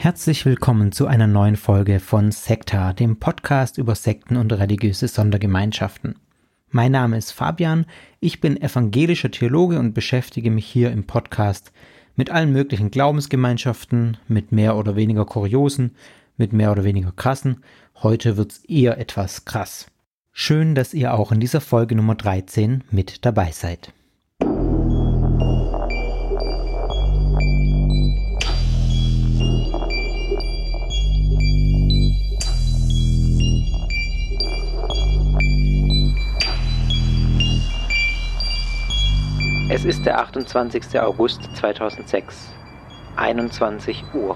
Herzlich 0.00 0.46
willkommen 0.46 0.92
zu 0.92 1.08
einer 1.08 1.26
neuen 1.26 1.56
Folge 1.56 1.98
von 1.98 2.30
Sekta, 2.30 2.92
dem 2.92 3.18
Podcast 3.18 3.78
über 3.78 3.96
Sekten 3.96 4.36
und 4.36 4.52
religiöse 4.52 5.08
Sondergemeinschaften. 5.08 6.14
Mein 6.70 6.92
Name 6.92 7.18
ist 7.18 7.32
Fabian, 7.32 7.84
ich 8.20 8.40
bin 8.40 8.62
evangelischer 8.62 9.32
Theologe 9.32 9.76
und 9.76 9.94
beschäftige 9.94 10.52
mich 10.52 10.66
hier 10.66 10.92
im 10.92 11.04
Podcast 11.04 11.72
mit 12.14 12.30
allen 12.30 12.52
möglichen 12.52 12.92
Glaubensgemeinschaften, 12.92 14.18
mit 14.28 14.52
mehr 14.52 14.76
oder 14.76 14.94
weniger 14.94 15.24
kuriosen, 15.24 15.96
mit 16.36 16.52
mehr 16.52 16.70
oder 16.70 16.84
weniger 16.84 17.10
krassen. 17.10 17.64
Heute 18.00 18.36
wird's 18.36 18.58
eher 18.66 18.98
etwas 18.98 19.46
krass. 19.46 19.88
Schön, 20.30 20.76
dass 20.76 20.94
ihr 20.94 21.12
auch 21.12 21.32
in 21.32 21.40
dieser 21.40 21.60
Folge 21.60 21.96
Nummer 21.96 22.14
13 22.14 22.84
mit 22.92 23.26
dabei 23.26 23.50
seid. 23.50 23.92
Es 39.70 39.84
ist 39.84 40.06
der 40.06 40.18
28. 40.18 40.98
August 40.98 41.42
2006, 41.54 42.54
21 43.16 44.02
Uhr. 44.14 44.34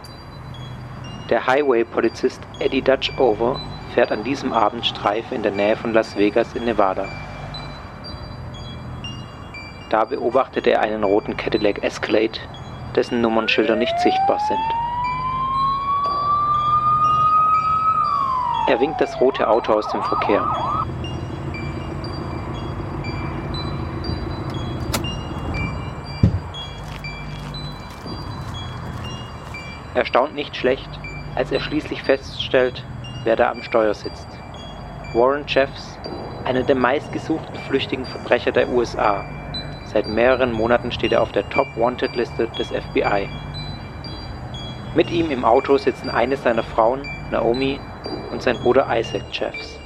Der 1.31 1.47
Highway-Polizist 1.47 2.43
Eddie 2.59 2.83
Dutchover 2.83 3.59
fährt 3.95 4.13
an 4.13 4.25
diesem 4.25 4.53
Abend 4.53 4.85
Streife 4.85 5.35
in 5.35 5.43
der 5.43 5.53
Nähe 5.53 5.75
von 5.75 5.95
Las 5.95 6.19
Vegas 6.19 6.53
in 6.53 6.67
Nevada. 6.67 7.07
Da 9.89 10.05
beobachtet 10.05 10.67
er 10.67 10.83
einen 10.83 11.03
roten 11.03 11.35
Cadillac 11.35 11.83
Escalade, 11.83 12.39
dessen 12.95 13.23
Nummernschilder 13.23 13.77
nicht 13.77 13.99
sichtbar 14.01 14.39
sind. 14.39 14.59
Er 18.69 18.79
winkt 18.81 19.01
das 19.01 19.19
rote 19.19 19.49
Auto 19.49 19.73
aus 19.73 19.89
dem 19.89 20.03
Verkehr. 20.03 20.82
Er 29.95 30.07
staunt 30.07 30.35
nicht 30.35 30.57
schlecht, 30.57 30.89
als 31.35 31.53
er 31.53 31.61
schließlich 31.61 32.03
feststellt, 32.03 32.85
wer 33.25 33.37
da 33.37 33.51
am 33.51 33.63
Steuer 33.63 33.93
sitzt. 33.93 34.29
Warren 35.13 35.45
Jeffs, 35.47 35.99
einer 36.47 36.63
der 36.63 36.77
meistgesuchten 36.77 37.57
flüchtigen 37.57 38.07
Verbrecher 38.07 38.53
der 38.53 38.71
USA. 38.71 39.23
Seit 39.85 40.09
mehreren 40.09 40.53
Monaten 40.53 40.91
steht 40.91 41.13
er 41.13 41.21
auf 41.21 41.33
der 41.33 41.49
Top 41.51 41.67
Wanted 41.77 42.17
Liste 42.17 42.49
des 42.59 42.69
FBI. 42.69 43.29
Mit 44.95 45.11
ihm 45.11 45.31
im 45.31 45.45
Auto 45.45 45.77
sitzen 45.77 46.09
eine 46.09 46.37
seiner 46.37 46.63
Frauen, 46.63 47.03
Naomi, 47.31 47.79
und 48.31 48.43
sein 48.43 48.59
Bruder 48.59 48.87
Isaac 48.91 49.25
Jeffs. 49.33 49.82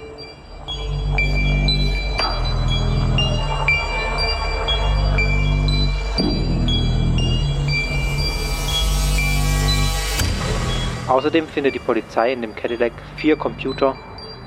Außerdem 11.09 11.47
findet 11.47 11.75
die 11.75 11.81
Polizei 11.81 12.33
in 12.33 12.43
dem 12.43 12.55
Cadillac 12.57 12.93
vier 13.17 13.37
Computer, 13.37 13.97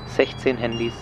16 0.08 0.58
Handys, 0.58 0.92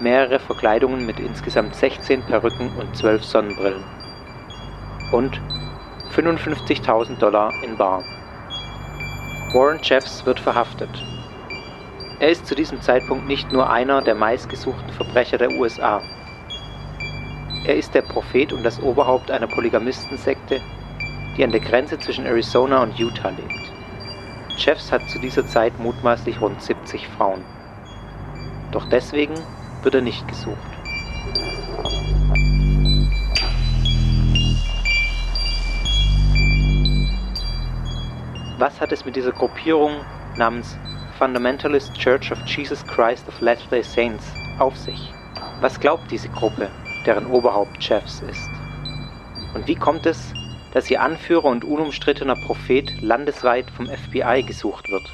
mehrere 0.00 0.38
Verkleidungen 0.38 1.04
mit 1.04 1.20
insgesamt 1.20 1.74
16 1.74 2.22
Perücken 2.22 2.70
und 2.78 2.96
12 2.96 3.22
Sonnenbrillen 3.22 3.84
und 5.12 5.40
55.000 6.14 7.18
Dollar 7.18 7.52
in 7.62 7.76
Bar. 7.76 8.02
Warren 9.52 9.80
Jeffs 9.82 10.24
wird 10.24 10.40
verhaftet. 10.40 10.90
Er 12.20 12.30
ist 12.30 12.46
zu 12.46 12.54
diesem 12.54 12.80
Zeitpunkt 12.80 13.26
nicht 13.28 13.52
nur 13.52 13.70
einer 13.70 14.02
der 14.02 14.14
meistgesuchten 14.14 14.90
Verbrecher 14.92 15.38
der 15.38 15.52
USA. 15.52 16.02
Er 17.66 17.76
ist 17.76 17.94
der 17.94 18.02
Prophet 18.02 18.52
und 18.52 18.62
das 18.62 18.82
Oberhaupt 18.82 19.30
einer 19.30 19.46
Polygamistensekte, 19.46 20.60
die 21.36 21.44
an 21.44 21.52
der 21.52 21.60
Grenze 21.60 21.98
zwischen 21.98 22.26
Arizona 22.26 22.82
und 22.82 22.98
Utah 22.98 23.30
lebt. 23.30 23.77
Jeffs 24.58 24.90
hat 24.90 25.08
zu 25.08 25.20
dieser 25.20 25.46
Zeit 25.46 25.78
mutmaßlich 25.78 26.40
rund 26.40 26.60
70 26.60 27.06
Frauen. 27.06 27.44
Doch 28.72 28.88
deswegen 28.88 29.34
wird 29.82 29.94
er 29.94 30.00
nicht 30.00 30.26
gesucht. 30.26 30.58
Was 38.58 38.80
hat 38.80 38.90
es 38.90 39.04
mit 39.04 39.14
dieser 39.14 39.30
Gruppierung 39.30 39.92
namens 40.36 40.76
Fundamentalist 41.16 41.94
Church 41.94 42.32
of 42.32 42.38
Jesus 42.44 42.84
Christ 42.84 43.28
of 43.28 43.40
Latter-day 43.40 43.84
Saints 43.84 44.34
auf 44.58 44.76
sich? 44.76 45.12
Was 45.60 45.78
glaubt 45.78 46.10
diese 46.10 46.28
Gruppe, 46.28 46.68
deren 47.06 47.26
Oberhaupt 47.26 47.80
Jeffs 47.80 48.20
ist? 48.22 48.50
Und 49.54 49.68
wie 49.68 49.76
kommt 49.76 50.06
es, 50.06 50.32
dass 50.72 50.90
ihr 50.90 51.02
Anführer 51.02 51.46
und 51.46 51.64
unumstrittener 51.64 52.36
Prophet 52.36 52.94
landesweit 53.00 53.70
vom 53.70 53.88
FBI 53.88 54.42
gesucht 54.46 54.88
wird. 54.90 55.12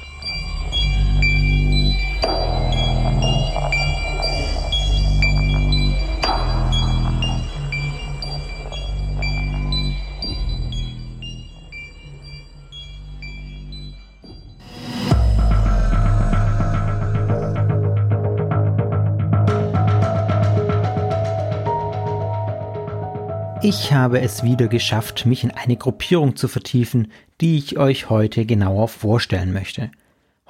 Ich 23.67 23.91
habe 23.91 24.21
es 24.21 24.43
wieder 24.43 24.67
geschafft, 24.67 25.25
mich 25.25 25.43
in 25.43 25.49
eine 25.49 25.75
Gruppierung 25.75 26.35
zu 26.35 26.47
vertiefen, 26.47 27.11
die 27.41 27.57
ich 27.57 27.79
euch 27.79 28.11
heute 28.11 28.45
genauer 28.45 28.87
vorstellen 28.89 29.53
möchte. 29.53 29.89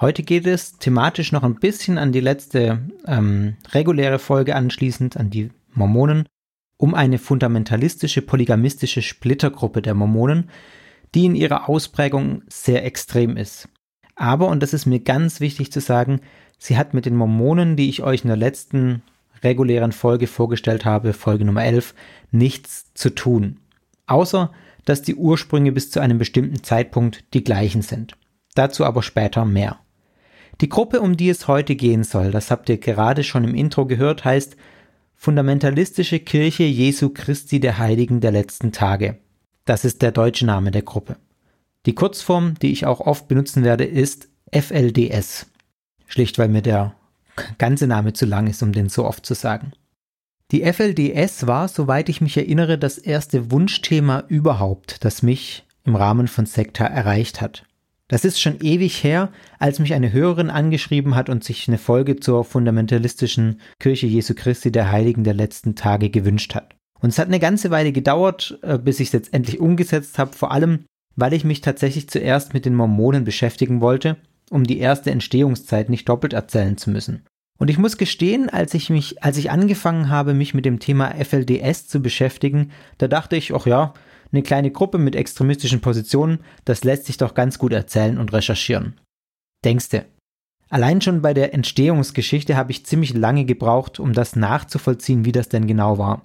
Heute 0.02 0.22
geht 0.22 0.46
es 0.46 0.80
thematisch 0.80 1.32
noch 1.32 1.44
ein 1.44 1.56
bisschen 1.56 1.98
an 1.98 2.12
die 2.12 2.20
letzte 2.20 2.82
ähm, 3.08 3.56
reguläre 3.72 4.20
Folge 4.20 4.54
anschließend, 4.54 5.16
an 5.16 5.30
die 5.30 5.52
Mormonen, 5.72 6.28
um 6.76 6.94
eine 6.94 7.18
fundamentalistische 7.18 8.22
polygamistische 8.22 9.02
Splittergruppe 9.02 9.82
der 9.82 9.94
Mormonen, 9.94 10.50
die 11.14 11.24
in 11.24 11.36
ihrer 11.36 11.70
Ausprägung 11.70 12.42
sehr 12.50 12.84
extrem 12.84 13.38
ist. 13.38 13.70
Aber, 14.18 14.50
und 14.50 14.62
das 14.62 14.74
ist 14.74 14.88
mir 14.88 15.00
ganz 15.00 15.40
wichtig 15.40 15.72
zu 15.72 15.80
sagen, 15.80 16.20
sie 16.58 16.76
hat 16.76 16.94
mit 16.94 17.06
den 17.06 17.16
Mormonen, 17.16 17.78
die 17.78 17.88
ich 17.88 18.04
euch 18.04 18.24
in 18.24 18.28
der 18.28 18.36
letzten 18.36 19.04
regulären 19.42 19.94
Folge 19.94 20.28
vorgestellt 20.28 20.84
habe, 20.84 21.14
Folge 21.14 21.46
Nummer 21.46 21.64
11, 21.64 21.96
nichts 22.32 22.85
zu 22.96 23.12
tun. 23.12 23.60
Außer, 24.08 24.52
dass 24.86 25.02
die 25.02 25.16
Ursprünge 25.16 25.72
bis 25.72 25.92
zu 25.92 26.00
einem 26.00 26.18
bestimmten 26.18 26.64
Zeitpunkt 26.64 27.24
die 27.34 27.44
gleichen 27.44 27.82
sind. 27.82 28.18
Dazu 28.56 28.86
aber 28.86 29.04
später 29.04 29.46
mehr. 29.46 29.80
Die 30.62 30.70
Gruppe, 30.70 31.02
um 31.02 31.18
die 31.18 31.30
es 31.30 31.48
heute 31.48 31.76
gehen 31.76 32.04
soll, 32.04 32.32
das 32.32 32.50
habt 32.50 32.70
ihr 32.70 32.78
gerade 32.78 33.24
schon 33.24 33.44
im 33.44 33.56
Intro 33.56 33.86
gehört, 33.86 34.24
heißt 34.24 34.56
Fundamentalistische 35.18 36.20
Kirche 36.20 36.64
Jesu 36.64 37.10
Christi 37.10 37.60
der 37.60 37.78
Heiligen 37.78 38.20
der 38.20 38.32
letzten 38.32 38.72
Tage. 38.72 39.18
Das 39.64 39.84
ist 39.84 40.02
der 40.02 40.12
deutsche 40.12 40.46
Name 40.46 40.72
der 40.72 40.84
Gruppe. 40.84 41.18
Die 41.86 41.96
Kurzform, 41.96 42.56
die 42.62 42.72
ich 42.72 42.86
auch 42.86 43.00
oft 43.00 43.28
benutzen 43.28 43.64
werde, 43.64 43.86
ist 43.86 44.28
FLDS. 44.52 45.48
Schlicht, 46.08 46.38
weil 46.38 46.50
mir 46.50 46.62
der 46.62 46.96
ganze 47.58 47.88
Name 47.88 48.14
zu 48.14 48.26
lang 48.26 48.48
ist, 48.48 48.62
um 48.62 48.72
den 48.72 48.90
so 48.90 49.06
oft 49.06 49.26
zu 49.26 49.34
sagen. 49.34 49.72
Die 50.52 50.62
FLDS 50.72 51.48
war, 51.48 51.68
soweit 51.68 52.08
ich 52.10 52.22
mich 52.22 52.38
erinnere, 52.38 52.78
das 52.78 52.98
erste 52.98 53.52
Wunschthema 53.52 54.24
überhaupt, 54.28 55.04
das 55.04 55.24
mich 55.24 55.66
im 55.84 55.96
Rahmen 55.96 56.28
von 56.28 56.46
Sekta 56.46 56.86
erreicht 56.86 57.42
hat. 57.42 57.64
Das 58.08 58.24
ist 58.24 58.40
schon 58.40 58.62
ewig 58.62 59.04
her, 59.04 59.32
als 59.58 59.80
mich 59.80 59.96
eine 59.96 60.14
Hörerin 60.14 60.52
angeschrieben 60.52 61.16
hat 61.16 61.30
und 61.30 61.44
sich 61.44 61.68
eine 61.68 61.80
Folge 61.80 62.20
zur 62.20 62.44
fundamentalistischen 62.44 63.60
Kirche 63.80 64.06
Jesu 64.06 64.36
Christi 64.36 64.72
der 64.72 64.92
Heiligen 64.92 65.24
der 65.24 65.34
letzten 65.34 65.76
Tage 65.76 66.12
gewünscht 66.12 66.54
hat. 66.54 66.76
Und 67.00 67.10
es 67.10 67.18
hat 67.18 67.28
eine 67.28 67.40
ganze 67.40 67.72
Weile 67.72 67.92
gedauert, 67.92 68.60
äh, 68.62 68.78
bis 68.78 69.00
ich 69.00 69.08
es 69.08 69.14
jetzt 69.14 69.34
endlich 69.34 69.60
umgesetzt 69.60 70.20
habe, 70.20 70.34
vor 70.34 70.52
allem 70.52 70.86
weil 71.16 71.34
ich 71.34 71.46
mich 71.46 71.62
tatsächlich 71.62 72.10
zuerst 72.10 72.54
mit 72.54 72.66
den 72.66 72.76
Mormonen 72.76 73.24
beschäftigen 73.24 73.82
wollte, 73.82 74.18
um 74.50 74.66
die 74.66 74.80
erste 74.80 75.12
Entstehungszeit 75.12 75.90
nicht 75.90 76.08
doppelt 76.10 76.34
erzählen 76.34 76.78
zu 76.78 76.90
müssen. 76.90 77.26
Und 77.58 77.70
ich 77.70 77.78
muss 77.78 77.98
gestehen, 77.98 78.50
als 78.50 78.74
ich 78.74 78.90
mich, 78.90 79.24
als 79.24 79.38
ich 79.38 79.50
angefangen 79.50 80.10
habe, 80.10 80.34
mich 80.34 80.54
mit 80.54 80.66
dem 80.66 80.80
Thema 80.80 81.14
FLDS 81.24 81.88
zu 81.88 82.02
beschäftigen, 82.02 82.72
da 82.98 83.08
dachte 83.08 83.36
ich, 83.38 83.54
ach 83.54 83.66
ja, 83.66 83.94
eine 84.32 84.44
kleine 84.44 84.72
Gruppe 84.72 84.98
mit 84.98 85.16
extremistischen 85.16 85.80
Positionen, 85.80 86.40
das 86.66 86.84
lässt 86.84 87.06
sich 87.06 87.18
doch 87.18 87.34
ganz 87.34 87.58
gut 87.58 87.72
erzählen 87.72 88.18
und 88.18 88.34
recherchieren. 88.34 89.00
Denkste. 89.64 90.06
Allein 90.70 91.00
schon 91.00 91.22
bei 91.22 91.34
der 91.34 91.54
Entstehungsgeschichte 91.54 92.58
habe 92.58 92.72
ich 92.72 92.86
ziemlich 92.86 93.14
lange 93.14 93.46
gebraucht, 93.46 94.00
um 94.00 94.14
das 94.14 94.36
nachzuvollziehen, 94.36 95.24
wie 95.24 95.32
das 95.32 95.48
denn 95.48 95.68
genau 95.68 95.98
war. 95.98 96.24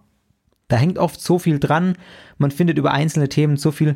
Da 0.67 0.77
hängt 0.77 0.99
oft 0.99 1.21
so 1.21 1.39
viel 1.39 1.59
dran, 1.59 1.97
man 2.39 2.51
findet 2.51 2.79
über 2.79 2.93
einzelne 2.93 3.29
Themen 3.29 3.57
so 3.57 3.71
viel, 3.71 3.95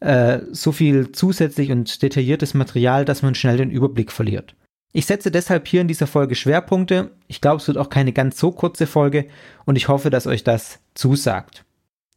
äh, 0.00 0.40
so 0.52 0.70
viel 0.70 1.12
zusätzlich 1.12 1.72
und 1.72 2.02
detailliertes 2.02 2.54
Material, 2.54 3.04
dass 3.04 3.22
man 3.22 3.34
schnell 3.34 3.56
den 3.56 3.70
Überblick 3.70 4.12
verliert. 4.12 4.54
Ich 4.96 5.04
setze 5.04 5.30
deshalb 5.30 5.68
hier 5.68 5.82
in 5.82 5.88
dieser 5.88 6.06
Folge 6.06 6.34
Schwerpunkte. 6.34 7.10
Ich 7.28 7.42
glaube, 7.42 7.58
es 7.58 7.68
wird 7.68 7.76
auch 7.76 7.90
keine 7.90 8.14
ganz 8.14 8.38
so 8.38 8.50
kurze 8.50 8.86
Folge 8.86 9.26
und 9.66 9.76
ich 9.76 9.88
hoffe, 9.88 10.08
dass 10.08 10.26
euch 10.26 10.42
das 10.42 10.78
zusagt. 10.94 11.66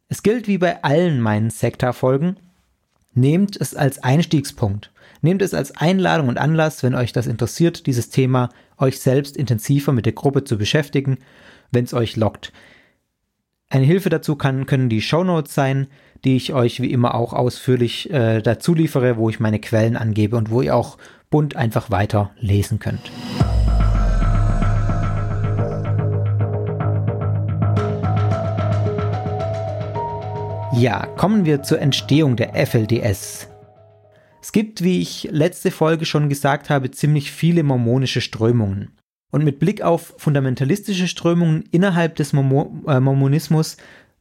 Es 0.08 0.22
gilt 0.22 0.48
wie 0.48 0.56
bei 0.56 0.82
allen 0.82 1.20
meinen 1.20 1.50
Sekta-Folgen, 1.50 2.38
nehmt 3.12 3.60
es 3.60 3.74
als 3.74 4.02
Einstiegspunkt. 4.02 4.92
Nehmt 5.20 5.42
es 5.42 5.52
als 5.52 5.76
Einladung 5.76 6.28
und 6.28 6.38
Anlass, 6.38 6.82
wenn 6.82 6.94
euch 6.94 7.12
das 7.12 7.26
interessiert, 7.26 7.86
dieses 7.86 8.08
Thema 8.08 8.48
euch 8.78 8.98
selbst 8.98 9.36
intensiver 9.36 9.92
mit 9.92 10.06
der 10.06 10.14
Gruppe 10.14 10.44
zu 10.44 10.56
beschäftigen, 10.56 11.18
wenn 11.72 11.84
es 11.84 11.92
euch 11.92 12.16
lockt. 12.16 12.50
Eine 13.68 13.84
Hilfe 13.84 14.08
dazu 14.08 14.36
kann, 14.36 14.64
können 14.64 14.88
die 14.88 15.02
Shownotes 15.02 15.54
sein, 15.54 15.88
die 16.24 16.36
ich 16.36 16.52
euch 16.52 16.80
wie 16.80 16.92
immer 16.92 17.14
auch 17.14 17.32
ausführlich 17.32 18.10
äh, 18.10 18.42
dazu 18.42 18.74
liefere, 18.74 19.16
wo 19.16 19.30
ich 19.30 19.40
meine 19.40 19.58
Quellen 19.58 19.96
angebe 19.96 20.36
und 20.36 20.50
wo 20.50 20.62
ihr 20.62 20.76
auch 20.76 20.98
bunt 21.30 21.56
einfach 21.56 21.90
weiter 21.90 22.30
lesen 22.38 22.78
könnt. 22.78 23.10
Ja, 30.72 31.06
kommen 31.16 31.44
wir 31.44 31.62
zur 31.62 31.80
Entstehung 31.80 32.36
der 32.36 32.54
FLDS. 32.54 33.48
Es 34.42 34.52
gibt, 34.52 34.82
wie 34.82 35.00
ich 35.00 35.28
letzte 35.30 35.70
Folge 35.70 36.06
schon 36.06 36.28
gesagt 36.28 36.70
habe, 36.70 36.90
ziemlich 36.90 37.30
viele 37.32 37.62
mormonische 37.62 38.20
Strömungen. 38.20 38.92
Und 39.30 39.44
mit 39.44 39.58
Blick 39.58 39.82
auf 39.82 40.14
fundamentalistische 40.16 41.06
Strömungen 41.06 41.64
innerhalb 41.70 42.16
des 42.16 42.32
äh, 42.32 42.36
Mormonismus, 42.36 43.76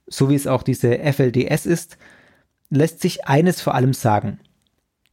so 0.10 0.30
wie 0.30 0.36
es 0.36 0.48
auch 0.48 0.64
diese 0.64 1.00
FLDS 1.00 1.66
ist, 1.66 1.98
lässt 2.70 3.02
sich 3.02 3.26
eines 3.26 3.62
vor 3.62 3.76
allem 3.76 3.94
sagen. 3.94 4.40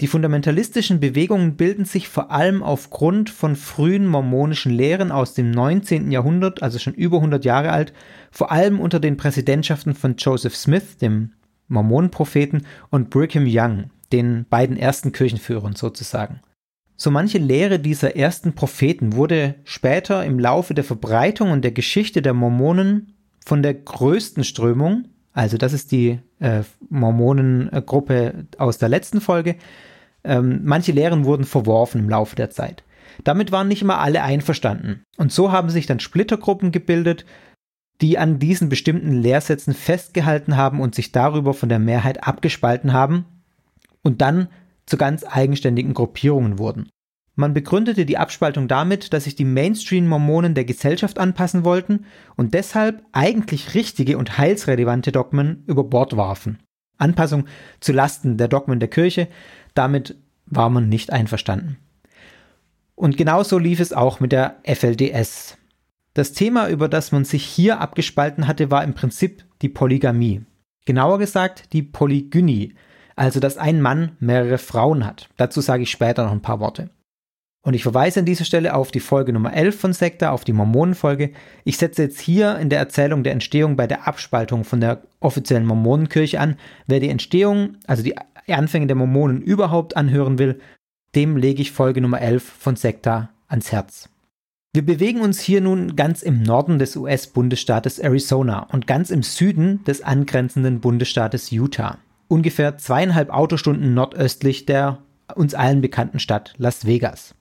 Die 0.02 0.08
fundamentalistischen 0.08 1.00
Bewegungen 1.00 1.56
bilden 1.56 1.86
sich 1.86 2.08
vor 2.08 2.30
allem 2.30 2.62
aufgrund 2.62 3.30
von 3.30 3.56
frühen 3.56 4.06
mormonischen 4.06 4.70
Lehren 4.70 5.10
aus 5.10 5.32
dem 5.32 5.50
19. 5.50 6.12
Jahrhundert, 6.12 6.62
also 6.62 6.78
schon 6.78 6.92
über 6.92 7.16
100 7.16 7.46
Jahre 7.46 7.72
alt, 7.72 7.94
vor 8.30 8.52
allem 8.52 8.78
unter 8.78 9.00
den 9.00 9.16
Präsidentschaften 9.16 9.94
von 9.94 10.16
Joseph 10.16 10.54
Smith, 10.54 10.98
dem 10.98 11.32
Mormonenpropheten, 11.68 12.66
und 12.90 13.08
Brigham 13.08 13.46
Young, 13.48 13.90
den 14.12 14.44
beiden 14.50 14.76
ersten 14.76 15.12
Kirchenführern 15.12 15.74
sozusagen. 15.74 16.40
So 16.96 17.10
manche 17.10 17.38
Lehre 17.38 17.78
dieser 17.78 18.16
ersten 18.16 18.54
Propheten 18.54 19.14
wurde 19.14 19.54
später 19.64 20.24
im 20.26 20.38
Laufe 20.38 20.74
der 20.74 20.84
Verbreitung 20.84 21.50
und 21.52 21.62
der 21.62 21.72
Geschichte 21.72 22.20
der 22.20 22.34
Mormonen 22.34 23.15
von 23.46 23.62
der 23.62 23.74
größten 23.74 24.42
Strömung, 24.42 25.04
also 25.32 25.56
das 25.56 25.72
ist 25.72 25.92
die 25.92 26.18
äh, 26.40 26.62
Mormonengruppe 26.90 28.46
aus 28.58 28.78
der 28.78 28.88
letzten 28.88 29.20
Folge, 29.20 29.54
ähm, 30.24 30.62
manche 30.64 30.90
Lehren 30.90 31.24
wurden 31.24 31.44
verworfen 31.44 32.00
im 32.00 32.08
Laufe 32.10 32.34
der 32.34 32.50
Zeit. 32.50 32.82
Damit 33.22 33.52
waren 33.52 33.68
nicht 33.68 33.82
immer 33.82 34.00
alle 34.00 34.22
einverstanden. 34.22 35.04
Und 35.16 35.32
so 35.32 35.52
haben 35.52 35.70
sich 35.70 35.86
dann 35.86 36.00
Splittergruppen 36.00 36.72
gebildet, 36.72 37.24
die 38.00 38.18
an 38.18 38.40
diesen 38.40 38.68
bestimmten 38.68 39.12
Lehrsätzen 39.12 39.74
festgehalten 39.74 40.56
haben 40.56 40.80
und 40.80 40.96
sich 40.96 41.12
darüber 41.12 41.54
von 41.54 41.68
der 41.68 41.78
Mehrheit 41.78 42.26
abgespalten 42.26 42.92
haben 42.92 43.24
und 44.02 44.20
dann 44.20 44.48
zu 44.86 44.96
ganz 44.96 45.24
eigenständigen 45.24 45.94
Gruppierungen 45.94 46.58
wurden. 46.58 46.88
Man 47.36 47.54
begründete 47.54 48.06
die 48.06 48.18
Abspaltung 48.18 48.66
damit, 48.66 49.12
dass 49.12 49.24
sich 49.24 49.36
die 49.36 49.44
Mainstream-Mormonen 49.44 50.54
der 50.54 50.64
Gesellschaft 50.64 51.18
anpassen 51.18 51.64
wollten 51.64 52.06
und 52.34 52.54
deshalb 52.54 53.04
eigentlich 53.12 53.74
richtige 53.74 54.18
und 54.18 54.38
heilsrelevante 54.38 55.12
Dogmen 55.12 55.62
über 55.66 55.84
Bord 55.84 56.16
warfen. 56.16 56.58
Anpassung 56.98 57.44
zu 57.80 57.92
Lasten 57.92 58.38
der 58.38 58.48
Dogmen 58.48 58.80
der 58.80 58.88
Kirche 58.88 59.28
damit 59.76 60.16
war 60.46 60.70
man 60.70 60.88
nicht 60.88 61.12
einverstanden. 61.12 61.76
Und 62.94 63.16
genauso 63.16 63.58
lief 63.58 63.78
es 63.78 63.92
auch 63.92 64.20
mit 64.20 64.32
der 64.32 64.56
FLDS. 64.64 65.58
Das 66.14 66.32
Thema, 66.32 66.68
über 66.68 66.88
das 66.88 67.12
man 67.12 67.24
sich 67.24 67.44
hier 67.44 67.80
abgespalten 67.80 68.48
hatte, 68.48 68.70
war 68.70 68.82
im 68.82 68.94
Prinzip 68.94 69.44
die 69.60 69.68
Polygamie. 69.68 70.46
Genauer 70.86 71.18
gesagt 71.18 71.72
die 71.74 71.82
Polygynie, 71.82 72.74
also 73.16 73.38
dass 73.38 73.58
ein 73.58 73.82
Mann 73.82 74.16
mehrere 74.18 74.56
Frauen 74.56 75.04
hat. 75.04 75.28
Dazu 75.36 75.60
sage 75.60 75.82
ich 75.82 75.90
später 75.90 76.24
noch 76.24 76.32
ein 76.32 76.42
paar 76.42 76.60
Worte. 76.60 76.90
Und 77.66 77.74
ich 77.74 77.82
verweise 77.82 78.20
an 78.20 78.26
dieser 78.26 78.44
Stelle 78.44 78.76
auf 78.76 78.92
die 78.92 79.00
Folge 79.00 79.32
Nummer 79.32 79.52
11 79.52 79.80
von 79.80 79.92
Sekta, 79.92 80.30
auf 80.30 80.44
die 80.44 80.52
Mormonenfolge. 80.52 81.32
Ich 81.64 81.78
setze 81.78 82.02
jetzt 82.02 82.20
hier 82.20 82.60
in 82.60 82.70
der 82.70 82.78
Erzählung 82.78 83.24
der 83.24 83.32
Entstehung 83.32 83.74
bei 83.74 83.88
der 83.88 84.06
Abspaltung 84.06 84.62
von 84.62 84.80
der 84.80 85.02
offiziellen 85.18 85.66
Mormonenkirche 85.66 86.38
an. 86.38 86.58
Wer 86.86 87.00
die 87.00 87.08
Entstehung, 87.08 87.78
also 87.88 88.04
die 88.04 88.14
Anfänge 88.46 88.86
der 88.86 88.94
Mormonen 88.94 89.42
überhaupt 89.42 89.96
anhören 89.96 90.38
will, 90.38 90.60
dem 91.16 91.36
lege 91.36 91.60
ich 91.60 91.72
Folge 91.72 92.00
Nummer 92.00 92.20
11 92.20 92.44
von 92.44 92.76
Sekta 92.76 93.30
ans 93.48 93.72
Herz. 93.72 94.10
Wir 94.72 94.86
bewegen 94.86 95.20
uns 95.20 95.40
hier 95.40 95.60
nun 95.60 95.96
ganz 95.96 96.22
im 96.22 96.44
Norden 96.44 96.78
des 96.78 96.94
US-Bundesstaates 96.94 97.98
Arizona 97.98 98.60
und 98.70 98.86
ganz 98.86 99.10
im 99.10 99.24
Süden 99.24 99.82
des 99.82 100.02
angrenzenden 100.02 100.78
Bundesstaates 100.78 101.50
Utah. 101.50 101.98
Ungefähr 102.28 102.78
zweieinhalb 102.78 103.30
Autostunden 103.30 103.92
nordöstlich 103.92 104.66
der 104.66 104.98
uns 105.34 105.54
allen 105.54 105.80
bekannten 105.80 106.20
Stadt 106.20 106.54
Las 106.58 106.86
Vegas. 106.86 107.34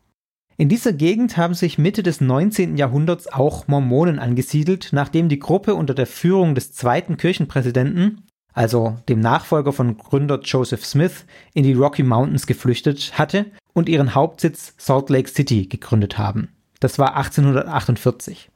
In 0.57 0.69
dieser 0.69 0.93
Gegend 0.93 1.35
haben 1.37 1.53
sich 1.53 1.77
Mitte 1.77 2.01
des 2.01 2.21
19. 2.21 2.77
Jahrhunderts 2.77 3.27
auch 3.27 3.67
Mormonen 3.67 4.19
angesiedelt, 4.19 4.89
nachdem 4.91 5.27
die 5.27 5.39
Gruppe 5.39 5.75
unter 5.75 5.93
der 5.93 6.07
Führung 6.07 6.55
des 6.55 6.71
zweiten 6.71 7.17
Kirchenpräsidenten 7.17 8.25
also 8.55 8.97
dem 9.09 9.19
Nachfolger 9.19 9.73
von 9.73 9.97
Gründer 9.97 10.39
Joseph 10.41 10.85
Smith, 10.85 11.25
in 11.53 11.63
die 11.63 11.73
Rocky 11.73 12.03
Mountains 12.03 12.47
geflüchtet 12.47 13.19
hatte 13.19 13.47
und 13.73 13.89
ihren 13.89 14.15
Hauptsitz 14.15 14.73
Salt 14.77 15.09
Lake 15.09 15.29
City 15.29 15.67
gegründet 15.67 16.17
haben. 16.17 16.47
Das 16.79 16.97
war 16.97 17.17
1848. 17.17 18.49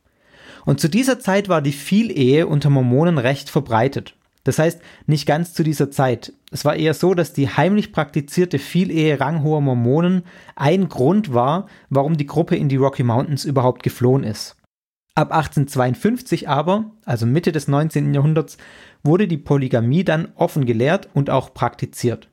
Und 0.65 0.79
zu 0.79 0.89
dieser 0.89 1.19
Zeit 1.19 1.49
war 1.49 1.61
die 1.61 1.73
Vielehe 1.73 2.47
unter 2.47 2.69
Mormonen 2.69 3.17
recht 3.17 3.49
verbreitet. 3.49 4.15
Das 4.43 4.57
heißt, 4.57 4.81
nicht 5.05 5.25
ganz 5.25 5.53
zu 5.53 5.63
dieser 5.63 5.91
Zeit. 5.91 6.33
Es 6.51 6.65
war 6.65 6.75
eher 6.75 6.93
so, 6.93 7.13
dass 7.13 7.33
die 7.33 7.49
heimlich 7.49 7.91
praktizierte 7.91 8.57
Vielehe 8.57 9.19
ranghoher 9.19 9.61
Mormonen 9.61 10.23
ein 10.55 10.89
Grund 10.89 11.33
war, 11.33 11.67
warum 11.89 12.17
die 12.17 12.25
Gruppe 12.25 12.55
in 12.55 12.69
die 12.69 12.77
Rocky 12.77 13.03
Mountains 13.03 13.45
überhaupt 13.45 13.83
geflohen 13.83 14.23
ist. 14.23 14.55
Ab 15.15 15.33
1852 15.33 16.47
aber, 16.47 16.91
also 17.03 17.25
Mitte 17.25 17.51
des 17.51 17.67
19. 17.67 18.13
Jahrhunderts, 18.13 18.57
wurde 19.03 19.27
die 19.27 19.37
Polygamie 19.37 20.05
dann 20.05 20.29
offen 20.35 20.65
gelehrt 20.65 21.09
und 21.13 21.29
auch 21.29 21.53
praktiziert. 21.53 22.29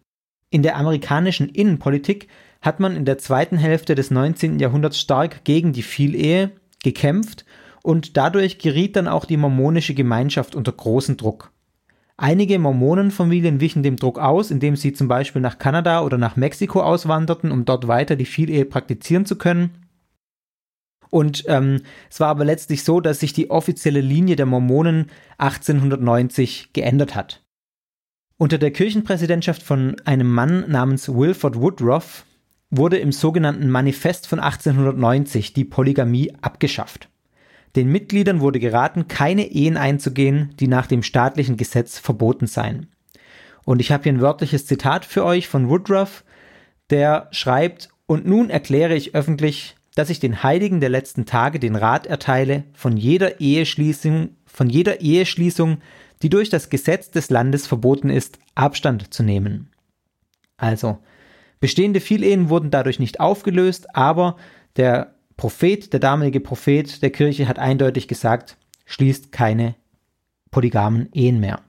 In 0.51 0.63
der 0.63 0.77
amerikanischen 0.77 1.49
Innenpolitik 1.49 2.29
hat 2.63 2.79
man 2.79 2.95
in 2.95 3.05
der 3.05 3.19
zweiten 3.19 3.57
Hälfte 3.57 3.97
des 3.97 4.11
19. 4.11 4.61
Jahrhunderts 4.61 5.01
stark 5.01 5.45
gegen 5.45 5.73
die 5.73 5.83
Vielehe 5.83 6.53
gekämpft 6.83 7.45
und 7.83 8.17
dadurch 8.17 8.59
geriet 8.59 8.97
dann 8.97 9.09
auch 9.09 9.25
die 9.25 9.37
mormonische 9.37 9.95
Gemeinschaft 9.95 10.55
unter 10.55 10.73
großen 10.73 11.17
Druck. 11.17 11.53
Einige 12.19 12.59
Mormonenfamilien 12.59 13.61
wichen 13.61 13.83
dem 13.83 13.97
Druck 13.97 14.19
aus, 14.19 14.51
indem 14.51 14.75
sie 14.75 14.95
zum 14.95 15.07
Beispiel 15.07 15.43
nach 15.43 15.59
Kanada 15.59 16.03
oder 16.03 16.17
nach 16.17 16.37
Mexiko 16.37 16.83
auswanderten, 16.83 17.53
um 17.53 17.67
dort 17.67 17.89
weiter 17.89 18.17
die 18.17 18.25
Vielehe 18.25 18.65
praktizieren 18.65 19.27
zu 19.27 19.37
können. 19.37 19.87
Und 21.11 21.45
ähm, 21.47 21.83
es 22.11 22.19
war 22.19 22.29
aber 22.29 22.45
letztlich 22.45 22.85
so, 22.85 23.01
dass 23.01 23.21
sich 23.21 23.33
die 23.33 23.51
offizielle 23.51 24.01
Linie 24.01 24.37
der 24.37 24.47
Mormonen 24.47 25.11
1890 25.39 26.73
geändert 26.73 27.15
hat. 27.15 27.45
Unter 28.39 28.59
der 28.59 28.71
Kirchenpräsidentschaft 28.71 29.63
von 29.63 29.97
einem 30.05 30.31
Mann 30.31 30.71
namens 30.71 31.09
Wilford 31.09 31.61
Woodruff 31.61 32.25
wurde 32.71 32.99
im 32.99 33.13
sogenannten 33.13 33.71
Manifest 33.71 34.27
von 34.27 34.41
1890 34.41 35.53
die 35.53 35.65
Polygamie 35.65 36.35
abgeschafft. 36.41 37.09
Den 37.77 37.93
Mitgliedern 37.93 38.41
wurde 38.41 38.59
geraten, 38.59 39.07
keine 39.07 39.47
Ehen 39.53 39.77
einzugehen, 39.77 40.55
die 40.59 40.67
nach 40.67 40.87
dem 40.87 41.03
staatlichen 41.03 41.59
Gesetz 41.59 41.99
verboten 41.99 42.47
seien. 42.47 42.89
Und 43.65 43.81
ich 43.81 43.93
habe 43.93 44.05
hier 44.05 44.13
ein 44.13 44.23
wörtliches 44.23 44.65
Zitat 44.65 45.05
für 45.05 45.25
euch 45.25 45.47
von 45.47 45.69
Woodruff, 45.69 46.25
der 46.89 47.29
schreibt, 47.33 47.91
und 48.07 48.25
nun 48.25 48.49
erkläre 48.49 48.95
ich 48.95 49.15
öffentlich, 49.15 49.77
dass 49.95 50.11
ich 50.11 50.21
den 50.21 50.43
Heiligen 50.43 50.81
der 50.81 50.89
letzten 50.89 51.27
Tage 51.27 51.59
den 51.59 51.77
Rat 51.77 52.07
erteile, 52.07 52.65
von 52.73 52.97
jeder 52.97 53.41
Eheschließung, 53.41 54.31
von 54.47 54.71
jeder 54.71 55.01
Eheschließung, 55.01 55.79
die 56.23 56.31
durch 56.31 56.49
das 56.49 56.71
Gesetz 56.71 57.11
des 57.11 57.29
Landes 57.29 57.67
verboten 57.67 58.09
ist, 58.09 58.39
Abstand 58.55 59.13
zu 59.13 59.23
nehmen. 59.23 59.71
Also, 60.57 60.99
bestehende 61.61 62.01
Vielehen 62.01 62.49
wurden 62.49 62.71
dadurch 62.71 62.99
nicht 62.99 63.21
aufgelöst, 63.21 63.95
aber 63.95 64.37
der 64.77 65.16
Prophet, 65.37 65.93
der 65.93 66.01
damalige 66.01 66.41
Prophet 66.41 67.03
der 67.03 67.11
Kirche 67.11 67.49
hat 67.49 67.59
eindeutig 67.59 68.09
gesagt, 68.09 68.57
schließt 68.87 69.33
keine 69.33 69.75
polygamen 70.51 71.09
Ehen 71.13 71.41
mehr. 71.41 71.63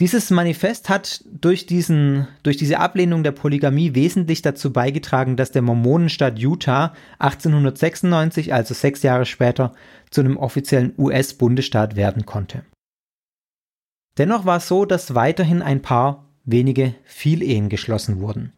Dieses 0.00 0.30
Manifest 0.30 0.88
hat 0.88 1.24
durch, 1.28 1.66
diesen, 1.66 2.28
durch 2.44 2.56
diese 2.56 2.78
Ablehnung 2.78 3.24
der 3.24 3.32
Polygamie 3.32 3.96
wesentlich 3.96 4.42
dazu 4.42 4.72
beigetragen, 4.72 5.36
dass 5.36 5.50
der 5.50 5.60
Mormonenstaat 5.62 6.38
Utah 6.38 6.94
1896, 7.18 8.54
also 8.54 8.74
sechs 8.74 9.02
Jahre 9.02 9.26
später, 9.26 9.74
zu 10.10 10.20
einem 10.20 10.36
offiziellen 10.36 10.94
US-Bundesstaat 10.96 11.96
werden 11.96 12.26
konnte. 12.26 12.64
Dennoch 14.18 14.46
war 14.46 14.58
es 14.58 14.68
so, 14.68 14.84
dass 14.84 15.16
weiterhin 15.16 15.62
ein 15.62 15.82
paar 15.82 16.26
wenige 16.44 16.94
Vielehen 17.04 17.68
geschlossen 17.68 18.20
wurden. 18.20 18.52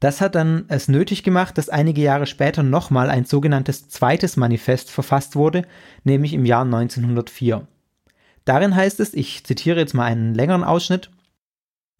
Das 0.00 0.20
hat 0.20 0.34
dann 0.34 0.66
es 0.68 0.88
nötig 0.88 1.22
gemacht, 1.22 1.56
dass 1.56 1.68
einige 1.68 2.02
Jahre 2.02 2.26
später 2.26 2.62
nochmal 2.62 3.08
ein 3.08 3.24
sogenanntes 3.24 3.88
zweites 3.88 4.36
Manifest 4.36 4.90
verfasst 4.90 5.36
wurde, 5.36 5.62
nämlich 6.04 6.34
im 6.34 6.44
Jahr 6.44 6.64
1904. 6.64 7.66
Darin 8.44 8.76
heißt 8.76 9.00
es, 9.00 9.14
ich 9.14 9.44
zitiere 9.44 9.80
jetzt 9.80 9.94
mal 9.94 10.04
einen 10.04 10.34
längeren 10.34 10.64
Ausschnitt, 10.64 11.10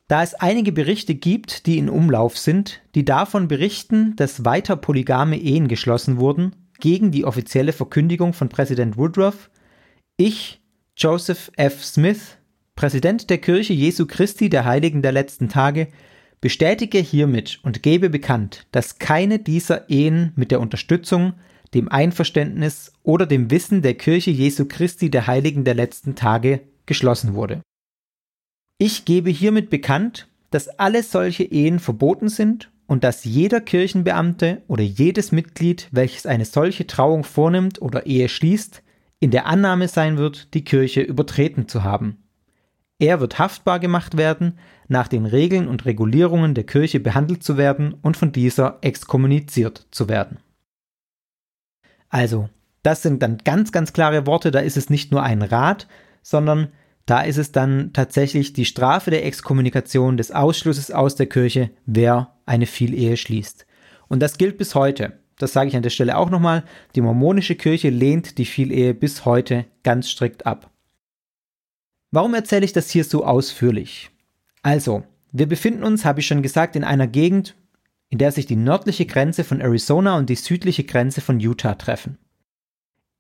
da 0.08 0.22
es 0.22 0.34
einige 0.34 0.70
Berichte 0.70 1.14
gibt, 1.14 1.66
die 1.66 1.78
in 1.78 1.88
Umlauf 1.88 2.38
sind, 2.38 2.82
die 2.94 3.04
davon 3.04 3.48
berichten, 3.48 4.14
dass 4.14 4.44
weiter 4.44 4.76
polygame 4.76 5.36
Ehen 5.36 5.66
geschlossen 5.66 6.18
wurden, 6.18 6.54
gegen 6.78 7.10
die 7.10 7.24
offizielle 7.24 7.72
Verkündigung 7.72 8.32
von 8.32 8.48
Präsident 8.48 8.96
Woodruff, 8.96 9.50
ich, 10.16 10.60
Joseph 10.96 11.50
F. 11.56 11.84
Smith, 11.84 12.36
Präsident 12.76 13.30
der 13.30 13.38
Kirche 13.38 13.72
Jesu 13.72 14.06
Christi 14.06 14.48
der 14.48 14.64
Heiligen 14.64 15.02
der 15.02 15.12
letzten 15.12 15.48
Tage, 15.48 15.88
bestätige 16.40 16.98
hiermit 16.98 17.60
und 17.62 17.82
gebe 17.82 18.10
bekannt, 18.10 18.66
dass 18.72 18.98
keine 18.98 19.38
dieser 19.38 19.88
Ehen 19.90 20.32
mit 20.36 20.50
der 20.50 20.60
Unterstützung, 20.60 21.34
dem 21.74 21.88
Einverständnis 21.88 22.92
oder 23.02 23.26
dem 23.26 23.50
Wissen 23.50 23.82
der 23.82 23.94
Kirche 23.94 24.30
Jesu 24.30 24.66
Christi 24.66 25.10
der 25.10 25.26
Heiligen 25.26 25.64
der 25.64 25.74
letzten 25.74 26.14
Tage 26.14 26.60
geschlossen 26.86 27.34
wurde. 27.34 27.60
Ich 28.78 29.04
gebe 29.04 29.30
hiermit 29.30 29.70
bekannt, 29.70 30.28
dass 30.50 30.68
alle 30.68 31.02
solche 31.02 31.44
Ehen 31.44 31.78
verboten 31.78 32.28
sind 32.28 32.70
und 32.86 33.04
dass 33.04 33.24
jeder 33.24 33.60
Kirchenbeamte 33.60 34.62
oder 34.68 34.84
jedes 34.84 35.32
Mitglied, 35.32 35.88
welches 35.90 36.26
eine 36.26 36.44
solche 36.44 36.86
Trauung 36.86 37.24
vornimmt 37.24 37.82
oder 37.82 38.06
Ehe 38.06 38.28
schließt, 38.28 38.82
in 39.18 39.30
der 39.30 39.46
Annahme 39.46 39.88
sein 39.88 40.18
wird, 40.18 40.54
die 40.54 40.64
Kirche 40.64 41.00
übertreten 41.00 41.68
zu 41.68 41.82
haben. 41.82 42.18
Er 42.98 43.20
wird 43.20 43.38
haftbar 43.38 43.80
gemacht 43.80 44.16
werden, 44.16 44.58
nach 44.88 45.08
den 45.08 45.26
Regeln 45.26 45.68
und 45.68 45.84
Regulierungen 45.84 46.54
der 46.54 46.64
Kirche 46.64 47.00
behandelt 47.00 47.42
zu 47.42 47.56
werden 47.56 47.94
und 48.02 48.16
von 48.16 48.32
dieser 48.32 48.78
exkommuniziert 48.80 49.86
zu 49.90 50.08
werden. 50.08 50.38
Also, 52.08 52.48
das 52.82 53.02
sind 53.02 53.22
dann 53.22 53.38
ganz, 53.38 53.72
ganz 53.72 53.92
klare 53.92 54.26
Worte, 54.26 54.50
da 54.50 54.60
ist 54.60 54.76
es 54.76 54.90
nicht 54.90 55.10
nur 55.10 55.22
ein 55.22 55.42
Rat, 55.42 55.88
sondern 56.22 56.68
da 57.04 57.20
ist 57.20 57.36
es 57.36 57.52
dann 57.52 57.92
tatsächlich 57.92 58.52
die 58.52 58.64
Strafe 58.64 59.10
der 59.10 59.24
Exkommunikation, 59.24 60.16
des 60.16 60.32
Ausschlusses 60.32 60.90
aus 60.90 61.14
der 61.14 61.26
Kirche, 61.26 61.70
wer 61.86 62.34
eine 62.46 62.66
Vielehe 62.66 63.16
schließt. 63.16 63.66
Und 64.08 64.20
das 64.20 64.38
gilt 64.38 64.58
bis 64.58 64.74
heute. 64.74 65.18
Das 65.38 65.52
sage 65.52 65.68
ich 65.68 65.76
an 65.76 65.82
der 65.82 65.90
Stelle 65.90 66.16
auch 66.16 66.30
nochmal. 66.30 66.64
Die 66.94 67.00
mormonische 67.00 67.54
Kirche 67.54 67.90
lehnt 67.90 68.38
die 68.38 68.46
Vielehe 68.46 68.94
bis 68.94 69.24
heute 69.24 69.66
ganz 69.82 70.08
strikt 70.08 70.46
ab. 70.46 70.70
Warum 72.10 72.34
erzähle 72.34 72.64
ich 72.64 72.72
das 72.72 72.90
hier 72.90 73.04
so 73.04 73.24
ausführlich? 73.24 74.10
Also, 74.66 75.04
wir 75.30 75.46
befinden 75.46 75.84
uns, 75.84 76.04
habe 76.04 76.18
ich 76.18 76.26
schon 76.26 76.42
gesagt, 76.42 76.74
in 76.74 76.82
einer 76.82 77.06
Gegend, 77.06 77.54
in 78.08 78.18
der 78.18 78.32
sich 78.32 78.46
die 78.46 78.56
nördliche 78.56 79.06
Grenze 79.06 79.44
von 79.44 79.60
Arizona 79.60 80.18
und 80.18 80.28
die 80.28 80.34
südliche 80.34 80.82
Grenze 80.82 81.20
von 81.20 81.38
Utah 81.38 81.76
treffen. 81.76 82.18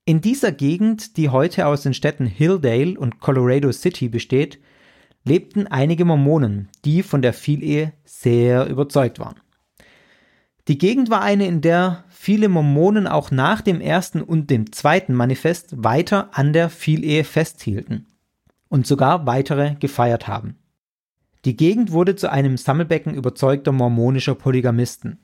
In 0.04 0.20
dieser 0.20 0.50
Gegend, 0.50 1.16
die 1.16 1.28
heute 1.28 1.68
aus 1.68 1.82
den 1.82 1.94
Städten 1.94 2.26
Hilldale 2.26 2.98
und 2.98 3.20
Colorado 3.20 3.70
City 3.70 4.08
besteht, 4.08 4.58
lebten 5.22 5.68
einige 5.68 6.04
Mormonen, 6.04 6.68
die 6.84 7.04
von 7.04 7.22
der 7.22 7.32
Vielehe 7.32 7.92
sehr 8.04 8.66
überzeugt 8.66 9.20
waren. 9.20 9.36
Die 10.66 10.78
Gegend 10.78 11.10
war 11.10 11.22
eine, 11.22 11.46
in 11.46 11.60
der 11.60 12.02
viele 12.08 12.48
Mormonen 12.48 13.06
auch 13.06 13.30
nach 13.30 13.60
dem 13.60 13.80
ersten 13.80 14.20
und 14.20 14.50
dem 14.50 14.72
zweiten 14.72 15.14
Manifest 15.14 15.84
weiter 15.84 16.30
an 16.32 16.52
der 16.52 16.70
Vielehe 16.70 17.22
festhielten 17.22 18.08
und 18.68 18.84
sogar 18.84 19.26
weitere 19.26 19.76
gefeiert 19.76 20.26
haben. 20.26 20.58
Die 21.46 21.56
Gegend 21.56 21.92
wurde 21.92 22.16
zu 22.16 22.28
einem 22.28 22.56
Sammelbecken 22.56 23.14
überzeugter 23.14 23.70
mormonischer 23.70 24.34
Polygamisten. 24.34 25.20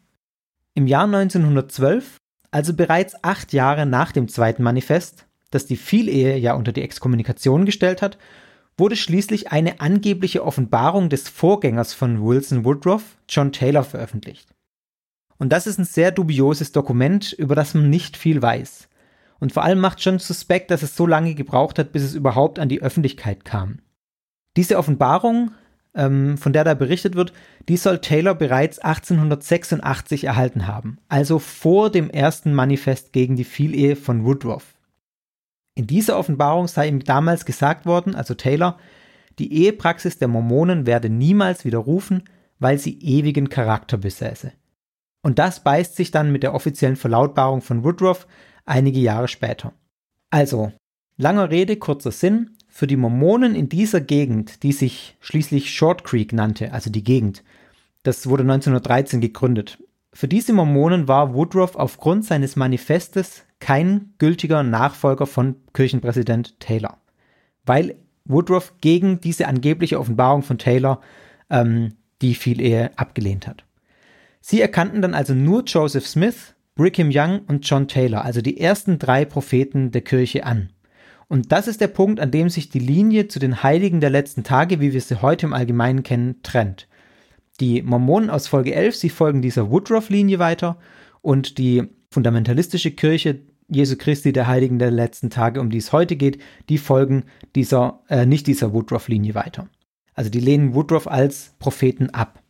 Im 0.72 0.86
Jahr 0.86 1.06
1912, 1.06 2.16
also 2.52 2.74
bereits 2.74 3.24
acht 3.24 3.52
Jahre 3.52 3.86
nach 3.86 4.12
dem 4.12 4.28
zweiten 4.28 4.62
Manifest, 4.62 5.26
das 5.50 5.66
die 5.66 5.76
Vielehe 5.76 6.38
ja 6.38 6.54
unter 6.54 6.70
die 6.70 6.82
Exkommunikation 6.82 7.64
gestellt 7.64 8.02
hat, 8.02 8.18
wurde 8.78 8.94
schließlich 8.94 9.50
eine 9.50 9.80
angebliche 9.80 10.44
Offenbarung 10.44 11.08
des 11.08 11.28
Vorgängers 11.28 11.92
von 11.92 12.24
Wilson 12.24 12.64
Woodruff, 12.64 13.18
John 13.28 13.50
Taylor, 13.50 13.82
veröffentlicht. 13.82 14.48
Und 15.38 15.48
das 15.48 15.66
ist 15.66 15.78
ein 15.78 15.84
sehr 15.84 16.12
dubioses 16.12 16.70
Dokument, 16.70 17.32
über 17.32 17.56
das 17.56 17.74
man 17.74 17.90
nicht 17.90 18.16
viel 18.16 18.40
weiß. 18.40 18.88
Und 19.40 19.52
vor 19.52 19.64
allem 19.64 19.80
macht 19.80 20.00
schon 20.00 20.20
suspekt, 20.20 20.70
dass 20.70 20.84
es 20.84 20.94
so 20.94 21.04
lange 21.04 21.34
gebraucht 21.34 21.80
hat, 21.80 21.90
bis 21.90 22.04
es 22.04 22.14
überhaupt 22.14 22.60
an 22.60 22.68
die 22.68 22.80
Öffentlichkeit 22.80 23.44
kam. 23.44 23.80
Diese 24.56 24.78
Offenbarung, 24.78 25.50
ähm, 25.94 26.38
von 26.38 26.52
der 26.52 26.64
da 26.64 26.74
berichtet 26.74 27.14
wird, 27.14 27.32
die 27.68 27.76
soll 27.76 27.98
Taylor 28.00 28.34
bereits 28.34 28.78
1886 28.78 30.24
erhalten 30.24 30.66
haben, 30.66 30.98
also 31.08 31.38
vor 31.38 31.90
dem 31.90 32.10
ersten 32.10 32.54
Manifest 32.54 33.12
gegen 33.12 33.36
die 33.36 33.44
Vielehe 33.44 33.96
von 33.96 34.24
Woodruff. 34.24 34.74
In 35.74 35.86
dieser 35.86 36.18
Offenbarung 36.18 36.68
sei 36.68 36.88
ihm 36.88 37.00
damals 37.04 37.44
gesagt 37.44 37.86
worden, 37.86 38.14
also 38.14 38.34
Taylor, 38.34 38.78
die 39.38 39.52
Ehepraxis 39.52 40.18
der 40.18 40.28
Mormonen 40.28 40.86
werde 40.86 41.08
niemals 41.08 41.64
widerrufen, 41.64 42.24
weil 42.58 42.78
sie 42.78 42.98
ewigen 43.00 43.48
Charakter 43.48 43.96
besäße. 43.96 44.52
Und 45.22 45.38
das 45.38 45.60
beißt 45.60 45.96
sich 45.96 46.10
dann 46.10 46.32
mit 46.32 46.42
der 46.42 46.54
offiziellen 46.54 46.96
Verlautbarung 46.96 47.62
von 47.62 47.84
Woodruff, 47.84 48.26
einige 48.66 49.00
Jahre 49.00 49.28
später. 49.28 49.72
Also, 50.30 50.72
langer 51.16 51.50
Rede, 51.50 51.76
kurzer 51.76 52.10
Sinn, 52.10 52.56
für 52.72 52.86
die 52.86 52.96
Mormonen 52.96 53.54
in 53.54 53.68
dieser 53.68 54.00
Gegend, 54.00 54.62
die 54.62 54.72
sich 54.72 55.14
schließlich 55.20 55.74
Short 55.74 56.04
Creek 56.04 56.32
nannte, 56.32 56.72
also 56.72 56.88
die 56.88 57.04
Gegend, 57.04 57.44
das 58.02 58.26
wurde 58.26 58.44
1913 58.44 59.20
gegründet. 59.20 59.78
Für 60.14 60.26
diese 60.26 60.54
Mormonen 60.54 61.06
war 61.06 61.34
Woodruff 61.34 61.76
aufgrund 61.76 62.24
seines 62.24 62.56
Manifestes 62.56 63.44
kein 63.60 64.14
gültiger 64.16 64.62
Nachfolger 64.62 65.26
von 65.26 65.56
Kirchenpräsident 65.74 66.58
Taylor, 66.60 66.96
weil 67.66 67.94
Woodruff 68.24 68.72
gegen 68.80 69.20
diese 69.20 69.48
angebliche 69.48 70.00
Offenbarung 70.00 70.42
von 70.42 70.56
Taylor 70.56 71.02
ähm, 71.50 71.92
die 72.22 72.34
Vielehe 72.34 72.90
abgelehnt 72.96 73.46
hat. 73.46 73.64
Sie 74.40 74.62
erkannten 74.62 75.02
dann 75.02 75.14
also 75.14 75.34
nur 75.34 75.62
Joseph 75.64 76.06
Smith 76.06 76.54
Brigham 76.74 77.10
Young 77.12 77.40
und 77.48 77.68
John 77.68 77.86
Taylor, 77.86 78.24
also 78.24 78.40
die 78.40 78.58
ersten 78.58 78.98
drei 78.98 79.26
Propheten 79.26 79.90
der 79.90 80.00
Kirche 80.00 80.46
an. 80.46 80.70
Und 81.32 81.50
das 81.50 81.66
ist 81.66 81.80
der 81.80 81.88
Punkt, 81.88 82.20
an 82.20 82.30
dem 82.30 82.50
sich 82.50 82.68
die 82.68 82.78
Linie 82.78 83.26
zu 83.26 83.38
den 83.38 83.62
Heiligen 83.62 84.02
der 84.02 84.10
letzten 84.10 84.44
Tage, 84.44 84.80
wie 84.80 84.92
wir 84.92 85.00
sie 85.00 85.22
heute 85.22 85.46
im 85.46 85.54
Allgemeinen 85.54 86.02
kennen, 86.02 86.42
trennt. 86.42 86.88
Die 87.58 87.80
Mormonen 87.80 88.28
aus 88.28 88.48
Folge 88.48 88.74
11, 88.74 88.96
sie 88.96 89.08
folgen 89.08 89.40
dieser 89.40 89.70
Woodruff-Linie 89.70 90.38
weiter 90.38 90.76
und 91.22 91.56
die 91.56 91.84
fundamentalistische 92.10 92.90
Kirche 92.90 93.40
Jesu 93.66 93.96
Christi 93.96 94.34
der 94.34 94.46
Heiligen 94.46 94.78
der 94.78 94.90
letzten 94.90 95.30
Tage, 95.30 95.62
um 95.62 95.70
die 95.70 95.78
es 95.78 95.90
heute 95.90 96.16
geht, 96.16 96.38
die 96.68 96.76
folgen 96.76 97.24
dieser, 97.54 98.00
äh, 98.10 98.26
nicht 98.26 98.46
dieser 98.46 98.74
Woodruff-Linie 98.74 99.34
weiter. 99.34 99.70
Also 100.12 100.28
die 100.28 100.40
lehnen 100.40 100.74
Woodruff 100.74 101.06
als 101.06 101.54
Propheten 101.58 102.10
ab. 102.10 102.42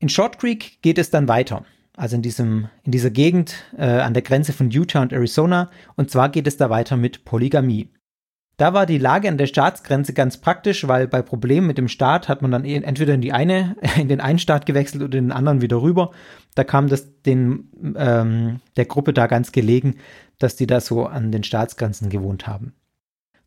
In 0.00 0.08
Short 0.08 0.40
Creek 0.40 0.82
geht 0.82 0.98
es 0.98 1.10
dann 1.10 1.28
weiter 1.28 1.64
also 1.96 2.16
in, 2.16 2.22
diesem, 2.22 2.68
in 2.82 2.92
dieser 2.92 3.10
Gegend 3.10 3.54
äh, 3.76 3.84
an 3.84 4.14
der 4.14 4.22
Grenze 4.22 4.52
von 4.52 4.70
Utah 4.70 5.02
und 5.02 5.12
Arizona. 5.12 5.70
Und 5.96 6.10
zwar 6.10 6.28
geht 6.28 6.46
es 6.46 6.56
da 6.56 6.70
weiter 6.70 6.96
mit 6.96 7.24
Polygamie. 7.24 7.88
Da 8.56 8.72
war 8.72 8.86
die 8.86 8.98
Lage 8.98 9.28
an 9.28 9.38
der 9.38 9.46
Staatsgrenze 9.46 10.12
ganz 10.12 10.36
praktisch, 10.36 10.86
weil 10.86 11.08
bei 11.08 11.22
Problemen 11.22 11.66
mit 11.66 11.76
dem 11.76 11.88
Staat 11.88 12.28
hat 12.28 12.40
man 12.40 12.52
dann 12.52 12.64
eh 12.64 12.76
entweder 12.76 13.14
in 13.14 13.20
die 13.20 13.32
eine, 13.32 13.76
in 13.96 14.08
den 14.08 14.20
einen 14.20 14.38
Staat 14.38 14.66
gewechselt 14.66 15.02
oder 15.02 15.18
in 15.18 15.26
den 15.26 15.32
anderen 15.32 15.60
wieder 15.60 15.82
rüber. 15.82 16.12
Da 16.54 16.62
kam 16.62 16.88
das 16.88 17.22
den, 17.22 17.70
ähm, 17.96 18.60
der 18.76 18.84
Gruppe 18.84 19.12
da 19.12 19.26
ganz 19.26 19.50
gelegen, 19.50 19.96
dass 20.38 20.56
die 20.56 20.66
da 20.66 20.80
so 20.80 21.06
an 21.06 21.32
den 21.32 21.42
Staatsgrenzen 21.42 22.10
gewohnt 22.10 22.46
haben. 22.46 22.74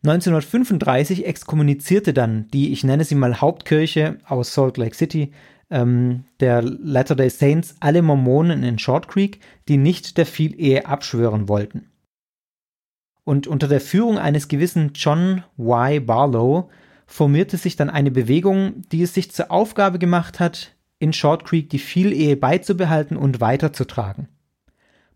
1935 0.04 1.26
exkommunizierte 1.26 2.12
dann 2.12 2.46
die, 2.52 2.72
ich 2.72 2.84
nenne 2.84 3.04
sie 3.04 3.16
mal 3.16 3.40
Hauptkirche 3.40 4.18
aus 4.26 4.54
Salt 4.54 4.76
Lake 4.76 4.94
City, 4.94 5.32
ähm, 5.70 6.24
der 6.40 6.62
Latter-day 6.62 7.30
Saints, 7.30 7.76
alle 7.80 8.02
Mormonen 8.02 8.62
in 8.62 8.78
Short 8.78 9.08
Creek, 9.08 9.40
die 9.68 9.76
nicht 9.76 10.16
der 10.16 10.26
Vielehe 10.26 10.86
abschwören 10.86 11.48
wollten. 11.48 11.90
Und 13.24 13.46
unter 13.46 13.68
der 13.68 13.80
Führung 13.80 14.18
eines 14.18 14.48
gewissen 14.48 14.92
John 14.94 15.44
Y. 15.58 16.04
Barlow 16.04 16.70
formierte 17.06 17.56
sich 17.56 17.76
dann 17.76 17.90
eine 17.90 18.10
Bewegung, 18.10 18.82
die 18.90 19.02
es 19.02 19.14
sich 19.14 19.30
zur 19.30 19.50
Aufgabe 19.50 19.98
gemacht 19.98 20.40
hat, 20.40 20.74
in 20.98 21.12
Short 21.12 21.44
Creek 21.44 21.70
die 21.70 21.78
Vielehe 21.78 22.36
beizubehalten 22.36 23.16
und 23.16 23.40
weiterzutragen. 23.40 24.28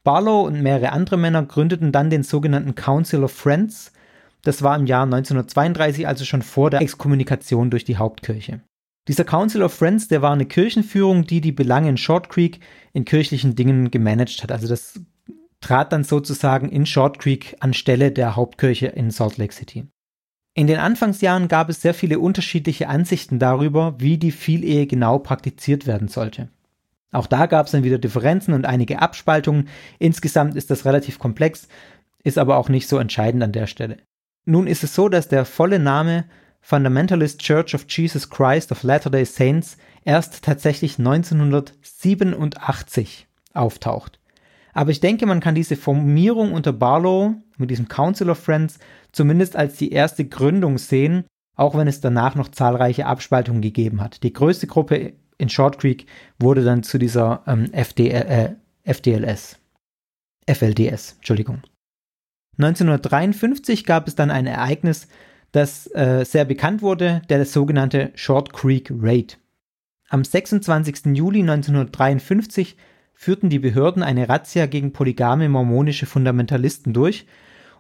Barlow 0.05 0.43
und 0.43 0.63
mehrere 0.63 0.93
andere 0.93 1.17
Männer 1.17 1.45
gründeten 1.45 1.93
dann 1.93 2.11
den 2.11 2.23
sogenannten 2.23 2.75
Council 2.75 3.25
of 3.25 3.33
Friends. 3.33 3.93
Das 4.43 4.63
war 4.63 4.77
im 4.77 4.87
Jahr 4.87 5.05
1932, 5.05 6.07
also 6.09 6.25
schon 6.25 6.43
vor 6.43 6.71
der 6.71 6.81
Exkommunikation 6.81 7.71
durch 7.71 7.85
die 7.85 7.97
Hauptkirche. 7.97 8.61
Dieser 9.09 9.25
Council 9.25 9.63
of 9.63 9.75
Friends, 9.75 10.09
der 10.09 10.23
war 10.23 10.33
eine 10.33 10.47
Kirchenführung, 10.47 11.27
die 11.27 11.41
die 11.41 11.53
Belange 11.53 11.89
in 11.89 11.97
Short 11.97 12.29
Creek 12.29 12.61
in 12.93 13.05
kirchlichen 13.05 13.57
Dingen 13.57 13.91
gemanagt 13.91 14.43
hat. 14.43 14.53
Also 14.53 14.69
das 14.69 15.01
trat 15.61 15.93
dann 15.93 16.05
sozusagen 16.05 16.69
in 16.69 16.87
Short 16.87 17.19
Creek 17.19 17.57
anstelle 17.61 18.13
der 18.13 18.37
Hauptkirche 18.37 18.87
in 18.89 19.11
Salt 19.11 19.39
Lake 19.39 19.55
City. 19.55 19.89
In 20.55 20.67
den 20.67 20.79
Anfangsjahren 20.79 21.49
gab 21.49 21.71
es 21.71 21.81
sehr 21.81 21.95
viele 21.95 22.19
unterschiedliche 22.19 22.89
Ansichten 22.89 23.39
darüber, 23.39 23.95
wie 23.99 24.19
die 24.19 24.33
Vielehe 24.33 24.87
genau 24.87 25.19
praktiziert 25.19 25.87
werden 25.87 26.09
sollte. 26.09 26.51
Auch 27.11 27.27
da 27.27 27.47
gab 27.47 27.67
es 27.67 27.73
dann 27.73 27.85
wieder 27.85 27.99
Differenzen 27.99 28.55
und 28.55 28.67
einige 28.67 29.01
Abspaltungen. 29.01 29.69
Insgesamt 29.99 30.55
ist 30.55 30.71
das 30.71 30.85
relativ 30.85 31.19
komplex, 31.19 31.69
ist 32.23 32.39
aber 32.39 32.57
auch 32.57 32.69
nicht 32.69 32.89
so 32.89 32.99
entscheidend 32.99 33.43
an 33.43 33.53
der 33.53 33.67
Stelle. 33.67 33.99
Nun 34.45 34.67
ist 34.67 34.85
es 34.85 34.95
so, 34.95 35.09
dass 35.09 35.29
der 35.29 35.45
volle 35.45 35.79
Name 35.79 36.25
Fundamentalist 36.63 37.41
Church 37.41 37.75
of 37.75 37.85
Jesus 37.89 38.31
Christ 38.31 38.73
of 38.73 38.85
Latter-day 38.85 39.25
Saints 39.25 39.77
erst 40.05 40.43
tatsächlich 40.43 40.99
1987 40.99 43.27
auftaucht. 43.53 44.19
Aber 44.73 44.91
ich 44.91 45.01
denke, 45.01 45.27
man 45.27 45.41
kann 45.41 45.55
diese 45.55 45.77
Formierung 45.77 46.53
unter 46.53 46.73
Barlow 46.73 47.35
mit 47.59 47.71
diesem 47.71 47.89
Council 47.89 48.31
of 48.31 48.39
Friends 48.39 48.79
zumindest 49.13 49.55
als 49.57 49.77
die 49.77 49.93
erste 49.93 50.25
Gründung 50.25 50.79
sehen, 50.79 51.27
auch 51.57 51.77
wenn 51.77 51.89
es 51.89 52.01
danach 52.01 52.37
noch 52.37 52.49
zahlreiche 52.49 53.05
Abspaltungen 53.05 53.61
gegeben 53.61 54.01
hat. 54.01 54.23
Die 54.23 54.33
größte 54.33 54.67
Gruppe 54.67 55.13
in 55.37 55.51
Short 55.51 55.79
Creek 55.79 56.07
wurde 56.39 56.65
dann 56.65 56.83
zu 56.83 56.97
dieser 56.99 57.43
ähm, 57.47 57.71
FD, 57.73 58.11
äh, 58.11 58.55
FDLS. 58.85 59.59
FLDS, 60.47 61.17
Entschuldigung. 61.17 61.63
1953 62.59 63.85
gab 63.85 64.09
es 64.09 64.15
dann 64.15 64.31
ein 64.31 64.47
Ereignis, 64.47 65.09
das 65.53 65.87
äh, 65.95 66.25
sehr 66.25 66.45
bekannt 66.45 66.83
wurde, 66.83 67.23
der 67.29 67.45
sogenannte 67.45 68.11
Short 68.15 68.53
Creek 68.53 68.91
Raid. 68.91 69.39
Am 70.09 70.25
26. 70.25 71.15
Juli 71.15 71.41
1953 71.41 72.77
führten 73.15 73.51
die 73.51 73.59
Behörden 73.59 74.03
eine 74.03 74.29
Razzia 74.29 74.67
gegen 74.67 74.93
polygame 74.93 75.49
mormonische 75.49 76.07
Fundamentalisten 76.07 76.93
durch 76.93 77.27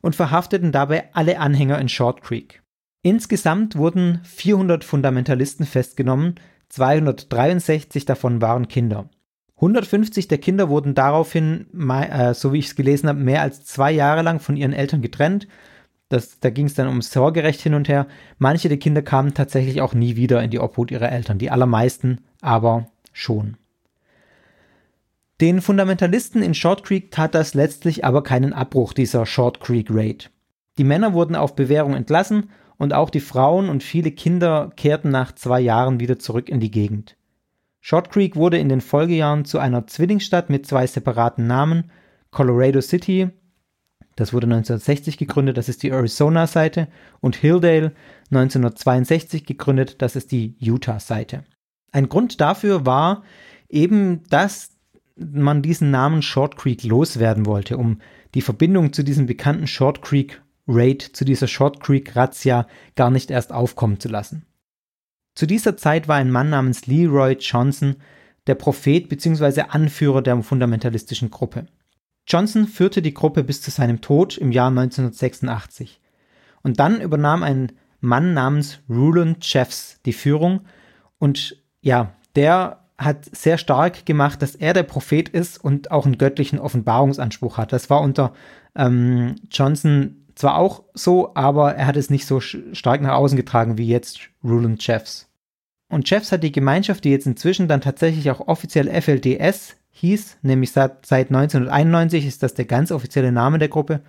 und 0.01 0.15
verhafteten 0.15 0.73
dabei 0.73 1.09
alle 1.15 1.39
Anhänger 1.39 1.79
in 1.79 1.89
Short 1.89 2.23
Creek. 2.23 2.63
Insgesamt 3.03 3.77
wurden 3.77 4.21
400 4.25 4.85
Fundamentalisten 4.85 5.67
festgenommen, 5.67 6.37
263 6.69 8.05
davon 8.05 8.41
waren 8.41 8.69
Kinder. 8.69 9.11
150 9.57 10.29
der 10.29 10.39
Kinder 10.39 10.69
wurden 10.69 10.95
daraufhin, 10.95 11.67
äh, 11.91 12.35
so 12.35 12.53
wie 12.53 12.59
ich 12.59 12.67
es 12.67 12.77
gelesen 12.77 13.09
habe, 13.09 13.21
mehr 13.21 13.43
als 13.43 13.65
zwei 13.65 13.93
Jahre 13.93 14.23
lang 14.23 14.41
von 14.41 14.57
ihren 14.57 14.73
Eltern 14.73 15.03
getrennt. 15.03 15.47
Das, 16.13 16.41
da 16.41 16.51
ging 16.51 16.67
es 16.67 16.75
dann 16.75 16.89
ums 16.89 17.11
Sorgerecht 17.11 17.63
hin 17.63 17.73
und 17.73 17.89
her. 17.89 18.07
Manche 18.37 18.69
der 18.69 18.77
Kinder 18.77 19.01
kamen 19.01 19.33
tatsächlich 19.33 19.81
auch 19.81 19.95
nie 19.95 20.15
wieder 20.15 20.43
in 20.43 20.51
die 20.51 20.61
Obhut 20.61 20.91
ihrer 20.91 21.11
Eltern, 21.11 21.39
die 21.39 21.51
allermeisten 21.51 22.19
aber 22.43 22.87
schon. 23.15 23.57
Den 25.41 25.63
Fundamentalisten 25.63 26.43
in 26.43 26.53
Short 26.53 26.85
Creek 26.85 27.11
tat 27.11 27.35
das 27.35 27.55
letztlich 27.55 28.05
aber 28.05 28.23
keinen 28.23 28.53
Abbruch 28.53 28.93
dieser 28.93 29.25
Short 29.25 29.61
Creek 29.61 29.87
Raid. 29.91 30.31
Die 30.77 30.85
Männer 30.85 31.15
wurden 31.15 31.35
auf 31.35 31.57
Bewährung 31.57 31.95
entlassen 31.95 32.51
und 32.77 32.93
auch 32.93 33.09
die 33.09 33.21
Frauen 33.21 33.71
und 33.71 33.83
viele 33.83 34.11
Kinder 34.11 34.71
kehrten 34.77 35.09
nach 35.09 35.33
zwei 35.33 35.61
Jahren 35.61 35.99
wieder 35.99 36.19
zurück 36.19 36.51
in 36.51 36.61
die 36.61 36.71
Gegend. 36.71 37.17
Short 37.81 38.11
Creek 38.11 38.37
wurde 38.37 38.59
in 38.59 38.69
den 38.69 38.83
Folgejahren 38.83 39.47
zu 39.47 39.59
einer 39.59 39.87
Zwillingsstadt 39.87 40.51
mit 40.51 40.67
zwei 40.67 40.87
separaten 40.87 41.47
Namen, 41.47 41.91
Colorado 42.31 42.83
City, 42.83 43.31
das 44.17 44.33
wurde 44.33 44.47
1960 44.47 45.17
gegründet, 45.17 45.57
das 45.57 45.69
ist 45.69 45.83
die 45.83 45.91
Arizona-Seite, 45.91 46.89
und 47.21 47.37
Hilldale 47.37 47.93
1962 48.31 49.47
gegründet, 49.47 50.03
das 50.03 50.17
ist 50.17 50.33
die 50.33 50.57
Utah-Seite. 50.61 51.45
Ein 51.93 52.09
Grund 52.09 52.41
dafür 52.41 52.87
war 52.87 53.23
eben, 53.69 54.23
dass 54.29 54.71
man 55.17 55.63
diesen 55.63 55.91
Namen 55.91 56.23
Short 56.23 56.57
Creek 56.57 56.85
loswerden 56.85 57.47
wollte, 57.47 57.77
um 57.77 58.01
die 58.35 58.43
Verbindung 58.43 58.93
zu 58.93 59.03
diesem 59.03 59.27
bekannten 59.27 59.67
Short 59.67 60.03
Creek 60.03 60.43
Raid 60.69 61.03
zu 61.03 61.25
dieser 61.25 61.49
Short 61.49 61.81
Creek 61.81 62.15
Razzia 62.17 62.67
gar 62.95 63.11
nicht 63.11 63.31
erst 63.31 63.53
aufkommen 63.53 64.01
zu 64.01 64.09
lassen. 64.09 64.47
Zu 65.35 65.47
dieser 65.47 65.77
Zeit 65.77 66.09
war 66.09 66.17
ein 66.17 66.31
Mann 66.31 66.51
namens 66.51 66.87
Leroy 66.87 67.37
Johnson 67.39 67.97
der 68.47 68.55
Prophet 68.55 69.09
bzw. 69.09 69.63
Anführer 69.69 70.23
der 70.23 70.43
fundamentalistischen 70.43 71.31
Gruppe. 71.31 71.67
Johnson 72.27 72.67
führte 72.67 73.03
die 73.03 73.15
Gruppe 73.15 73.45
bis 73.45 73.63
zu 73.63 73.71
seinem 73.71 74.01
Tod 74.01 74.37
im 74.39 74.53
Jahr 74.53 74.69
1986. 74.69 76.01
Und 76.63 76.79
dann 76.79 77.01
übernahm 77.01 77.43
ein 77.43 77.73
Mann 78.01 78.35
namens 78.35 78.81
Ruland 78.89 79.39
Jeffs 79.53 80.01
die 80.05 80.13
Führung 80.13 80.63
und 81.19 81.57
ja, 81.81 82.15
der 82.37 82.81
hat 82.99 83.25
sehr 83.35 83.59
stark 83.59 84.07
gemacht, 84.07 84.43
dass 84.43 84.55
er 84.55 84.73
der 84.73 84.83
Prophet 84.85 85.29
ist 85.29 85.63
und 85.63 85.91
auch 85.91 86.07
einen 86.07 86.19
göttlichen 86.19 86.59
Offenbarungsanspruch 86.59 87.59
hat. 87.59 87.73
Das 87.73 87.91
war 87.91 88.01
unter 88.01 88.33
ähm, 88.77 89.37
Johnson 89.51 90.27
zwar 90.35 90.57
auch 90.57 90.85
so, 90.95 91.35
aber 91.35 91.75
er 91.75 91.87
hat 91.87 91.97
es 91.97 92.11
nicht 92.11 92.27
so 92.27 92.41
stark 92.41 93.03
nach 93.03 93.15
außen 93.15 93.37
getragen 93.37 93.79
wie 93.79 93.87
jetzt 93.87 94.21
Ruland 94.43 94.85
Jeffs. 94.87 95.29
Und 95.89 96.09
Jeffs 96.09 96.33
hat 96.33 96.43
die 96.43 96.53
Gemeinschaft, 96.53 97.05
die 97.05 97.11
jetzt 97.11 97.27
inzwischen 97.27 97.69
dann 97.69 97.83
tatsächlich 97.83 98.31
auch 98.31 98.49
offiziell 98.49 98.89
FLDS 98.89 99.77
hieß, 99.93 100.39
nämlich 100.43 100.73
seit, 100.73 101.07
seit 101.07 101.29
1991 101.29 102.27
ist 102.27 102.43
das 102.43 102.55
der 102.55 102.65
ganz 102.65 102.91
offizielle 102.91 103.33
Name 103.33 103.59
der 103.59 103.69
Gruppe, 103.69 104.01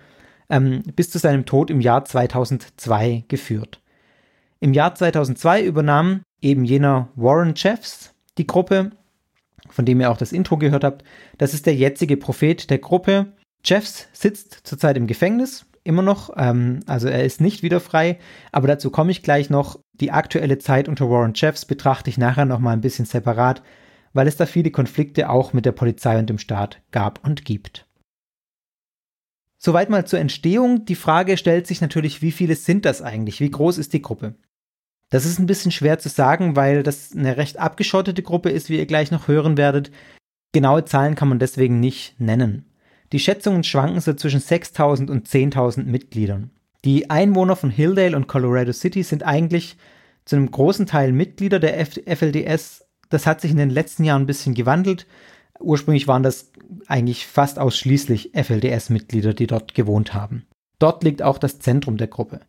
ähm, 0.50 0.82
bis 0.96 1.10
zu 1.10 1.18
seinem 1.18 1.46
Tod 1.46 1.70
im 1.70 1.80
Jahr 1.80 2.04
2002 2.04 3.24
geführt. 3.28 3.80
Im 4.60 4.72
Jahr 4.72 4.94
2002 4.94 5.62
übernahm 5.64 6.22
eben 6.40 6.64
jener 6.64 7.08
Warren 7.16 7.54
Jeffs 7.56 8.14
die 8.38 8.46
Gruppe, 8.46 8.92
von 9.68 9.84
dem 9.84 10.00
ihr 10.00 10.10
auch 10.10 10.16
das 10.16 10.32
Intro 10.32 10.56
gehört 10.56 10.84
habt. 10.84 11.04
Das 11.38 11.54
ist 11.54 11.66
der 11.66 11.74
jetzige 11.74 12.16
Prophet 12.16 12.70
der 12.70 12.78
Gruppe. 12.78 13.32
Jeffs 13.64 14.08
sitzt 14.12 14.60
zurzeit 14.64 14.96
im 14.96 15.06
Gefängnis, 15.06 15.66
immer 15.84 16.02
noch. 16.02 16.30
Ähm, 16.36 16.80
also 16.86 17.08
er 17.08 17.24
ist 17.24 17.40
nicht 17.40 17.62
wieder 17.62 17.80
frei, 17.80 18.18
aber 18.52 18.68
dazu 18.68 18.90
komme 18.90 19.10
ich 19.10 19.22
gleich 19.22 19.50
noch. 19.50 19.78
Die 19.92 20.10
aktuelle 20.10 20.58
Zeit 20.58 20.88
unter 20.88 21.08
Warren 21.10 21.32
Jeffs 21.34 21.64
betrachte 21.64 22.10
ich 22.10 22.18
nachher 22.18 22.44
noch 22.44 22.58
mal 22.58 22.72
ein 22.72 22.80
bisschen 22.80 23.04
separat, 23.04 23.62
weil 24.14 24.26
es 24.26 24.36
da 24.36 24.46
viele 24.46 24.70
Konflikte 24.70 25.28
auch 25.28 25.52
mit 25.52 25.66
der 25.66 25.72
Polizei 25.72 26.18
und 26.18 26.30
dem 26.30 26.38
Staat 26.38 26.80
gab 26.90 27.22
und 27.24 27.44
gibt. 27.44 27.86
Soweit 29.58 29.90
mal 29.90 30.06
zur 30.06 30.18
Entstehung. 30.18 30.84
Die 30.86 30.94
Frage 30.94 31.36
stellt 31.36 31.66
sich 31.66 31.80
natürlich, 31.80 32.22
wie 32.22 32.32
viele 32.32 32.54
sind 32.54 32.84
das 32.84 33.02
eigentlich? 33.02 33.40
Wie 33.40 33.50
groß 33.50 33.78
ist 33.78 33.92
die 33.92 34.02
Gruppe? 34.02 34.34
Das 35.10 35.24
ist 35.24 35.38
ein 35.38 35.46
bisschen 35.46 35.70
schwer 35.70 35.98
zu 35.98 36.08
sagen, 36.08 36.56
weil 36.56 36.82
das 36.82 37.12
eine 37.12 37.36
recht 37.36 37.58
abgeschottete 37.58 38.22
Gruppe 38.22 38.50
ist, 38.50 38.68
wie 38.68 38.78
ihr 38.78 38.86
gleich 38.86 39.10
noch 39.10 39.28
hören 39.28 39.56
werdet. 39.56 39.90
Genaue 40.52 40.84
Zahlen 40.84 41.14
kann 41.14 41.28
man 41.28 41.38
deswegen 41.38 41.80
nicht 41.80 42.20
nennen. 42.20 42.66
Die 43.12 43.18
Schätzungen 43.18 43.64
schwanken 43.64 44.00
so 44.00 44.12
zwischen 44.14 44.40
6.000 44.40 45.10
und 45.10 45.28
10.000 45.28 45.84
Mitgliedern. 45.84 46.50
Die 46.84 47.10
Einwohner 47.10 47.56
von 47.56 47.70
Hilldale 47.70 48.16
und 48.16 48.26
Colorado 48.26 48.72
City 48.72 49.02
sind 49.02 49.22
eigentlich 49.22 49.76
zu 50.24 50.36
einem 50.36 50.50
großen 50.50 50.86
Teil 50.86 51.12
Mitglieder 51.12 51.58
der 51.58 51.86
FLDS. 51.86 52.83
Das 53.14 53.28
hat 53.28 53.40
sich 53.40 53.52
in 53.52 53.58
den 53.58 53.70
letzten 53.70 54.02
Jahren 54.02 54.22
ein 54.22 54.26
bisschen 54.26 54.54
gewandelt. 54.54 55.06
Ursprünglich 55.60 56.08
waren 56.08 56.24
das 56.24 56.50
eigentlich 56.88 57.28
fast 57.28 57.60
ausschließlich 57.60 58.32
FLDS-Mitglieder, 58.34 59.34
die 59.34 59.46
dort 59.46 59.72
gewohnt 59.72 60.14
haben. 60.14 60.46
Dort 60.80 61.04
liegt 61.04 61.22
auch 61.22 61.38
das 61.38 61.60
Zentrum 61.60 61.96
der 61.96 62.08
Gruppe. 62.08 62.40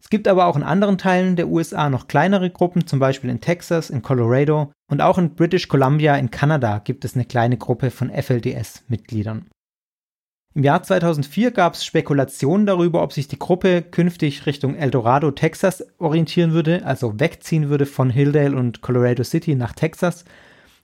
Es 0.00 0.08
gibt 0.08 0.28
aber 0.28 0.46
auch 0.46 0.54
in 0.54 0.62
anderen 0.62 0.96
Teilen 0.96 1.34
der 1.34 1.48
USA 1.48 1.90
noch 1.90 2.06
kleinere 2.06 2.50
Gruppen, 2.50 2.86
zum 2.86 3.00
Beispiel 3.00 3.30
in 3.30 3.40
Texas, 3.40 3.90
in 3.90 4.02
Colorado 4.02 4.70
und 4.88 5.02
auch 5.02 5.18
in 5.18 5.34
British 5.34 5.66
Columbia 5.66 6.14
in 6.14 6.30
Kanada 6.30 6.78
gibt 6.78 7.04
es 7.04 7.16
eine 7.16 7.24
kleine 7.24 7.56
Gruppe 7.56 7.90
von 7.90 8.08
FLDS-Mitgliedern. 8.08 9.46
Im 10.56 10.64
Jahr 10.64 10.82
2004 10.82 11.50
gab 11.50 11.74
es 11.74 11.84
Spekulationen 11.84 12.64
darüber, 12.64 13.02
ob 13.02 13.12
sich 13.12 13.28
die 13.28 13.38
Gruppe 13.38 13.82
künftig 13.82 14.46
Richtung 14.46 14.74
Eldorado, 14.74 15.30
Texas 15.30 15.84
orientieren 15.98 16.52
würde, 16.52 16.86
also 16.86 17.20
wegziehen 17.20 17.68
würde 17.68 17.84
von 17.84 18.08
Hilldale 18.08 18.56
und 18.56 18.80
Colorado 18.80 19.22
City 19.22 19.54
nach 19.54 19.74
Texas, 19.74 20.24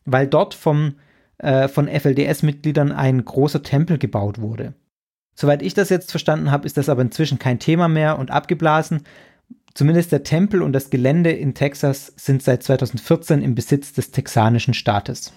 weil 0.04 0.26
dort 0.26 0.52
vom, 0.52 0.96
äh, 1.38 1.68
von 1.68 1.88
FLDS-Mitgliedern 1.88 2.92
ein 2.92 3.24
großer 3.24 3.62
Tempel 3.62 3.96
gebaut 3.96 4.42
wurde. 4.42 4.74
Soweit 5.34 5.62
ich 5.62 5.72
das 5.72 5.88
jetzt 5.88 6.10
verstanden 6.10 6.50
habe, 6.50 6.66
ist 6.66 6.76
das 6.76 6.90
aber 6.90 7.00
inzwischen 7.00 7.38
kein 7.38 7.58
Thema 7.58 7.88
mehr 7.88 8.18
und 8.18 8.30
abgeblasen. 8.30 9.04
Zumindest 9.72 10.12
der 10.12 10.22
Tempel 10.22 10.60
und 10.60 10.74
das 10.74 10.90
Gelände 10.90 11.30
in 11.30 11.54
Texas 11.54 12.12
sind 12.16 12.42
seit 12.42 12.62
2014 12.62 13.40
im 13.40 13.54
Besitz 13.54 13.94
des 13.94 14.10
texanischen 14.10 14.74
Staates. 14.74 15.32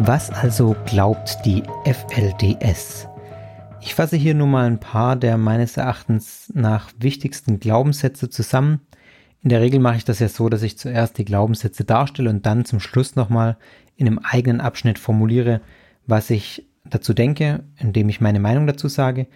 Was 0.00 0.30
also 0.30 0.74
glaubt 0.86 1.38
die 1.44 1.62
FLDS? 1.84 3.06
Ich 3.80 3.94
fasse 3.94 4.16
hier 4.16 4.34
nur 4.34 4.48
mal 4.48 4.66
ein 4.66 4.80
paar 4.80 5.14
der 5.14 5.38
meines 5.38 5.76
Erachtens 5.76 6.50
nach 6.52 6.90
wichtigsten 6.98 7.60
Glaubenssätze 7.60 8.28
zusammen. 8.28 8.80
In 9.40 9.50
der 9.50 9.60
Regel 9.60 9.78
mache 9.78 9.96
ich 9.96 10.04
das 10.04 10.18
ja 10.18 10.28
so, 10.28 10.48
dass 10.48 10.62
ich 10.62 10.78
zuerst 10.78 11.16
die 11.16 11.24
Glaubenssätze 11.24 11.84
darstelle 11.84 12.28
und 12.28 12.44
dann 12.44 12.64
zum 12.64 12.80
Schluss 12.80 13.14
nochmal 13.14 13.56
in 13.96 14.08
einem 14.08 14.18
eigenen 14.18 14.60
Abschnitt 14.60 14.98
formuliere, 14.98 15.60
was 16.06 16.28
ich 16.28 16.66
dazu 16.84 17.14
denke, 17.14 17.62
indem 17.78 18.08
ich 18.08 18.20
meine 18.20 18.40
Meinung 18.40 18.66
dazu 18.66 18.88
sage. 18.88 19.28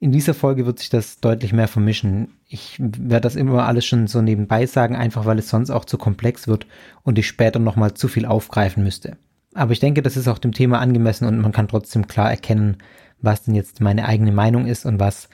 In 0.00 0.12
dieser 0.12 0.34
Folge 0.34 0.66
wird 0.66 0.80
sich 0.80 0.90
das 0.90 1.20
deutlich 1.20 1.54
mehr 1.54 1.68
vermischen. 1.68 2.28
Ich 2.46 2.76
werde 2.78 3.22
das 3.22 3.36
immer 3.36 3.66
alles 3.66 3.86
schon 3.86 4.06
so 4.06 4.20
nebenbei 4.20 4.66
sagen, 4.66 4.96
einfach 4.96 5.24
weil 5.24 5.38
es 5.38 5.48
sonst 5.48 5.70
auch 5.70 5.86
zu 5.86 5.96
komplex 5.96 6.46
wird 6.46 6.66
und 7.04 7.18
ich 7.18 7.26
später 7.26 7.58
nochmal 7.58 7.94
zu 7.94 8.06
viel 8.06 8.26
aufgreifen 8.26 8.84
müsste. 8.84 9.16
Aber 9.54 9.72
ich 9.72 9.80
denke, 9.80 10.02
das 10.02 10.16
ist 10.16 10.28
auch 10.28 10.38
dem 10.38 10.52
Thema 10.52 10.80
angemessen 10.80 11.26
und 11.26 11.38
man 11.38 11.52
kann 11.52 11.68
trotzdem 11.68 12.08
klar 12.08 12.28
erkennen, 12.30 12.78
was 13.20 13.44
denn 13.44 13.54
jetzt 13.54 13.80
meine 13.80 14.06
eigene 14.06 14.32
Meinung 14.32 14.66
ist 14.66 14.84
und 14.84 14.98
was 14.98 15.28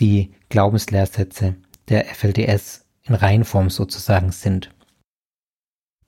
die 0.00 0.32
Glaubenslehrsätze 0.50 1.56
der 1.88 2.04
FLDS 2.04 2.86
in 3.02 3.14
Reihenform 3.14 3.70
sozusagen 3.70 4.32
sind. 4.32 4.70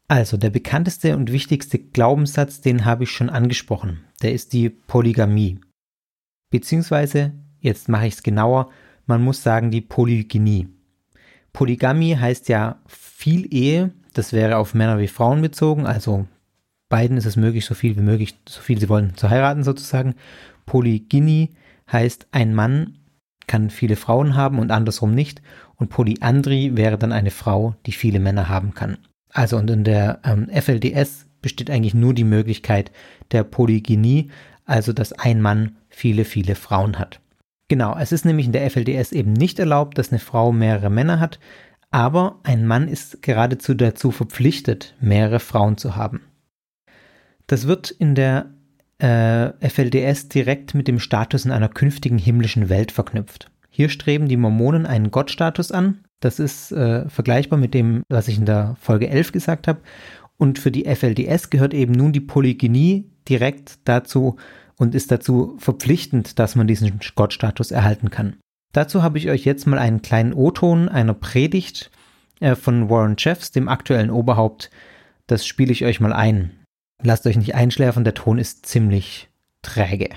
Also 0.08 0.36
der 0.36 0.50
bekannteste 0.50 1.16
und 1.16 1.32
wichtigste 1.32 1.78
Glaubenssatz, 1.78 2.60
den 2.60 2.84
habe 2.84 3.04
ich 3.04 3.10
schon 3.10 3.28
angesprochen. 3.28 4.04
Der 4.22 4.32
ist 4.32 4.52
die 4.52 4.68
Polygamie. 4.68 5.58
Beziehungsweise, 6.50 7.32
jetzt 7.58 7.88
mache 7.88 8.06
ich 8.06 8.14
es 8.14 8.22
genauer, 8.22 8.70
man 9.06 9.22
muss 9.22 9.42
sagen 9.42 9.70
die 9.70 9.80
Polygynie. 9.80 10.68
Polygamie 11.52 12.16
heißt 12.16 12.48
ja 12.48 12.80
viel 12.86 13.52
Ehe, 13.52 13.92
das 14.14 14.32
wäre 14.32 14.58
auf 14.58 14.74
Männer 14.74 14.98
wie 14.98 15.08
Frauen 15.08 15.42
bezogen, 15.42 15.86
also 15.86 16.26
beiden 16.88 17.16
ist 17.16 17.26
es 17.26 17.36
möglich, 17.36 17.64
so 17.64 17.74
viel 17.74 17.96
wie 17.96 18.02
möglich, 18.02 18.36
so 18.48 18.60
viel 18.60 18.78
sie 18.78 18.88
wollen, 18.88 19.16
zu 19.16 19.30
heiraten 19.30 19.64
sozusagen. 19.64 20.14
Polygynie 20.66 21.50
heißt, 21.90 22.28
ein 22.32 22.54
Mann 22.54 22.98
kann 23.46 23.70
viele 23.70 23.96
Frauen 23.96 24.34
haben 24.34 24.58
und 24.58 24.70
andersrum 24.70 25.14
nicht. 25.14 25.42
Und 25.76 25.90
Polyandrie 25.90 26.76
wäre 26.76 26.98
dann 26.98 27.12
eine 27.12 27.30
Frau, 27.30 27.74
die 27.86 27.92
viele 27.92 28.18
Männer 28.18 28.48
haben 28.48 28.74
kann. 28.74 28.98
Also 29.32 29.56
und 29.56 29.70
in 29.70 29.84
der 29.84 30.20
ähm, 30.24 30.48
FLDS 30.50 31.26
besteht 31.42 31.70
eigentlich 31.70 31.94
nur 31.94 32.14
die 32.14 32.24
Möglichkeit 32.24 32.90
der 33.30 33.44
Polygynie, 33.44 34.30
also 34.64 34.92
dass 34.92 35.12
ein 35.12 35.40
Mann 35.40 35.76
viele, 35.88 36.24
viele 36.24 36.54
Frauen 36.54 36.98
hat. 36.98 37.20
Genau, 37.68 37.96
es 37.98 38.12
ist 38.12 38.24
nämlich 38.24 38.46
in 38.46 38.52
der 38.52 38.68
FLDS 38.70 39.12
eben 39.12 39.32
nicht 39.32 39.58
erlaubt, 39.58 39.98
dass 39.98 40.10
eine 40.10 40.20
Frau 40.20 40.52
mehrere 40.52 40.90
Männer 40.90 41.20
hat, 41.20 41.38
aber 41.90 42.40
ein 42.44 42.66
Mann 42.66 42.88
ist 42.88 43.22
geradezu 43.22 43.74
dazu 43.74 44.10
verpflichtet, 44.10 44.94
mehrere 45.00 45.40
Frauen 45.40 45.76
zu 45.76 45.96
haben. 45.96 46.20
Das 47.46 47.66
wird 47.66 47.90
in 47.90 48.14
der 48.14 48.50
äh, 48.98 49.52
FLDS 49.68 50.28
direkt 50.28 50.74
mit 50.74 50.88
dem 50.88 50.98
Status 50.98 51.44
in 51.44 51.52
einer 51.52 51.68
künftigen 51.68 52.18
himmlischen 52.18 52.68
Welt 52.68 52.92
verknüpft. 52.92 53.50
Hier 53.70 53.88
streben 53.88 54.28
die 54.28 54.36
Mormonen 54.36 54.86
einen 54.86 55.10
Gottstatus 55.10 55.70
an. 55.70 56.00
Das 56.20 56.38
ist 56.38 56.72
äh, 56.72 57.08
vergleichbar 57.08 57.58
mit 57.58 57.74
dem, 57.74 58.02
was 58.08 58.28
ich 58.28 58.38
in 58.38 58.46
der 58.46 58.76
Folge 58.80 59.08
11 59.08 59.32
gesagt 59.32 59.68
habe. 59.68 59.80
Und 60.38 60.58
für 60.58 60.70
die 60.70 60.84
FLDS 60.84 61.50
gehört 61.50 61.74
eben 61.74 61.92
nun 61.92 62.12
die 62.12 62.20
Polygynie 62.20 63.10
direkt 63.28 63.78
dazu 63.84 64.36
und 64.76 64.94
ist 64.94 65.10
dazu 65.10 65.56
verpflichtend, 65.58 66.38
dass 66.38 66.56
man 66.56 66.66
diesen 66.66 67.00
Gottstatus 67.14 67.70
erhalten 67.70 68.10
kann. 68.10 68.36
Dazu 68.72 69.02
habe 69.02 69.18
ich 69.18 69.30
euch 69.30 69.44
jetzt 69.44 69.66
mal 69.66 69.78
einen 69.78 70.02
kleinen 70.02 70.34
O-Ton 70.34 70.88
einer 70.88 71.14
Predigt 71.14 71.90
äh, 72.40 72.54
von 72.54 72.90
Warren 72.90 73.16
Jeffs, 73.18 73.50
dem 73.50 73.68
aktuellen 73.68 74.10
Oberhaupt. 74.10 74.70
Das 75.26 75.46
spiele 75.46 75.72
ich 75.72 75.84
euch 75.84 76.00
mal 76.00 76.12
ein. 76.12 76.50
Lasst 77.02 77.26
euch 77.26 77.36
nicht 77.36 77.54
einschläfern, 77.54 78.04
der 78.04 78.14
Ton 78.14 78.38
ist 78.38 78.66
ziemlich 78.66 79.28
träge. 79.62 80.10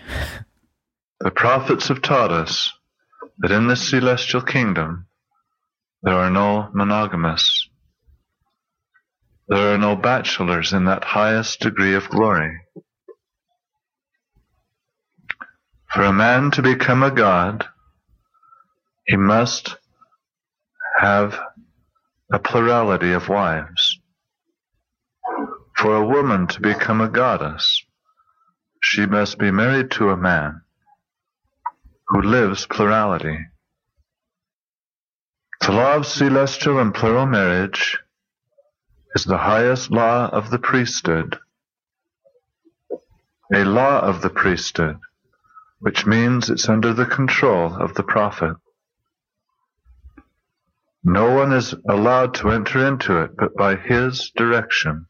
The 1.20 1.32
prophets 1.32 1.90
have 1.90 2.02
taught 2.02 2.32
us 2.32 2.74
that 3.42 3.52
in 3.52 3.68
this 3.68 3.90
celestial 3.90 4.42
kingdom 4.42 5.08
there 6.02 6.16
are 6.16 6.30
no 6.30 6.70
monogamists. 6.74 7.70
There 9.50 9.74
are 9.74 9.78
no 9.78 9.96
bachelors 9.96 10.74
in 10.74 10.86
that 10.86 11.04
highest 11.04 11.60
degree 11.60 11.96
of 11.96 12.10
glory. 12.10 12.62
For 15.88 16.04
a 16.04 16.14
man 16.14 16.52
to 16.52 16.62
become 16.62 17.04
a 17.04 17.12
god, 17.12 17.66
he 19.06 19.18
must 19.18 19.76
have 21.00 21.40
a 22.32 22.38
plurality 22.38 23.12
of 23.12 23.28
wives. 23.28 23.99
For 25.80 25.96
a 25.96 26.06
woman 26.06 26.48
to 26.48 26.60
become 26.60 27.00
a 27.00 27.08
goddess, 27.08 27.86
she 28.84 29.06
must 29.06 29.38
be 29.38 29.50
married 29.50 29.92
to 29.92 30.10
a 30.10 30.18
man 30.18 30.64
who 32.10 32.22
lives 32.22 32.66
plurality. 32.66 33.48
The 35.62 35.72
law 35.72 35.96
of 35.96 36.06
celestial 36.06 36.80
and 36.80 36.94
plural 36.94 37.28
marriage 37.28 37.98
is 39.16 39.24
the 39.24 39.38
highest 39.38 39.90
law 39.90 40.28
of 40.28 40.50
the 40.50 40.60
priesthood. 40.60 41.40
A 43.54 43.64
law 43.64 44.02
of 44.02 44.22
the 44.22 44.30
priesthood, 44.30 45.00
which 45.80 46.06
means 46.06 46.50
it's 46.50 46.68
under 46.68 46.94
the 46.94 47.06
control 47.06 47.74
of 47.74 47.94
the 47.94 48.04
prophet. 48.04 48.58
No 51.06 51.34
one 51.34 51.54
is 51.54 51.74
allowed 51.88 52.34
to 52.34 52.50
enter 52.50 52.86
into 52.86 53.22
it 53.22 53.38
but 53.38 53.56
by 53.56 53.78
his 53.78 54.32
direction. 54.36 55.06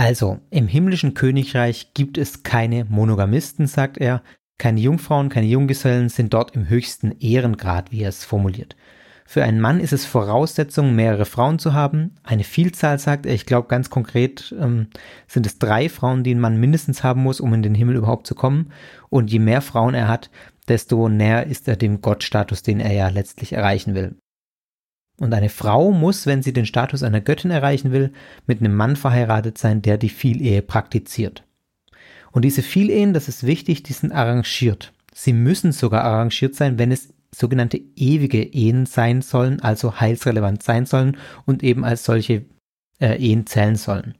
Also, 0.00 0.38
im 0.48 0.66
himmlischen 0.66 1.12
Königreich 1.12 1.92
gibt 1.92 2.16
es 2.16 2.42
keine 2.42 2.86
Monogamisten, 2.86 3.66
sagt 3.66 3.98
er. 3.98 4.22
Keine 4.56 4.80
Jungfrauen, 4.80 5.28
keine 5.28 5.46
Junggesellen 5.46 6.08
sind 6.08 6.32
dort 6.32 6.56
im 6.56 6.70
höchsten 6.70 7.12
Ehrengrad, 7.20 7.92
wie 7.92 8.00
er 8.00 8.08
es 8.08 8.24
formuliert. 8.24 8.76
Für 9.26 9.44
einen 9.44 9.60
Mann 9.60 9.78
ist 9.78 9.92
es 9.92 10.06
Voraussetzung, 10.06 10.94
mehrere 10.94 11.26
Frauen 11.26 11.58
zu 11.58 11.74
haben. 11.74 12.14
Eine 12.22 12.44
Vielzahl, 12.44 12.98
sagt 12.98 13.26
er, 13.26 13.34
ich 13.34 13.44
glaube 13.44 13.68
ganz 13.68 13.90
konkret 13.90 14.54
ähm, 14.58 14.86
sind 15.26 15.44
es 15.44 15.58
drei 15.58 15.90
Frauen, 15.90 16.24
die 16.24 16.34
ein 16.34 16.40
Mann 16.40 16.58
mindestens 16.58 17.04
haben 17.04 17.22
muss, 17.22 17.38
um 17.38 17.52
in 17.52 17.62
den 17.62 17.74
Himmel 17.74 17.96
überhaupt 17.96 18.26
zu 18.26 18.34
kommen. 18.34 18.72
Und 19.10 19.30
je 19.30 19.38
mehr 19.38 19.60
Frauen 19.60 19.92
er 19.92 20.08
hat, 20.08 20.30
desto 20.68 21.10
näher 21.10 21.46
ist 21.46 21.68
er 21.68 21.76
dem 21.76 22.00
Gottstatus, 22.00 22.62
den 22.62 22.80
er 22.80 22.94
ja 22.94 23.08
letztlich 23.08 23.52
erreichen 23.52 23.94
will. 23.94 24.16
Und 25.20 25.34
eine 25.34 25.50
Frau 25.50 25.92
muss, 25.92 26.24
wenn 26.26 26.42
sie 26.42 26.54
den 26.54 26.64
Status 26.64 27.02
einer 27.02 27.20
Göttin 27.20 27.50
erreichen 27.50 27.92
will, 27.92 28.10
mit 28.46 28.60
einem 28.60 28.74
Mann 28.74 28.96
verheiratet 28.96 29.58
sein, 29.58 29.82
der 29.82 29.98
die 29.98 30.08
Vielehe 30.08 30.62
praktiziert. 30.62 31.44
Und 32.32 32.44
diese 32.44 32.62
Vielehen, 32.62 33.12
das 33.12 33.28
ist 33.28 33.44
wichtig, 33.44 33.82
die 33.82 33.92
sind 33.92 34.12
arrangiert. 34.12 34.94
Sie 35.12 35.34
müssen 35.34 35.72
sogar 35.72 36.04
arrangiert 36.04 36.54
sein, 36.54 36.78
wenn 36.78 36.90
es 36.90 37.12
sogenannte 37.34 37.78
ewige 37.96 38.42
Ehen 38.42 38.86
sein 38.86 39.20
sollen, 39.20 39.60
also 39.60 40.00
heilsrelevant 40.00 40.62
sein 40.62 40.86
sollen 40.86 41.18
und 41.44 41.62
eben 41.62 41.84
als 41.84 42.04
solche 42.04 42.46
äh, 42.98 43.16
Ehen 43.16 43.46
zählen 43.46 43.76
sollen. 43.76 44.14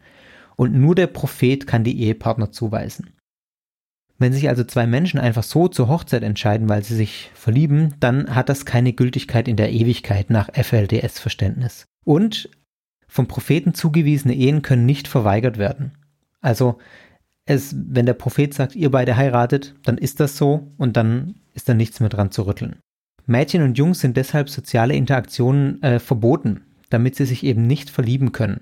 Und 0.56 0.74
nur 0.74 0.94
der 0.94 1.06
Prophet 1.06 1.66
kann 1.66 1.82
die 1.82 1.98
Ehepartner 1.98 2.52
zuweisen. 2.52 3.14
Wenn 4.20 4.34
sich 4.34 4.50
also 4.50 4.64
zwei 4.64 4.86
Menschen 4.86 5.18
einfach 5.18 5.42
so 5.42 5.66
zur 5.66 5.88
Hochzeit 5.88 6.22
entscheiden, 6.22 6.68
weil 6.68 6.84
sie 6.84 6.94
sich 6.94 7.30
verlieben, 7.32 7.94
dann 8.00 8.34
hat 8.34 8.50
das 8.50 8.66
keine 8.66 8.92
Gültigkeit 8.92 9.48
in 9.48 9.56
der 9.56 9.72
Ewigkeit 9.72 10.28
nach 10.28 10.50
FLDS-Verständnis. 10.52 11.86
Und 12.04 12.50
vom 13.08 13.26
Propheten 13.26 13.72
zugewiesene 13.72 14.34
Ehen 14.34 14.60
können 14.60 14.84
nicht 14.84 15.08
verweigert 15.08 15.56
werden. 15.56 15.92
Also 16.42 16.76
es, 17.46 17.74
wenn 17.74 18.04
der 18.04 18.12
Prophet 18.12 18.52
sagt, 18.52 18.76
ihr 18.76 18.90
beide 18.90 19.16
heiratet, 19.16 19.74
dann 19.84 19.96
ist 19.96 20.20
das 20.20 20.36
so 20.36 20.70
und 20.76 20.98
dann 20.98 21.36
ist 21.54 21.70
da 21.70 21.74
nichts 21.74 21.98
mehr 22.00 22.10
dran 22.10 22.30
zu 22.30 22.42
rütteln. 22.42 22.76
Mädchen 23.24 23.62
und 23.62 23.78
Jungs 23.78 24.00
sind 24.00 24.18
deshalb 24.18 24.50
soziale 24.50 24.94
Interaktionen 24.94 25.82
äh, 25.82 25.98
verboten, 25.98 26.60
damit 26.90 27.16
sie 27.16 27.24
sich 27.24 27.42
eben 27.42 27.66
nicht 27.66 27.88
verlieben 27.88 28.32
können. 28.32 28.60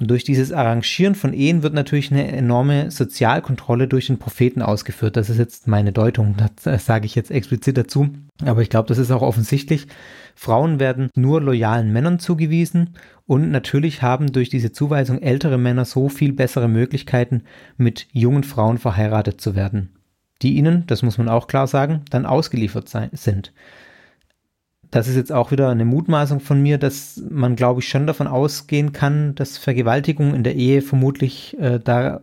Und 0.00 0.10
durch 0.10 0.24
dieses 0.24 0.50
Arrangieren 0.50 1.14
von 1.14 1.34
Ehen 1.34 1.62
wird 1.62 1.74
natürlich 1.74 2.10
eine 2.10 2.32
enorme 2.32 2.90
Sozialkontrolle 2.90 3.86
durch 3.86 4.06
den 4.06 4.18
Propheten 4.18 4.62
ausgeführt. 4.62 5.16
Das 5.16 5.28
ist 5.28 5.36
jetzt 5.36 5.68
meine 5.68 5.92
Deutung, 5.92 6.36
das 6.64 6.86
sage 6.86 7.04
ich 7.04 7.14
jetzt 7.14 7.30
explizit 7.30 7.76
dazu. 7.76 8.08
Aber 8.42 8.62
ich 8.62 8.70
glaube, 8.70 8.88
das 8.88 8.96
ist 8.96 9.10
auch 9.10 9.20
offensichtlich. 9.20 9.86
Frauen 10.34 10.80
werden 10.80 11.10
nur 11.14 11.42
loyalen 11.42 11.92
Männern 11.92 12.18
zugewiesen 12.18 12.94
und 13.26 13.50
natürlich 13.50 14.00
haben 14.00 14.32
durch 14.32 14.48
diese 14.48 14.72
Zuweisung 14.72 15.20
ältere 15.20 15.58
Männer 15.58 15.84
so 15.84 16.08
viel 16.08 16.32
bessere 16.32 16.68
Möglichkeiten, 16.68 17.42
mit 17.76 18.08
jungen 18.12 18.44
Frauen 18.44 18.78
verheiratet 18.78 19.42
zu 19.42 19.54
werden, 19.54 19.90
die 20.40 20.56
ihnen, 20.56 20.84
das 20.86 21.02
muss 21.02 21.18
man 21.18 21.28
auch 21.28 21.46
klar 21.46 21.66
sagen, 21.66 22.00
dann 22.08 22.24
ausgeliefert 22.24 22.88
sind 23.12 23.52
das 24.90 25.06
ist 25.06 25.16
jetzt 25.16 25.32
auch 25.32 25.50
wieder 25.50 25.68
eine 25.68 25.84
Mutmaßung 25.84 26.40
von 26.40 26.60
mir, 26.60 26.78
dass 26.78 27.22
man, 27.30 27.56
glaube 27.56 27.80
ich, 27.80 27.88
schon 27.88 28.06
davon 28.06 28.26
ausgehen 28.26 28.92
kann, 28.92 29.34
dass 29.36 29.58
Vergewaltigung 29.58 30.34
in 30.34 30.42
der 30.42 30.56
Ehe 30.56 30.82
vermutlich 30.82 31.56
äh, 31.60 31.78
da 31.78 32.22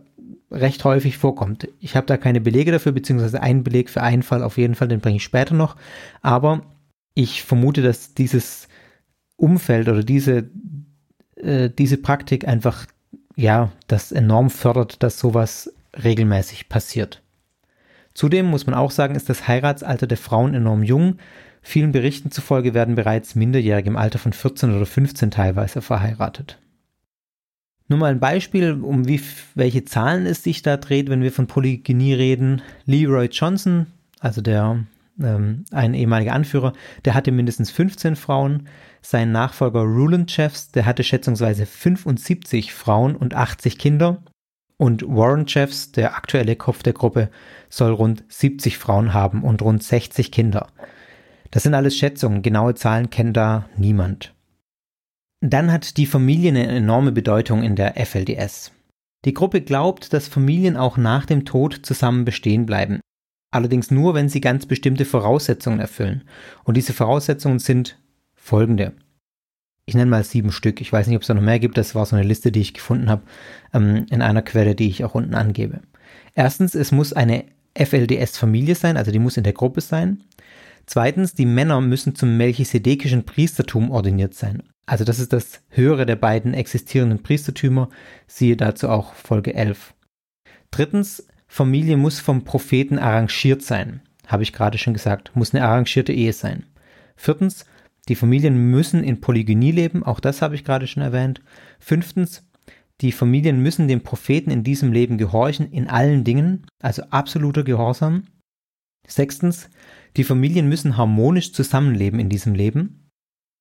recht 0.50 0.84
häufig 0.84 1.18
vorkommt. 1.18 1.68
Ich 1.80 1.96
habe 1.96 2.06
da 2.06 2.16
keine 2.16 2.40
Belege 2.40 2.72
dafür, 2.72 2.92
beziehungsweise 2.92 3.42
einen 3.42 3.64
Beleg 3.64 3.90
für 3.90 4.02
einen 4.02 4.22
Fall 4.22 4.42
auf 4.42 4.58
jeden 4.58 4.74
Fall, 4.74 4.88
den 4.88 5.00
bringe 5.00 5.16
ich 5.16 5.24
später 5.24 5.54
noch. 5.54 5.76
Aber 6.22 6.62
ich 7.14 7.42
vermute, 7.42 7.82
dass 7.82 8.14
dieses 8.14 8.68
Umfeld 9.36 9.88
oder 9.88 10.02
diese, 10.02 10.48
äh, 11.36 11.70
diese 11.70 11.96
Praktik 11.96 12.46
einfach, 12.46 12.86
ja, 13.36 13.70
das 13.86 14.12
enorm 14.12 14.50
fördert, 14.50 15.02
dass 15.02 15.18
sowas 15.18 15.72
regelmäßig 16.02 16.68
passiert. 16.68 17.22
Zudem 18.14 18.46
muss 18.46 18.66
man 18.66 18.74
auch 18.74 18.90
sagen, 18.90 19.14
ist 19.14 19.28
das 19.28 19.46
Heiratsalter 19.46 20.06
der 20.06 20.16
Frauen 20.16 20.54
enorm 20.54 20.82
jung. 20.82 21.18
Vielen 21.68 21.92
Berichten 21.92 22.30
zufolge 22.30 22.72
werden 22.72 22.94
bereits 22.94 23.34
Minderjährige 23.34 23.90
im 23.90 23.98
Alter 23.98 24.18
von 24.18 24.32
14 24.32 24.74
oder 24.74 24.86
15 24.86 25.30
teilweise 25.30 25.82
verheiratet. 25.82 26.58
Nur 27.88 27.98
mal 27.98 28.10
ein 28.10 28.20
Beispiel, 28.20 28.72
um 28.72 29.06
wie, 29.06 29.20
welche 29.54 29.84
Zahlen 29.84 30.24
es 30.24 30.42
sich 30.42 30.62
da 30.62 30.78
dreht, 30.78 31.10
wenn 31.10 31.20
wir 31.20 31.30
von 31.30 31.46
Polygynie 31.46 32.14
reden. 32.14 32.62
Leroy 32.86 33.26
Johnson, 33.26 33.86
also 34.18 34.40
der 34.40 34.86
ähm, 35.22 35.66
ein 35.70 35.92
ehemaliger 35.92 36.32
Anführer, 36.32 36.72
der 37.04 37.12
hatte 37.12 37.32
mindestens 37.32 37.70
15 37.70 38.16
Frauen. 38.16 38.66
Sein 39.02 39.30
Nachfolger 39.30 39.82
Ruland 39.82 40.34
Jeffs, 40.34 40.70
der 40.70 40.86
hatte 40.86 41.04
schätzungsweise 41.04 41.66
75 41.66 42.72
Frauen 42.72 43.14
und 43.14 43.34
80 43.34 43.76
Kinder. 43.76 44.22
Und 44.78 45.06
Warren 45.06 45.44
Jeffs, 45.46 45.92
der 45.92 46.16
aktuelle 46.16 46.56
Kopf 46.56 46.82
der 46.82 46.94
Gruppe, 46.94 47.28
soll 47.68 47.92
rund 47.92 48.24
70 48.28 48.78
Frauen 48.78 49.12
haben 49.12 49.42
und 49.42 49.60
rund 49.60 49.82
60 49.82 50.32
Kinder. 50.32 50.68
Das 51.50 51.62
sind 51.62 51.74
alles 51.74 51.96
Schätzungen, 51.96 52.42
genaue 52.42 52.74
Zahlen 52.74 53.10
kennt 53.10 53.36
da 53.36 53.68
niemand. 53.76 54.34
Dann 55.40 55.72
hat 55.72 55.96
die 55.96 56.06
Familie 56.06 56.50
eine 56.50 56.66
enorme 56.66 57.12
Bedeutung 57.12 57.62
in 57.62 57.76
der 57.76 57.94
FLDS. 57.94 58.72
Die 59.24 59.34
Gruppe 59.34 59.60
glaubt, 59.60 60.12
dass 60.12 60.28
Familien 60.28 60.76
auch 60.76 60.96
nach 60.96 61.26
dem 61.26 61.44
Tod 61.44 61.80
zusammen 61.82 62.24
bestehen 62.24 62.66
bleiben. 62.66 63.00
Allerdings 63.50 63.90
nur, 63.90 64.14
wenn 64.14 64.28
sie 64.28 64.40
ganz 64.40 64.66
bestimmte 64.66 65.04
Voraussetzungen 65.04 65.80
erfüllen. 65.80 66.24
Und 66.64 66.76
diese 66.76 66.92
Voraussetzungen 66.92 67.58
sind 67.58 67.98
folgende. 68.34 68.92
Ich 69.86 69.94
nenne 69.94 70.10
mal 70.10 70.22
sieben 70.22 70.52
Stück. 70.52 70.82
Ich 70.82 70.92
weiß 70.92 71.06
nicht, 71.06 71.16
ob 71.16 71.22
es 71.22 71.28
da 71.28 71.34
noch 71.34 71.42
mehr 71.42 71.58
gibt. 71.58 71.78
Das 71.78 71.94
war 71.94 72.04
so 72.04 72.14
eine 72.14 72.26
Liste, 72.26 72.52
die 72.52 72.60
ich 72.60 72.74
gefunden 72.74 73.08
habe 73.08 73.22
ähm, 73.72 74.04
in 74.10 74.20
einer 74.20 74.42
Quelle, 74.42 74.74
die 74.74 74.88
ich 74.88 75.04
auch 75.04 75.14
unten 75.14 75.34
angebe. 75.34 75.80
Erstens, 76.34 76.74
es 76.74 76.92
muss 76.92 77.14
eine 77.14 77.46
FLDS-Familie 77.74 78.74
sein, 78.74 78.96
also 78.96 79.12
die 79.12 79.18
muss 79.18 79.36
in 79.36 79.44
der 79.44 79.52
Gruppe 79.54 79.80
sein. 79.80 80.24
Zweitens, 80.88 81.34
die 81.34 81.44
Männer 81.44 81.82
müssen 81.82 82.14
zum 82.14 82.38
melchisedekischen 82.38 83.26
Priestertum 83.26 83.90
ordiniert 83.90 84.32
sein. 84.32 84.62
Also 84.86 85.04
das 85.04 85.18
ist 85.18 85.34
das 85.34 85.60
höhere 85.68 86.06
der 86.06 86.16
beiden 86.16 86.54
existierenden 86.54 87.22
Priestertümer, 87.22 87.90
siehe 88.26 88.56
dazu 88.56 88.88
auch 88.88 89.12
Folge 89.12 89.52
11. 89.52 89.92
Drittens, 90.70 91.28
Familie 91.46 91.98
muss 91.98 92.20
vom 92.20 92.44
Propheten 92.44 92.98
arrangiert 92.98 93.60
sein. 93.60 94.00
Habe 94.26 94.42
ich 94.42 94.54
gerade 94.54 94.78
schon 94.78 94.94
gesagt, 94.94 95.36
muss 95.36 95.54
eine 95.54 95.62
arrangierte 95.62 96.14
Ehe 96.14 96.32
sein. 96.32 96.64
Viertens, 97.16 97.66
die 98.08 98.14
Familien 98.14 98.70
müssen 98.70 99.04
in 99.04 99.20
Polygynie 99.20 99.72
leben, 99.72 100.02
auch 100.04 100.20
das 100.20 100.40
habe 100.40 100.54
ich 100.54 100.64
gerade 100.64 100.86
schon 100.86 101.02
erwähnt. 101.02 101.42
Fünftens, 101.78 102.46
die 103.02 103.12
Familien 103.12 103.62
müssen 103.62 103.88
dem 103.88 104.00
Propheten 104.00 104.50
in 104.50 104.64
diesem 104.64 104.94
Leben 104.94 105.18
gehorchen, 105.18 105.70
in 105.70 105.86
allen 105.86 106.24
Dingen, 106.24 106.66
also 106.80 107.02
absoluter 107.10 107.62
Gehorsam. 107.62 108.24
Sechstens, 109.06 109.68
die 110.16 110.24
Familien 110.24 110.68
müssen 110.68 110.96
harmonisch 110.96 111.52
zusammenleben 111.52 112.20
in 112.20 112.28
diesem 112.28 112.54
Leben. 112.54 113.10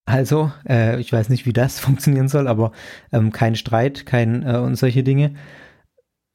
Also, 0.05 0.51
äh, 0.67 0.99
ich 0.99 1.11
weiß 1.11 1.29
nicht, 1.29 1.45
wie 1.45 1.53
das 1.53 1.79
funktionieren 1.81 2.29
soll, 2.29 2.47
aber 2.47 2.71
ähm, 3.11 3.31
kein 3.31 3.55
Streit, 3.55 4.05
kein 4.05 4.43
äh, 4.43 4.57
und 4.57 4.75
solche 4.75 5.03
Dinge. 5.03 5.35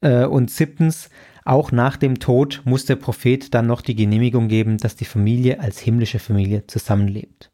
Äh, 0.02 0.26
und 0.26 0.50
siebtens, 0.50 1.08
auch 1.44 1.72
nach 1.72 1.96
dem 1.96 2.20
Tod 2.20 2.62
muss 2.64 2.84
der 2.84 2.96
Prophet 2.96 3.52
dann 3.54 3.66
noch 3.66 3.80
die 3.80 3.96
Genehmigung 3.96 4.48
geben, 4.48 4.78
dass 4.78 4.94
die 4.94 5.04
Familie 5.04 5.60
als 5.60 5.80
himmlische 5.80 6.18
Familie 6.18 6.66
zusammenlebt. 6.66 7.50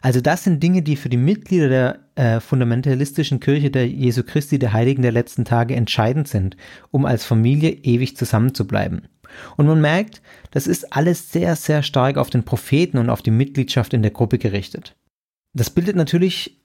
Also 0.00 0.20
das 0.20 0.44
sind 0.44 0.62
Dinge, 0.62 0.82
die 0.82 0.96
für 0.96 1.08
die 1.08 1.16
Mitglieder 1.16 1.68
der 1.68 2.00
äh, 2.14 2.40
fundamentalistischen 2.40 3.40
Kirche 3.40 3.70
der 3.70 3.88
Jesu 3.88 4.22
Christi, 4.22 4.58
der 4.58 4.74
Heiligen 4.74 5.00
der 5.00 5.12
letzten 5.12 5.46
Tage, 5.46 5.74
entscheidend 5.74 6.28
sind, 6.28 6.58
um 6.90 7.06
als 7.06 7.24
Familie 7.24 7.70
ewig 7.70 8.14
zusammenzubleiben. 8.14 9.08
Und 9.56 9.66
man 9.66 9.80
merkt, 9.80 10.22
das 10.50 10.66
ist 10.66 10.92
alles 10.92 11.32
sehr, 11.32 11.56
sehr 11.56 11.82
stark 11.82 12.16
auf 12.16 12.30
den 12.30 12.44
Propheten 12.44 12.98
und 12.98 13.10
auf 13.10 13.22
die 13.22 13.30
Mitgliedschaft 13.30 13.94
in 13.94 14.02
der 14.02 14.10
Gruppe 14.10 14.38
gerichtet. 14.38 14.96
Das 15.52 15.70
bildet 15.70 15.96
natürlich 15.96 16.60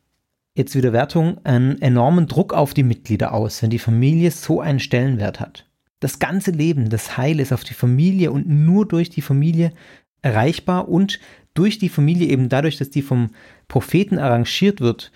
jetzt 0.55 0.75
wieder 0.75 0.93
Wertung 0.93 1.43
einen 1.45 1.81
enormen 1.81 2.27
Druck 2.27 2.53
auf 2.53 2.73
die 2.73 2.83
Mitglieder 2.83 3.33
aus, 3.33 3.61
wenn 3.61 3.69
die 3.69 3.79
Familie 3.79 4.31
so 4.31 4.61
einen 4.61 4.79
Stellenwert 4.79 5.39
hat. 5.39 5.65
Das 5.99 6.19
ganze 6.19 6.51
Leben, 6.51 6.89
das 6.89 7.17
Heil 7.17 7.39
ist 7.39 7.51
auf 7.51 7.63
die 7.63 7.73
Familie 7.73 8.31
und 8.31 8.47
nur 8.47 8.87
durch 8.87 9.09
die 9.09 9.21
Familie 9.21 9.73
erreichbar 10.21 10.87
und 10.87 11.19
durch 11.53 11.77
die 11.77 11.89
Familie 11.89 12.27
eben 12.27 12.49
dadurch, 12.49 12.77
dass 12.77 12.89
die 12.89 13.01
vom 13.01 13.31
Propheten 13.67 14.17
arrangiert 14.17 14.81
wird, 14.81 15.11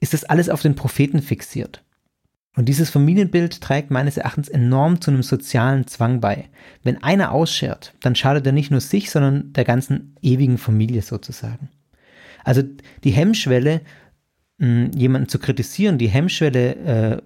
ist 0.00 0.12
das 0.12 0.24
alles 0.24 0.48
auf 0.48 0.62
den 0.62 0.74
Propheten 0.74 1.22
fixiert. 1.22 1.83
Und 2.56 2.68
dieses 2.68 2.90
Familienbild 2.90 3.60
trägt 3.60 3.90
meines 3.90 4.16
Erachtens 4.16 4.48
enorm 4.48 5.00
zu 5.00 5.10
einem 5.10 5.24
sozialen 5.24 5.86
Zwang 5.88 6.20
bei. 6.20 6.48
Wenn 6.84 7.02
einer 7.02 7.32
ausschert, 7.32 7.94
dann 8.00 8.14
schadet 8.14 8.46
er 8.46 8.52
nicht 8.52 8.70
nur 8.70 8.80
sich, 8.80 9.10
sondern 9.10 9.52
der 9.52 9.64
ganzen 9.64 10.16
ewigen 10.22 10.58
Familie 10.58 11.02
sozusagen. 11.02 11.68
Also 12.44 12.62
die 13.02 13.10
Hemmschwelle, 13.10 13.80
hm, 14.60 14.92
jemanden 14.94 15.28
zu 15.28 15.40
kritisieren, 15.40 15.98
die 15.98 16.08
Hemmschwelle 16.08 17.22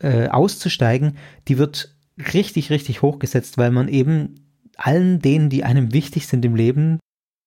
äh, 0.00 0.06
äh, 0.06 0.28
auszusteigen, 0.28 1.16
die 1.48 1.58
wird 1.58 1.96
richtig, 2.32 2.70
richtig 2.70 3.02
hochgesetzt, 3.02 3.58
weil 3.58 3.72
man 3.72 3.88
eben 3.88 4.36
allen 4.76 5.18
denen, 5.18 5.50
die 5.50 5.64
einem 5.64 5.92
wichtig 5.92 6.28
sind 6.28 6.44
im 6.44 6.54
Leben, 6.54 7.00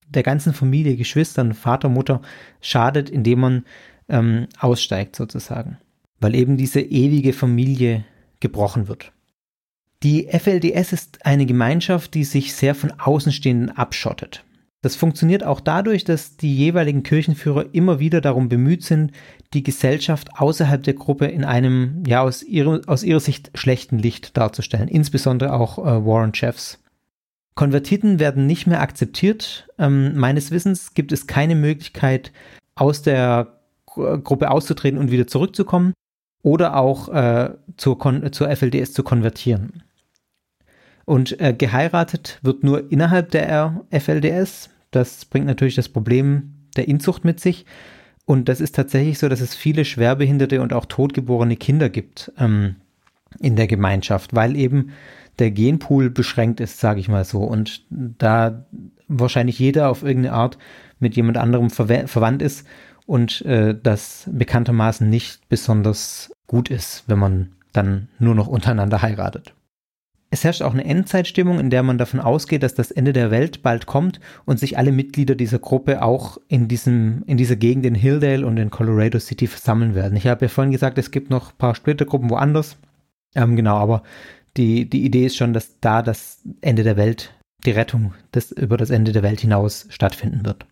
der 0.10 0.24
ganzen 0.24 0.54
Familie, 0.54 0.98
Geschwistern, 0.98 1.54
Vater, 1.54 1.88
Mutter, 1.88 2.22
schadet, 2.60 3.10
indem 3.10 3.40
man 3.40 3.66
ähm, 4.10 4.48
aussteigt 4.60 5.16
sozusagen 5.16 5.78
weil 6.22 6.36
eben 6.36 6.56
diese 6.56 6.80
ewige 6.80 7.34
Familie 7.34 8.06
gebrochen 8.40 8.88
wird. 8.88 9.12
Die 10.04 10.28
FLDS 10.28 10.94
ist 10.94 11.26
eine 11.26 11.46
Gemeinschaft, 11.46 12.14
die 12.14 12.24
sich 12.24 12.56
sehr 12.56 12.74
von 12.74 12.92
Außenstehenden 13.00 13.70
abschottet. 13.72 14.44
Das 14.82 14.96
funktioniert 14.96 15.44
auch 15.44 15.60
dadurch, 15.60 16.06
dass 16.06 16.38
die 16.38 16.56
jeweiligen 16.56 17.04
Kirchenführer 17.04 17.66
immer 17.74 18.00
wieder 18.00 18.20
darum 18.20 18.50
bemüht 18.50 18.84
sind, 18.84 19.12
die 19.54 19.62
Gesellschaft 19.62 20.30
außerhalb 20.40 20.82
der 20.82 20.96
Gruppe 20.96 21.28
in 21.28 21.44
einem, 21.44 22.04
ja, 22.08 22.22
aus 22.22 22.42
ihrer, 22.42 22.82
aus 22.88 23.04
ihrer 23.04 23.20
Sicht 23.20 23.52
schlechten 23.54 24.00
Licht 24.00 24.38
darzustellen, 24.38 24.88
insbesondere 24.88 25.54
auch 25.54 25.78
äh, 25.78 26.06
Warren 26.06 26.32
Jeffs. 26.34 26.80
Konvertiten 27.54 28.18
werden 28.18 28.48
nicht 28.48 28.66
mehr 28.66 28.82
akzeptiert. 28.82 29.68
Ähm, 29.78 30.18
meines 30.18 30.50
Wissens 30.50 30.96
gibt 30.96 31.12
es 31.12 31.28
keine 31.28 31.56
Möglichkeit, 31.56 32.32
aus 32.74 33.04
der 33.04 33.60
Gruppe 33.86 34.50
auszutreten 34.50 34.98
und 34.98 35.12
wieder 35.12 35.28
zurückzukommen 35.28 35.94
oder 36.44 36.76
auch 36.76 37.10
äh, 37.10 37.52
zur, 37.78 37.98
Kon 37.98 38.32
zur 38.32 38.56
FLDS 38.56 38.94
zu 38.94 39.04
konvertieren. 39.04 39.84
Und 41.06 41.40
äh, 41.40 41.54
geheiratet 41.54 42.40
wird 42.42 42.64
nur 42.64 42.92
innerhalb 42.92 43.32
der 43.32 43.82
FLDS. 43.92 44.70
Das 44.92 45.26
bringt 45.26 45.48
natürlich 45.48 45.76
das 45.76 45.90
Problem 45.90 46.68
der 46.78 46.88
Inzucht 46.88 47.26
mit 47.26 47.40
sich. 47.40 47.66
Und 48.26 48.50
das 48.50 48.62
ist 48.62 48.76
tatsächlich 48.76 49.20
so, 49.20 49.28
dass 49.28 49.42
es 49.42 49.56
viele 49.56 49.84
schwerbehinderte 49.84 50.62
und 50.62 50.74
auch 50.74 50.86
totgeborene 50.86 51.58
Kinder 51.58 51.90
gibt 51.90 52.32
ähm, 52.38 52.76
in 53.40 53.56
der 53.56 53.68
Gemeinschaft, 53.68 54.36
weil 54.36 54.56
eben 54.56 54.92
der 55.40 55.52
Genpool 55.52 56.10
beschränkt 56.10 56.60
ist, 56.60 56.80
sage 56.80 57.00
ich 57.00 57.10
mal 57.10 57.26
so. 57.26 57.40
Und 57.40 57.86
da 57.90 58.66
wahrscheinlich 59.08 59.60
jeder 59.60 59.90
auf 59.90 60.04
irgendeine 60.04 60.36
Art 60.36 60.58
mit 61.00 61.16
jemand 61.16 61.38
anderem 61.38 61.70
ver 61.70 62.08
verwandt 62.08 62.42
ist 62.42 62.66
und 63.12 63.42
äh, 63.42 63.76
das 63.78 64.24
bekanntermaßen 64.32 65.10
nicht 65.10 65.50
besonders 65.50 66.32
gut 66.48 66.72
ist, 66.72 67.04
wenn 67.08 67.20
man 67.20 67.52
dann 67.74 68.08
nur 68.20 68.36
noch 68.36 68.48
untereinander 68.48 69.02
heiratet. 69.02 69.54
Es 70.30 70.46
herrscht 70.46 70.62
auch 70.62 70.72
eine 70.72 70.86
Endzeitstimmung, 70.86 71.60
in 71.60 71.70
der 71.70 71.84
man 71.84 71.98
davon 71.98 72.22
ausgeht, 72.22 72.64
dass 72.64 72.74
das 72.74 72.90
Ende 72.90 73.12
der 73.12 73.30
Welt 73.30 73.64
bald 73.64 73.86
kommt 73.86 74.22
und 74.46 74.60
sich 74.60 74.78
alle 74.78 74.94
Mitglieder 74.94 75.36
dieser 75.36 75.60
Gruppe 75.60 76.04
auch 76.04 76.38
in, 76.48 76.70
diesem, 76.70 77.24
in 77.26 77.36
dieser 77.36 77.58
Gegend 77.58 77.86
in 77.86 77.96
Hilldale 77.96 78.48
und 78.48 78.56
in 78.56 78.70
Colorado 78.70 79.20
City 79.20 79.46
versammeln 79.48 79.94
werden. 79.94 80.16
Ich 80.16 80.28
habe 80.28 80.46
ja 80.46 80.50
vorhin 80.50 80.72
gesagt, 80.72 80.98
es 80.98 81.12
gibt 81.12 81.30
noch 81.30 81.52
ein 81.52 81.58
paar 81.58 81.76
Splittergruppen 81.76 82.30
woanders. 82.30 82.78
Ähm, 83.36 83.58
genau, 83.58 83.76
aber 83.76 84.04
die, 84.56 84.90
die 84.90 85.04
Idee 85.04 85.26
ist 85.26 85.36
schon, 85.36 85.52
dass 85.52 85.82
da 85.82 86.02
das 86.02 86.42
Ende 86.62 86.84
der 86.84 86.96
Welt, 86.96 87.34
die 87.66 87.72
Rettung 87.72 88.14
des, 88.34 88.54
über 88.54 88.78
das 88.78 88.90
Ende 88.90 89.12
der 89.12 89.22
Welt 89.22 89.42
hinaus 89.42 89.88
stattfinden 89.90 90.46
wird. 90.46 90.66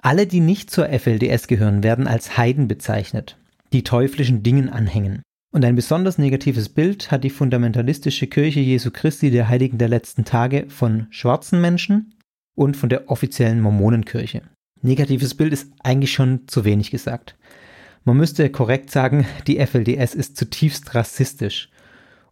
Alle, 0.00 0.26
die 0.26 0.40
nicht 0.40 0.70
zur 0.70 0.88
FLDS 0.88 1.48
gehören, 1.48 1.82
werden 1.82 2.06
als 2.06 2.36
Heiden 2.36 2.68
bezeichnet, 2.68 3.36
die 3.72 3.82
teuflischen 3.82 4.42
Dingen 4.42 4.68
anhängen. 4.68 5.22
Und 5.50 5.64
ein 5.64 5.74
besonders 5.74 6.18
negatives 6.18 6.68
Bild 6.68 7.10
hat 7.10 7.24
die 7.24 7.30
fundamentalistische 7.30 8.26
Kirche 8.26 8.60
Jesu 8.60 8.90
Christi 8.90 9.30
der 9.30 9.48
Heiligen 9.48 9.78
der 9.78 9.88
letzten 9.88 10.24
Tage 10.24 10.66
von 10.68 11.06
schwarzen 11.10 11.60
Menschen 11.60 12.14
und 12.54 12.76
von 12.76 12.88
der 12.88 13.10
offiziellen 13.10 13.60
Mormonenkirche. 13.60 14.42
Negatives 14.82 15.34
Bild 15.34 15.52
ist 15.52 15.72
eigentlich 15.82 16.12
schon 16.12 16.46
zu 16.46 16.64
wenig 16.64 16.90
gesagt. 16.90 17.36
Man 18.04 18.16
müsste 18.16 18.48
korrekt 18.50 18.90
sagen, 18.90 19.26
die 19.46 19.64
FLDS 19.64 20.14
ist 20.14 20.36
zutiefst 20.36 20.94
rassistisch 20.94 21.70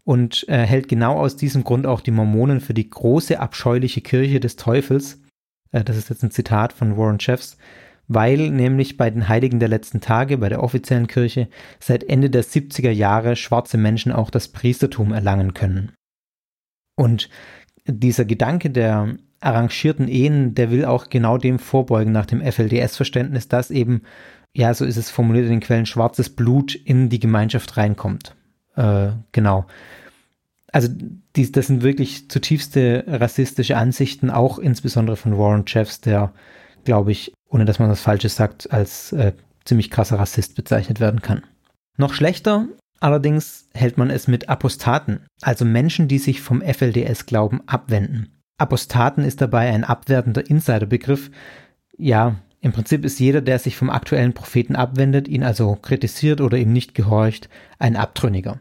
und 0.05 0.48
äh, 0.48 0.59
hält 0.59 0.88
genau 0.88 1.18
aus 1.18 1.37
diesem 1.37 1.64
Grund 1.64 1.87
auch 1.87 2.00
die 2.00 2.12
Mormonen 2.12 2.61
für 2.61 2.74
die 2.74 2.88
große 2.88 3.40
abscheuliche 3.40 4.00
Kirche 4.00 4.40
des 4.40 4.57
Teufels. 4.57 5.20
Äh, 5.72 5.85
das 5.85 5.96
ist 5.96 6.11
jetzt 6.11 6.22
ein 6.22 6.31
Zitat 6.31 6.72
von 6.72 6.96
Warren 6.96 7.18
Jeffs, 7.20 7.57
weil 8.09 8.50
nämlich 8.50 8.96
bei 8.96 9.11
den 9.11 9.29
Heiligen 9.29 9.59
der 9.59 9.68
letzten 9.68 10.00
Tage, 10.00 10.38
bei 10.38 10.48
der 10.48 10.62
offiziellen 10.62 11.07
Kirche, 11.07 11.48
seit 11.81 12.05
Ende 12.05 12.31
der 12.31 12.44
70er 12.44 12.90
Jahre 12.90 13.37
schwarze 13.37 13.79
Menschen 13.79 14.12
auch 14.12 14.31
das 14.31 14.48
Priestertum 14.48 15.12
erlangen 15.12 15.55
können. 15.55 15.92
Und 16.96 17.29
dieser 17.87 18.24
Gedanke 18.24 18.70
der 18.70 19.16
arrangierten 19.40 20.09
Ehen, 20.09 20.55
der 20.55 20.70
will 20.70 20.85
auch 20.85 21.09
genau 21.09 21.38
dem 21.38 21.59
vorbeugen 21.59 22.12
nach 22.12 22.26
dem 22.26 22.40
FLDS-Verständnis, 22.40 23.48
dass 23.48 23.70
eben, 23.70 24.02
ja, 24.55 24.72
so 24.72 24.85
ist 24.85 24.96
es 24.96 25.11
formuliert 25.11 25.46
in 25.46 25.52
den 25.52 25.61
Quellen, 25.61 25.87
schwarzes 25.87 26.31
Blut 26.31 26.74
in 26.74 27.09
die 27.11 27.20
Gemeinschaft 27.20 27.76
reinkommt. 27.76 28.35
Äh, 28.76 29.09
genau. 29.33 29.66
Also 30.76 30.88
dies, 31.36 31.52
das 31.52 31.68
sind 31.68 31.82
wirklich 31.82 32.28
zutiefste 32.28 33.04
rassistische 33.08 33.78
Ansichten, 33.78 34.28
auch 34.28 34.58
insbesondere 34.58 35.16
von 35.16 35.38
Warren 35.38 35.64
Jeffs, 35.66 36.02
der, 36.02 36.34
glaube 36.84 37.12
ich, 37.12 37.32
ohne 37.48 37.64
dass 37.64 37.78
man 37.78 37.88
was 37.88 38.02
Falsches 38.02 38.36
sagt, 38.36 38.70
als 38.70 39.10
äh, 39.12 39.32
ziemlich 39.64 39.90
krasser 39.90 40.18
Rassist 40.18 40.54
bezeichnet 40.54 41.00
werden 41.00 41.22
kann. 41.22 41.44
Noch 41.96 42.12
schlechter 42.12 42.68
allerdings 43.00 43.70
hält 43.72 43.96
man 43.96 44.10
es 44.10 44.28
mit 44.28 44.50
Apostaten, 44.50 45.20
also 45.40 45.64
Menschen, 45.64 46.08
die 46.08 46.18
sich 46.18 46.42
vom 46.42 46.60
FLDS-Glauben 46.60 47.62
abwenden. 47.66 48.36
Apostaten 48.58 49.24
ist 49.24 49.40
dabei 49.40 49.72
ein 49.72 49.82
abwertender 49.82 50.46
Insiderbegriff. 50.46 51.30
Ja, 51.96 52.36
im 52.60 52.72
Prinzip 52.72 53.02
ist 53.06 53.18
jeder, 53.18 53.40
der 53.40 53.58
sich 53.58 53.78
vom 53.78 53.88
aktuellen 53.88 54.34
Propheten 54.34 54.76
abwendet, 54.76 55.26
ihn 55.26 55.42
also 55.42 55.74
kritisiert 55.76 56.42
oder 56.42 56.58
ihm 56.58 56.74
nicht 56.74 56.94
gehorcht, 56.94 57.48
ein 57.78 57.96
Abtrünniger. 57.96 58.60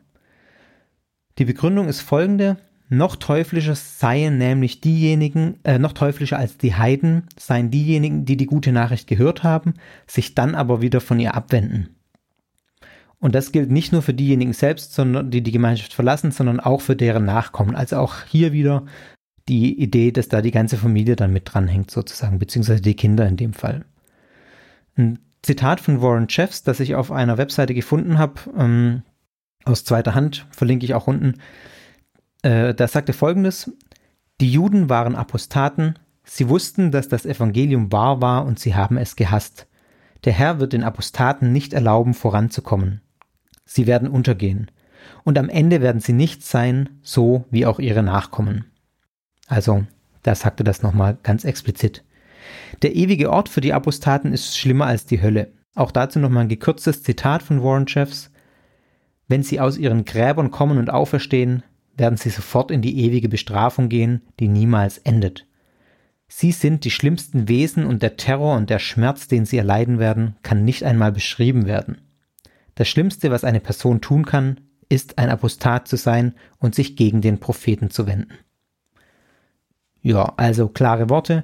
Die 1.37 1.45
Begründung 1.45 1.87
ist 1.87 2.01
folgende. 2.01 2.57
Noch 2.87 3.15
teuflischer 3.15 3.75
seien 3.75 4.37
nämlich 4.37 4.79
diejenigen, 4.79 5.59
äh, 5.63 5.79
noch 5.79 5.93
teuflischer 5.93 6.37
als 6.37 6.57
die 6.57 6.75
Heiden 6.75 7.23
seien 7.37 7.71
diejenigen, 7.71 8.25
die 8.25 8.37
die 8.37 8.45
gute 8.45 8.71
Nachricht 8.71 9.07
gehört 9.07 9.43
haben, 9.43 9.73
sich 10.05 10.35
dann 10.35 10.53
aber 10.53 10.81
wieder 10.81 11.01
von 11.01 11.19
ihr 11.19 11.33
abwenden. 11.33 11.89
Und 13.19 13.33
das 13.33 13.51
gilt 13.51 13.71
nicht 13.71 13.91
nur 13.91 14.03
für 14.03 14.13
diejenigen 14.13 14.53
selbst, 14.53 14.93
sondern 14.93 15.31
die 15.31 15.41
die 15.41 15.51
Gemeinschaft 15.51 15.93
verlassen, 15.93 16.31
sondern 16.31 16.59
auch 16.59 16.81
für 16.81 16.95
deren 16.95 17.25
Nachkommen. 17.25 17.75
Also 17.75 17.97
auch 17.97 18.21
hier 18.29 18.53
wieder 18.53 18.85
die 19.47 19.79
Idee, 19.81 20.11
dass 20.11 20.27
da 20.27 20.41
die 20.41 20.51
ganze 20.51 20.77
Familie 20.77 21.15
dann 21.15 21.33
mit 21.33 21.51
dranhängt 21.51 21.89
sozusagen, 21.89 22.37
beziehungsweise 22.37 22.81
die 22.81 22.95
Kinder 22.95 23.27
in 23.27 23.37
dem 23.37 23.53
Fall. 23.53 23.85
Ein 24.95 25.19
Zitat 25.41 25.79
von 25.79 26.01
Warren 26.01 26.27
Jeffs, 26.29 26.61
das 26.63 26.79
ich 26.79 26.93
auf 26.93 27.11
einer 27.11 27.37
Webseite 27.37 27.73
gefunden 27.73 28.19
habe, 28.19 28.41
ähm, 28.57 29.03
aus 29.65 29.83
zweiter 29.83 30.15
Hand, 30.15 30.47
verlinke 30.51 30.85
ich 30.85 30.93
auch 30.93 31.07
unten. 31.07 31.39
Äh, 32.41 32.73
da 32.73 32.87
sagte 32.87 33.13
folgendes: 33.13 33.71
Die 34.39 34.51
Juden 34.51 34.89
waren 34.89 35.15
Apostaten, 35.15 35.99
sie 36.23 36.49
wussten, 36.49 36.91
dass 36.91 37.07
das 37.07 37.25
Evangelium 37.25 37.91
wahr 37.91 38.21
war 38.21 38.45
und 38.45 38.59
sie 38.59 38.75
haben 38.75 38.97
es 38.97 39.15
gehasst. 39.15 39.67
Der 40.23 40.33
Herr 40.33 40.59
wird 40.59 40.73
den 40.73 40.83
Apostaten 40.83 41.51
nicht 41.51 41.73
erlauben, 41.73 42.13
voranzukommen. 42.13 43.01
Sie 43.65 43.87
werden 43.87 44.07
untergehen. 44.07 44.71
Und 45.23 45.37
am 45.37 45.49
Ende 45.49 45.81
werden 45.81 46.01
sie 46.01 46.13
nichts 46.13 46.49
sein, 46.49 46.89
so 47.01 47.45
wie 47.51 47.65
auch 47.65 47.79
ihre 47.79 48.03
Nachkommen. 48.03 48.65
Also, 49.47 49.85
da 50.23 50.33
sagte 50.33 50.63
das 50.63 50.81
nochmal 50.81 51.17
ganz 51.21 51.43
explizit. 51.43 52.03
Der 52.81 52.95
ewige 52.95 53.31
Ort 53.31 53.49
für 53.49 53.61
die 53.61 53.73
Apostaten 53.73 54.33
ist 54.33 54.57
schlimmer 54.57 54.85
als 54.85 55.05
die 55.05 55.21
Hölle. 55.21 55.51
Auch 55.75 55.91
dazu 55.91 56.19
nochmal 56.19 56.43
ein 56.43 56.49
gekürztes 56.49 57.03
Zitat 57.03 57.43
von 57.43 57.61
Warren 57.63 57.85
Jeffs. 57.87 58.31
Wenn 59.27 59.43
sie 59.43 59.59
aus 59.59 59.77
ihren 59.77 60.05
Gräbern 60.05 60.51
kommen 60.51 60.77
und 60.77 60.89
auferstehen, 60.89 61.63
werden 61.97 62.17
sie 62.17 62.29
sofort 62.29 62.71
in 62.71 62.81
die 62.81 62.99
ewige 63.05 63.29
Bestrafung 63.29 63.89
gehen, 63.89 64.21
die 64.39 64.47
niemals 64.47 64.97
endet. 64.99 65.47
Sie 66.27 66.51
sind 66.51 66.83
die 66.83 66.91
schlimmsten 66.91 67.47
Wesen 67.47 67.85
und 67.85 68.01
der 68.01 68.17
Terror 68.17 68.57
und 68.57 68.69
der 68.69 68.79
Schmerz, 68.79 69.27
den 69.27 69.45
sie 69.45 69.57
erleiden 69.57 69.99
werden, 69.99 70.35
kann 70.43 70.65
nicht 70.65 70.83
einmal 70.83 71.11
beschrieben 71.11 71.65
werden. 71.65 72.01
Das 72.73 72.89
Schlimmste, 72.89 73.31
was 73.31 73.43
eine 73.43 73.59
Person 73.59 74.01
tun 74.01 74.25
kann, 74.25 74.59
ist 74.89 75.17
ein 75.17 75.29
Apostat 75.29 75.87
zu 75.87 75.95
sein 75.95 76.33
und 76.59 76.75
sich 76.75 76.95
gegen 76.95 77.21
den 77.21 77.39
Propheten 77.39 77.89
zu 77.89 78.05
wenden. 78.05 78.33
Ja, 80.01 80.33
also 80.37 80.67
klare 80.67 81.09
Worte. 81.09 81.43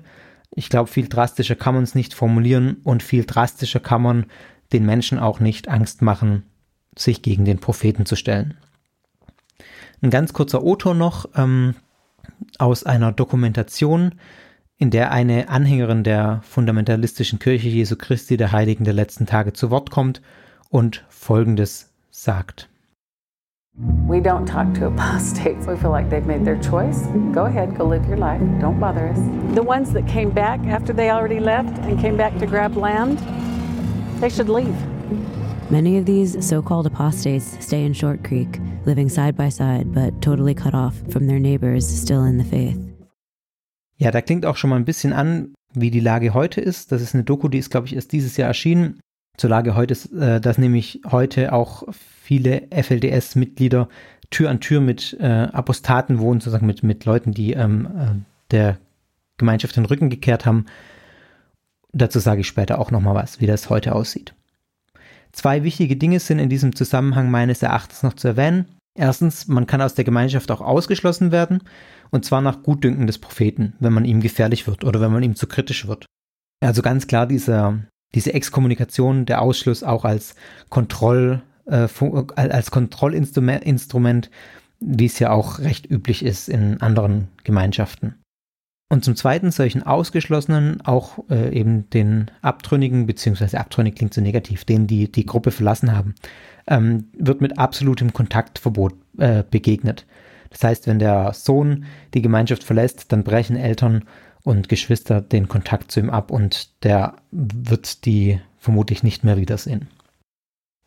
Ich 0.53 0.69
glaube, 0.69 0.89
viel 0.89 1.07
drastischer 1.07 1.55
kann 1.55 1.73
man 1.73 1.83
es 1.83 1.95
nicht 1.95 2.13
formulieren 2.13 2.77
und 2.83 3.01
viel 3.01 3.25
drastischer 3.25 3.79
kann 3.79 4.01
man 4.01 4.25
den 4.73 4.85
Menschen 4.85 5.19
auch 5.19 5.39
nicht 5.39 5.67
Angst 5.67 6.01
machen, 6.01 6.43
sich 6.97 7.21
gegen 7.21 7.45
den 7.45 7.59
Propheten 7.59 8.05
zu 8.05 8.15
stellen. 8.15 8.57
Ein 10.01 10.09
ganz 10.09 10.33
kurzer 10.33 10.63
O-Ton 10.63 10.97
noch 10.97 11.29
ähm, 11.35 11.75
aus 12.57 12.83
einer 12.83 13.11
Dokumentation, 13.11 14.15
in 14.77 14.89
der 14.89 15.11
eine 15.11 15.49
Anhängerin 15.49 16.03
der 16.03 16.41
fundamentalistischen 16.43 17.37
Kirche 17.37 17.69
Jesu 17.69 17.95
Christi 17.95 18.35
der 18.35 18.51
Heiligen 18.51 18.83
der 18.83 18.95
letzten 18.95 19.27
Tage 19.27 19.53
zu 19.53 19.69
Wort 19.69 19.91
kommt 19.91 20.21
und 20.69 21.05
Folgendes 21.09 21.91
sagt. 22.09 22.67
We 24.07 24.19
don't 24.19 24.45
talk 24.45 24.73
to 24.79 24.87
apostates. 24.87 25.65
We 25.65 25.77
feel 25.77 25.91
like 25.91 26.09
they've 26.09 26.25
made 26.25 26.43
their 26.43 26.59
choice. 26.59 27.07
Go 27.31 27.45
ahead, 27.45 27.77
go 27.77 27.85
live 27.85 28.05
your 28.07 28.17
life. 28.17 28.41
Don't 28.59 28.79
bother 28.79 29.07
us. 29.07 29.19
The 29.55 29.63
ones 29.63 29.93
that 29.93 30.07
came 30.07 30.29
back 30.31 30.59
after 30.67 30.93
they 30.93 31.09
already 31.09 31.39
left 31.39 31.77
and 31.85 31.99
came 31.99 32.17
back 32.17 32.37
to 32.39 32.45
grab 32.45 32.75
land, 32.75 33.19
they 34.19 34.29
should 34.29 34.49
leave. 34.49 34.75
Many 35.71 35.97
of 35.97 36.05
these 36.05 36.37
so 36.41 36.61
called 36.61 36.85
apostates 36.85 37.55
stay 37.61 37.85
in 37.85 37.93
Short 37.93 38.25
Creek, 38.25 38.59
living 38.85 39.07
side 39.07 39.37
by 39.37 39.49
side, 39.49 39.93
but 39.93 40.21
totally 40.21 40.53
cut 40.53 40.73
off 40.73 40.93
from 41.09 41.27
their 41.27 41.39
neighbors 41.39 41.85
still 41.87 42.25
in 42.25 42.37
the 42.37 42.43
faith. 42.43 42.77
Ja, 43.95 44.11
da 44.11 44.19
klingt 44.21 44.45
auch 44.45 44.57
schon 44.57 44.69
mal 44.69 44.75
ein 44.75 44.83
bisschen 44.83 45.13
an, 45.13 45.53
wie 45.73 45.89
die 45.89 46.01
Lage 46.01 46.33
heute 46.33 46.59
ist. 46.59 46.91
Das 46.91 47.01
ist 47.01 47.15
eine 47.15 47.23
Doku, 47.23 47.47
die 47.47 47.57
ist, 47.57 47.69
glaube 47.69 47.87
ich, 47.87 47.95
erst 47.95 48.11
dieses 48.11 48.35
Jahr 48.35 48.49
erschienen. 48.49 48.99
Zur 49.37 49.49
Lage 49.49 49.73
heute 49.73 49.93
ist, 49.93 50.11
äh, 50.11 50.41
dass 50.41 50.57
nämlich 50.57 51.03
heute 51.09 51.53
auch 51.53 51.83
viele 51.93 52.63
FLDS-Mitglieder 52.69 53.87
Tür 54.29 54.49
an 54.49 54.59
Tür 54.59 54.81
mit 54.81 55.15
äh, 55.21 55.25
Apostaten 55.25 56.19
wohnen, 56.19 56.41
sozusagen 56.41 56.67
mit, 56.67 56.83
mit 56.83 57.05
Leuten, 57.05 57.31
die 57.31 57.53
ähm, 57.53 57.87
äh, 57.97 58.51
der 58.51 58.77
Gemeinschaft 59.37 59.77
den 59.77 59.85
Rücken 59.85 60.09
gekehrt 60.09 60.45
haben. 60.45 60.65
Dazu 61.93 62.19
sage 62.19 62.41
ich 62.41 62.47
später 62.47 62.77
auch 62.77 62.91
nochmal 62.91 63.15
was, 63.15 63.39
wie 63.39 63.47
das 63.47 63.69
heute 63.69 63.95
aussieht. 63.95 64.33
Zwei 65.31 65.63
wichtige 65.63 65.95
Dinge 65.95 66.19
sind 66.19 66.39
in 66.39 66.49
diesem 66.49 66.75
Zusammenhang 66.75 67.31
meines 67.31 67.61
Erachtens 67.63 68.03
noch 68.03 68.13
zu 68.13 68.27
erwähnen. 68.29 68.65
Erstens, 68.97 69.47
man 69.47 69.67
kann 69.67 69.81
aus 69.81 69.95
der 69.95 70.03
Gemeinschaft 70.03 70.51
auch 70.51 70.61
ausgeschlossen 70.61 71.31
werden, 71.31 71.63
und 72.09 72.25
zwar 72.25 72.41
nach 72.41 72.61
Gutdünken 72.63 73.07
des 73.07 73.19
Propheten, 73.19 73.73
wenn 73.79 73.93
man 73.93 74.03
ihm 74.05 74.19
gefährlich 74.19 74.67
wird 74.67 74.83
oder 74.83 74.99
wenn 74.99 75.13
man 75.13 75.23
ihm 75.23 75.35
zu 75.35 75.47
kritisch 75.47 75.87
wird. 75.87 76.05
Also 76.61 76.81
ganz 76.81 77.07
klar 77.07 77.25
dieser, 77.25 77.79
diese 78.13 78.33
Exkommunikation, 78.33 79.25
der 79.25 79.41
Ausschluss 79.41 79.83
auch 79.83 80.03
als 80.03 80.35
Kontroll, 80.69 81.41
äh, 81.65 81.87
als 82.35 82.69
Kontrollinstrument, 82.71 84.29
wie 84.81 85.05
es 85.05 85.19
ja 85.19 85.31
auch 85.31 85.59
recht 85.59 85.89
üblich 85.89 86.25
ist 86.25 86.49
in 86.49 86.81
anderen 86.81 87.29
Gemeinschaften. 87.43 88.15
Und 88.91 89.05
zum 89.05 89.15
Zweiten 89.15 89.51
solchen 89.51 89.83
Ausgeschlossenen, 89.83 90.81
auch 90.81 91.19
äh, 91.29 91.57
eben 91.57 91.89
den 91.91 92.29
Abtrünnigen, 92.41 93.07
beziehungsweise 93.07 93.57
abtrünnig 93.57 93.95
klingt 93.95 94.13
so 94.13 94.19
negativ, 94.19 94.65
denen 94.65 94.85
die 94.85 95.09
die 95.09 95.25
Gruppe 95.25 95.51
verlassen 95.51 95.95
haben, 95.95 96.13
ähm, 96.67 97.05
wird 97.17 97.39
mit 97.39 97.57
absolutem 97.57 98.11
Kontaktverbot 98.11 98.93
äh, 99.17 99.45
begegnet. 99.49 100.05
Das 100.49 100.65
heißt, 100.65 100.87
wenn 100.87 100.99
der 100.99 101.31
Sohn 101.31 101.85
die 102.13 102.21
Gemeinschaft 102.21 102.65
verlässt, 102.65 103.13
dann 103.13 103.23
brechen 103.23 103.55
Eltern 103.55 104.03
und 104.43 104.67
Geschwister 104.67 105.21
den 105.21 105.47
Kontakt 105.47 105.89
zu 105.89 106.01
ihm 106.01 106.09
ab 106.09 106.29
und 106.29 106.83
der 106.83 107.15
wird 107.31 108.03
die 108.03 108.41
vermutlich 108.57 109.03
nicht 109.03 109.23
mehr 109.23 109.37
wiedersehen. 109.37 109.87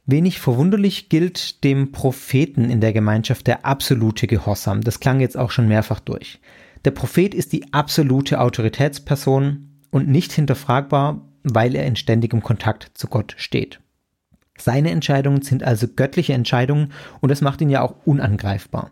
Wenig 0.05 0.41
verwunderlich 0.41 1.09
gilt 1.09 1.65
dem 1.65 1.91
Propheten 1.91 2.69
in 2.69 2.83
der 2.83 2.93
Gemeinschaft 2.93 3.47
der 3.47 3.65
absolute 3.65 4.27
Gehorsam. 4.27 4.83
Das 4.83 5.01
klang 5.01 5.21
jetzt 5.21 5.39
auch 5.39 5.51
schon 5.51 5.69
mehrfach 5.69 6.01
durch. 6.01 6.39
Der 6.85 6.91
Prophet 6.91 7.35
ist 7.35 7.53
die 7.53 7.73
absolute 7.73 8.41
Autoritätsperson 8.41 9.69
und 9.91 10.09
nicht 10.09 10.33
hinterfragbar, 10.33 11.23
weil 11.43 11.75
er 11.75 11.87
in 11.87 11.97
ständigem 11.97 12.43
Kontakt 12.43 12.91
zu 12.95 13.07
Gott 13.07 13.35
steht. 13.39 13.81
Seine 14.59 14.91
Entscheidungen 14.91 15.43
sind 15.43 15.63
also 15.63 15.89
göttliche 15.89 16.35
Entscheidungen 16.35 16.93
und 17.21 17.31
das 17.31 17.41
macht 17.41 17.61
ihn 17.61 17.71
ja 17.71 17.83
auch 17.83 17.95
unangreifbar. 18.05 18.91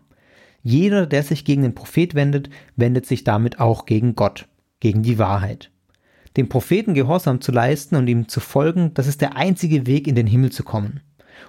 Jeder, 0.63 1.05
der 1.05 1.23
sich 1.23 1.45
gegen 1.45 1.61
den 1.61 1.75
Prophet 1.75 2.15
wendet, 2.15 2.49
wendet 2.75 3.05
sich 3.05 3.23
damit 3.23 3.59
auch 3.59 3.85
gegen 3.85 4.15
Gott, 4.15 4.47
gegen 4.79 5.03
die 5.03 5.19
Wahrheit. 5.19 5.69
Dem 6.35 6.49
Propheten 6.49 6.95
Gehorsam 6.95 7.41
zu 7.41 7.51
leisten 7.51 7.95
und 7.95 8.07
ihm 8.07 8.27
zu 8.27 8.39
folgen, 8.39 8.93
das 8.93 9.07
ist 9.07 9.21
der 9.21 9.35
einzige 9.35 9.85
Weg, 9.85 10.07
in 10.07 10.15
den 10.15 10.25
Himmel 10.25 10.51
zu 10.51 10.63
kommen. 10.63 11.01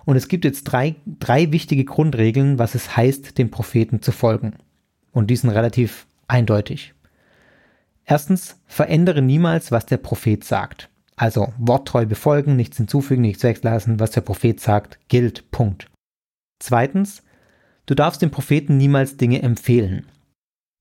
Und 0.05 0.17
es 0.17 0.29
gibt 0.29 0.45
jetzt 0.45 0.65
drei, 0.65 0.97
drei 1.07 1.53
wichtige 1.53 1.85
Grundregeln, 1.85 2.59
was 2.59 2.75
es 2.75 2.97
heißt, 2.97 3.39
dem 3.39 3.51
Propheten 3.51 4.03
zu 4.03 4.13
folgen. 4.13 4.55
Und 5.13 5.31
die 5.31 5.37
sind 5.37 5.51
relativ 5.51 6.07
eindeutig. 6.29 6.95
Erstens, 8.05 8.61
verändere 8.67 9.23
niemals, 9.23 9.73
was 9.73 9.87
der 9.87 9.97
Prophet 9.97 10.45
sagt. 10.45 10.91
Also 11.17 11.53
worttreu 11.59 12.07
befolgen, 12.07 12.57
nichts 12.57 12.77
hinzufügen, 12.77 13.23
nichts 13.23 13.43
weglassen, 13.43 14.01
was 14.01 14.11
der 14.11 14.21
Prophet 14.21 14.61
sagt, 14.61 14.99
gilt. 15.09 15.51
Punkt. 15.51 15.91
Zweitens, 16.59 17.23
du 17.87 17.95
darfst 17.95 18.21
dem 18.21 18.31
Propheten 18.31 18.77
niemals 18.77 19.17
Dinge 19.17 19.43
empfehlen. 19.43 20.07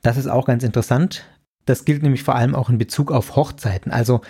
Das 0.02 0.18
ist 0.18 0.28
auch 0.28 0.46
ganz 0.46 0.64
interessant. 0.64 1.24
Das 1.66 1.86
gilt 1.86 2.04
nämlich 2.04 2.24
vor 2.24 2.36
allem 2.36 2.56
auch 2.56 2.70
in 2.70 2.78
Bezug 2.78 3.12
auf 3.12 3.36
Hochzeiten. 3.36 3.92
Also 3.92 4.22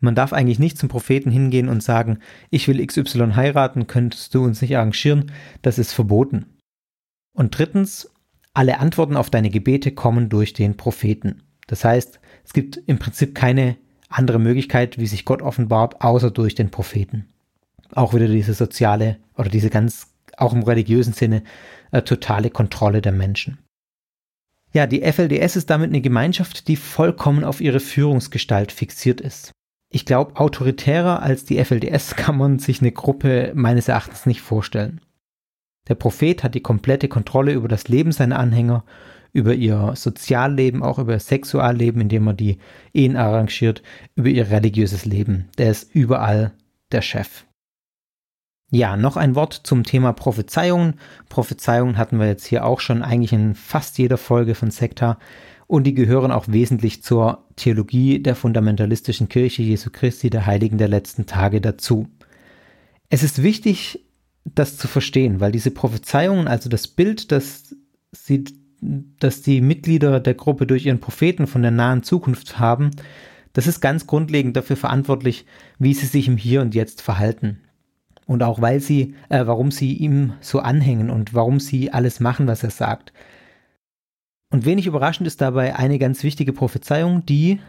man 0.00 0.16
darf 0.16 0.32
eigentlich 0.32 0.58
nicht 0.58 0.78
zum 0.78 0.88
Propheten 0.88 1.30
hingehen 1.30 1.68
und 1.68 1.82
sagen, 1.82 2.18
ich 2.50 2.66
will 2.66 2.84
XY 2.84 3.34
heiraten, 3.36 3.86
könntest 3.86 4.34
du 4.34 4.44
uns 4.44 4.60
nicht 4.60 4.76
arrangieren. 4.76 5.30
Das 5.62 5.78
ist 5.78 5.92
verboten. 5.92 6.46
Und 7.34 7.56
drittens, 7.56 8.11
alle 8.54 8.78
Antworten 8.78 9.16
auf 9.16 9.30
deine 9.30 9.50
Gebete 9.50 9.92
kommen 9.92 10.28
durch 10.28 10.52
den 10.52 10.76
Propheten. 10.76 11.42
Das 11.66 11.84
heißt, 11.84 12.20
es 12.44 12.52
gibt 12.52 12.76
im 12.86 12.98
Prinzip 12.98 13.34
keine 13.34 13.76
andere 14.08 14.38
Möglichkeit, 14.38 14.98
wie 14.98 15.06
sich 15.06 15.24
Gott 15.24 15.42
offenbart, 15.42 16.02
außer 16.02 16.30
durch 16.30 16.54
den 16.54 16.70
Propheten. 16.70 17.28
Auch 17.94 18.14
wieder 18.14 18.28
diese 18.28 18.54
soziale 18.54 19.18
oder 19.36 19.48
diese 19.48 19.70
ganz, 19.70 20.08
auch 20.36 20.52
im 20.52 20.62
religiösen 20.62 21.12
Sinne, 21.12 21.42
äh, 21.92 22.02
totale 22.02 22.50
Kontrolle 22.50 23.00
der 23.00 23.12
Menschen. 23.12 23.58
Ja, 24.72 24.86
die 24.86 25.02
FLDS 25.02 25.56
ist 25.56 25.68
damit 25.68 25.90
eine 25.90 26.00
Gemeinschaft, 26.00 26.68
die 26.68 26.76
vollkommen 26.76 27.44
auf 27.44 27.60
ihre 27.60 27.80
Führungsgestalt 27.80 28.72
fixiert 28.72 29.20
ist. 29.20 29.52
Ich 29.90 30.06
glaube, 30.06 30.36
autoritärer 30.36 31.22
als 31.22 31.44
die 31.44 31.62
FLDS 31.62 32.16
kann 32.16 32.38
man 32.38 32.58
sich 32.58 32.80
eine 32.80 32.92
Gruppe 32.92 33.52
meines 33.54 33.88
Erachtens 33.88 34.26
nicht 34.26 34.40
vorstellen. 34.40 35.00
Der 35.88 35.94
Prophet 35.94 36.44
hat 36.44 36.54
die 36.54 36.60
komplette 36.60 37.08
Kontrolle 37.08 37.52
über 37.52 37.68
das 37.68 37.88
Leben 37.88 38.12
seiner 38.12 38.38
Anhänger, 38.38 38.84
über 39.32 39.54
ihr 39.54 39.92
Sozialleben, 39.96 40.82
auch 40.82 40.98
über 40.98 41.14
ihr 41.14 41.20
Sexualleben, 41.20 42.02
indem 42.02 42.28
er 42.28 42.34
die 42.34 42.58
Ehen 42.92 43.16
arrangiert, 43.16 43.82
über 44.14 44.28
ihr 44.28 44.50
religiöses 44.50 45.04
Leben. 45.04 45.48
Der 45.58 45.70
ist 45.70 45.94
überall 45.94 46.52
der 46.92 47.02
Chef. 47.02 47.44
Ja, 48.70 48.96
noch 48.96 49.16
ein 49.16 49.34
Wort 49.34 49.52
zum 49.64 49.84
Thema 49.84 50.12
Prophezeiungen. 50.12 50.94
Prophezeiungen 51.28 51.98
hatten 51.98 52.18
wir 52.18 52.26
jetzt 52.26 52.46
hier 52.46 52.64
auch 52.64 52.80
schon 52.80 53.02
eigentlich 53.02 53.32
in 53.32 53.54
fast 53.54 53.98
jeder 53.98 54.16
Folge 54.16 54.54
von 54.54 54.70
Sekta 54.70 55.18
und 55.66 55.84
die 55.84 55.94
gehören 55.94 56.32
auch 56.32 56.48
wesentlich 56.48 57.02
zur 57.02 57.46
Theologie 57.56 58.22
der 58.22 58.34
fundamentalistischen 58.34 59.28
Kirche 59.28 59.62
Jesu 59.62 59.90
Christi, 59.90 60.30
der 60.30 60.46
Heiligen 60.46 60.78
der 60.78 60.88
letzten 60.88 61.26
Tage 61.26 61.60
dazu. 61.60 62.08
Es 63.10 63.22
ist 63.22 63.42
wichtig, 63.42 64.04
das 64.44 64.76
zu 64.76 64.88
verstehen, 64.88 65.40
weil 65.40 65.52
diese 65.52 65.70
Prophezeiungen, 65.70 66.48
also 66.48 66.68
das 66.68 66.88
Bild, 66.88 67.32
das 67.32 67.74
sie, 68.10 68.44
dass 68.80 69.42
die 69.42 69.60
Mitglieder 69.60 70.20
der 70.20 70.34
Gruppe 70.34 70.66
durch 70.66 70.86
ihren 70.86 71.00
Propheten 71.00 71.46
von 71.46 71.62
der 71.62 71.70
nahen 71.70 72.02
Zukunft 72.02 72.58
haben, 72.58 72.90
das 73.52 73.66
ist 73.66 73.80
ganz 73.80 74.06
grundlegend 74.06 74.56
dafür 74.56 74.76
verantwortlich, 74.76 75.46
wie 75.78 75.94
sie 75.94 76.06
sich 76.06 76.26
im 76.26 76.36
Hier 76.36 76.62
und 76.62 76.74
Jetzt 76.74 77.02
verhalten 77.02 77.60
und 78.26 78.42
auch 78.42 78.60
weil 78.60 78.80
sie, 78.80 79.14
äh, 79.28 79.46
warum 79.46 79.70
sie 79.70 79.94
ihm 79.94 80.34
so 80.40 80.60
anhängen 80.60 81.10
und 81.10 81.34
warum 81.34 81.60
sie 81.60 81.92
alles 81.92 82.20
machen, 82.20 82.46
was 82.46 82.62
er 82.62 82.70
sagt. 82.70 83.12
Und 84.50 84.64
wenig 84.64 84.86
überraschend 84.86 85.26
ist 85.26 85.40
dabei 85.40 85.76
eine 85.76 85.98
ganz 85.98 86.22
wichtige 86.22 86.52
Prophezeiung, 86.52 87.24
die 87.26 87.60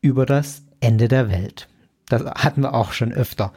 über 0.00 0.26
das 0.26 0.64
Ende 0.80 1.08
der 1.08 1.30
Welt. 1.30 1.68
Das 2.08 2.24
hatten 2.24 2.62
wir 2.62 2.74
auch 2.74 2.92
schon 2.92 3.12
öfter. 3.12 3.54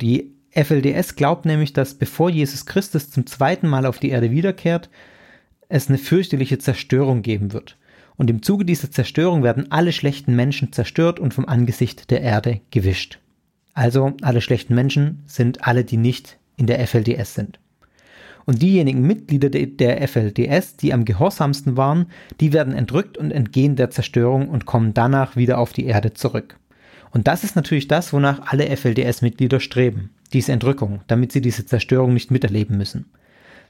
Die 0.00 0.37
FLDS 0.64 1.14
glaubt 1.14 1.44
nämlich, 1.44 1.72
dass 1.72 1.94
bevor 1.94 2.30
Jesus 2.30 2.66
Christus 2.66 3.10
zum 3.10 3.26
zweiten 3.26 3.68
Mal 3.68 3.86
auf 3.86 3.98
die 3.98 4.10
Erde 4.10 4.30
wiederkehrt, 4.30 4.90
es 5.68 5.88
eine 5.88 5.98
fürchterliche 5.98 6.58
Zerstörung 6.58 7.22
geben 7.22 7.52
wird. 7.52 7.76
Und 8.16 8.30
im 8.30 8.42
Zuge 8.42 8.64
dieser 8.64 8.90
Zerstörung 8.90 9.44
werden 9.44 9.70
alle 9.70 9.92
schlechten 9.92 10.34
Menschen 10.34 10.72
zerstört 10.72 11.20
und 11.20 11.32
vom 11.32 11.46
Angesicht 11.46 12.10
der 12.10 12.22
Erde 12.22 12.60
gewischt. 12.70 13.20
Also 13.74 14.14
alle 14.22 14.40
schlechten 14.40 14.74
Menschen 14.74 15.22
sind 15.26 15.64
alle, 15.64 15.84
die 15.84 15.98
nicht 15.98 16.38
in 16.56 16.66
der 16.66 16.84
FLDS 16.84 17.34
sind. 17.34 17.60
Und 18.44 18.62
diejenigen 18.62 19.02
Mitglieder 19.02 19.50
der 19.50 20.08
FLDS, 20.08 20.76
die 20.76 20.92
am 20.92 21.04
gehorsamsten 21.04 21.76
waren, 21.76 22.06
die 22.40 22.52
werden 22.52 22.72
entrückt 22.72 23.16
und 23.18 23.30
entgehen 23.30 23.76
der 23.76 23.90
Zerstörung 23.90 24.48
und 24.48 24.66
kommen 24.66 24.94
danach 24.94 25.36
wieder 25.36 25.58
auf 25.58 25.72
die 25.72 25.84
Erde 25.84 26.14
zurück. 26.14 26.58
Und 27.10 27.28
das 27.28 27.44
ist 27.44 27.56
natürlich 27.56 27.88
das, 27.88 28.12
wonach 28.12 28.40
alle 28.50 28.64
FLDS-Mitglieder 28.74 29.60
streben, 29.60 30.10
diese 30.32 30.52
Entrückung, 30.52 31.00
damit 31.06 31.32
sie 31.32 31.40
diese 31.40 31.66
Zerstörung 31.66 32.14
nicht 32.14 32.30
miterleben 32.30 32.76
müssen. 32.76 33.12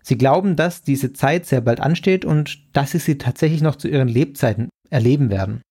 Sie 0.02 0.16
glauben, 0.16 0.56
dass 0.56 0.82
diese 0.82 1.12
Zeit 1.12 1.46
sehr 1.46 1.61
bald 1.61 1.80
ansteht 1.80 2.24
und 2.24 2.61
dass 2.72 2.92
sie 2.92 2.98
sie 2.98 3.18
tatsächlich 3.18 3.61
noch 3.61 3.76
zu 3.76 3.88
ihren 3.88 4.09
Lebzeiten 4.09 4.68
erleben 4.90 5.30
werden. 5.30 5.62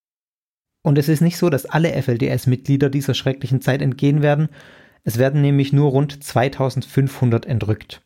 Und 0.84 0.98
es 0.98 1.10
ist 1.10 1.22
nicht 1.22 1.38
so, 1.38 1.50
dass 1.50 1.66
alle 1.66 2.02
FLDS-Mitglieder 2.02 2.90
dieser 2.90 3.14
schrecklichen 3.14 3.62
Zeit 3.62 3.82
entgehen 3.82 4.22
werden. 4.22 4.50
Es 5.04 5.18
werden 5.18 5.42
nämlich 5.42 5.74
nur 5.74 5.92
rund 5.92 6.24
2500 6.24 7.46
entrückt. 7.46 8.02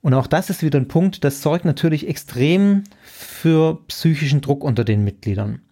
Und 0.00 0.14
auch 0.14 0.26
das 0.26 0.50
ist 0.50 0.62
wieder 0.62 0.78
ein 0.78 0.88
Punkt, 0.88 1.24
das 1.24 1.42
sorgt 1.42 1.64
natürlich 1.64 2.08
extrem 2.08 2.84
für 3.02 3.80
psychischen 3.88 4.40
Druck 4.40 4.62
unter 4.62 4.84
den 4.84 5.02
Mitgliedern. 5.04 5.62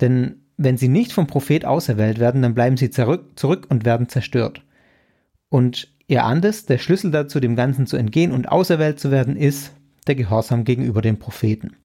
Denn 0.00 0.42
wenn 0.56 0.78
sie 0.78 0.88
nicht 0.88 1.12
vom 1.12 1.26
Prophet 1.26 1.64
auserwählt 1.66 2.18
werden, 2.18 2.40
dann 2.40 2.54
bleiben 2.54 2.76
sie 2.76 2.90
zurück, 2.90 3.32
zurück 3.36 3.66
und 3.68 3.84
werden 3.84 4.08
zerstört. 4.08 4.62
Und 5.56 5.88
ihr 6.06 6.22
Andes, 6.22 6.66
der 6.66 6.76
Schlüssel 6.76 7.10
dazu, 7.10 7.40
dem 7.40 7.56
Ganzen 7.56 7.86
zu 7.86 7.96
entgehen 7.96 8.30
und 8.30 8.52
auserwählt 8.52 9.00
zu 9.00 9.10
werden, 9.10 9.36
ist 9.36 9.72
der 10.06 10.14
Gehorsam 10.14 10.64
gegenüber 10.64 11.00
dem 11.00 11.18
Propheten. 11.18 11.76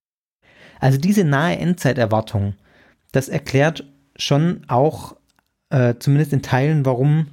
Also 0.81 0.97
diese 0.97 1.23
nahe 1.23 1.57
Endzeiterwartung, 1.57 2.55
das 3.13 3.29
erklärt 3.29 3.85
schon 4.17 4.65
auch, 4.67 5.15
äh, 5.69 5.95
zumindest 5.99 6.33
in 6.33 6.41
Teilen, 6.41 6.85
warum 6.85 7.27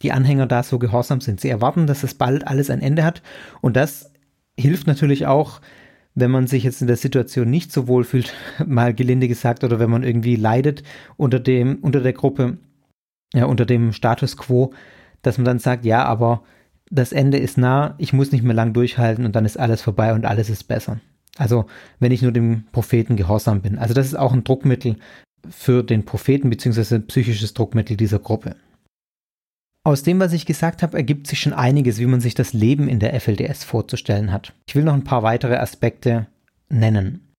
die 0.00 0.10
Anhänger 0.10 0.46
da 0.46 0.62
so 0.62 0.78
gehorsam 0.78 1.20
sind. 1.20 1.42
Sie 1.42 1.50
erwarten, 1.50 1.86
dass 1.86 2.02
es 2.02 2.14
bald 2.14 2.48
alles 2.48 2.70
ein 2.70 2.80
Ende 2.80 3.04
hat 3.04 3.20
und 3.60 3.76
das 3.76 4.10
hilft 4.58 4.86
natürlich 4.86 5.26
auch, 5.26 5.60
wenn 6.14 6.30
man 6.30 6.46
sich 6.46 6.64
jetzt 6.64 6.80
in 6.80 6.86
der 6.86 6.96
Situation 6.96 7.50
nicht 7.50 7.70
so 7.70 7.88
wohl 7.88 8.04
fühlt, 8.04 8.32
mal 8.66 8.94
gelinde 8.94 9.28
gesagt, 9.28 9.62
oder 9.64 9.78
wenn 9.78 9.90
man 9.90 10.02
irgendwie 10.02 10.36
leidet 10.36 10.82
unter 11.18 11.40
dem, 11.40 11.76
unter 11.82 12.00
der 12.00 12.14
Gruppe, 12.14 12.56
ja, 13.34 13.44
unter 13.44 13.66
dem 13.66 13.92
Status 13.92 14.38
quo, 14.38 14.72
dass 15.26 15.38
man 15.38 15.44
dann 15.44 15.58
sagt, 15.58 15.84
ja, 15.84 16.04
aber 16.04 16.42
das 16.90 17.12
Ende 17.12 17.38
ist 17.38 17.58
nah, 17.58 17.94
ich 17.98 18.12
muss 18.12 18.32
nicht 18.32 18.44
mehr 18.44 18.54
lang 18.54 18.72
durchhalten 18.72 19.24
und 19.24 19.34
dann 19.34 19.44
ist 19.44 19.58
alles 19.58 19.82
vorbei 19.82 20.14
und 20.14 20.24
alles 20.24 20.50
ist 20.50 20.64
besser. 20.64 21.00
Also 21.36 21.66
wenn 21.98 22.12
ich 22.12 22.22
nur 22.22 22.32
dem 22.32 22.64
Propheten 22.70 23.16
gehorsam 23.16 23.60
bin. 23.60 23.78
Also 23.78 23.94
das 23.94 24.06
ist 24.06 24.14
auch 24.14 24.32
ein 24.32 24.44
Druckmittel 24.44 24.96
für 25.48 25.82
den 25.82 26.04
Propheten 26.04 26.50
beziehungsweise 26.50 26.96
ein 26.96 27.06
psychisches 27.06 27.54
Druckmittel 27.54 27.96
dieser 27.96 28.18
Gruppe. 28.18 28.56
Aus 29.86 30.02
dem, 30.02 30.18
was 30.18 30.32
ich 30.32 30.46
gesagt 30.46 30.82
habe, 30.82 30.96
ergibt 30.96 31.26
sich 31.26 31.40
schon 31.40 31.52
einiges, 31.52 31.98
wie 31.98 32.06
man 32.06 32.20
sich 32.20 32.34
das 32.34 32.54
Leben 32.54 32.88
in 32.88 33.00
der 33.00 33.18
FLDS 33.20 33.64
vorzustellen 33.64 34.32
hat. 34.32 34.54
Ich 34.66 34.74
will 34.74 34.84
noch 34.84 34.94
ein 34.94 35.04
paar 35.04 35.22
weitere 35.22 35.56
Aspekte 35.56 36.26
nennen. 36.70 37.32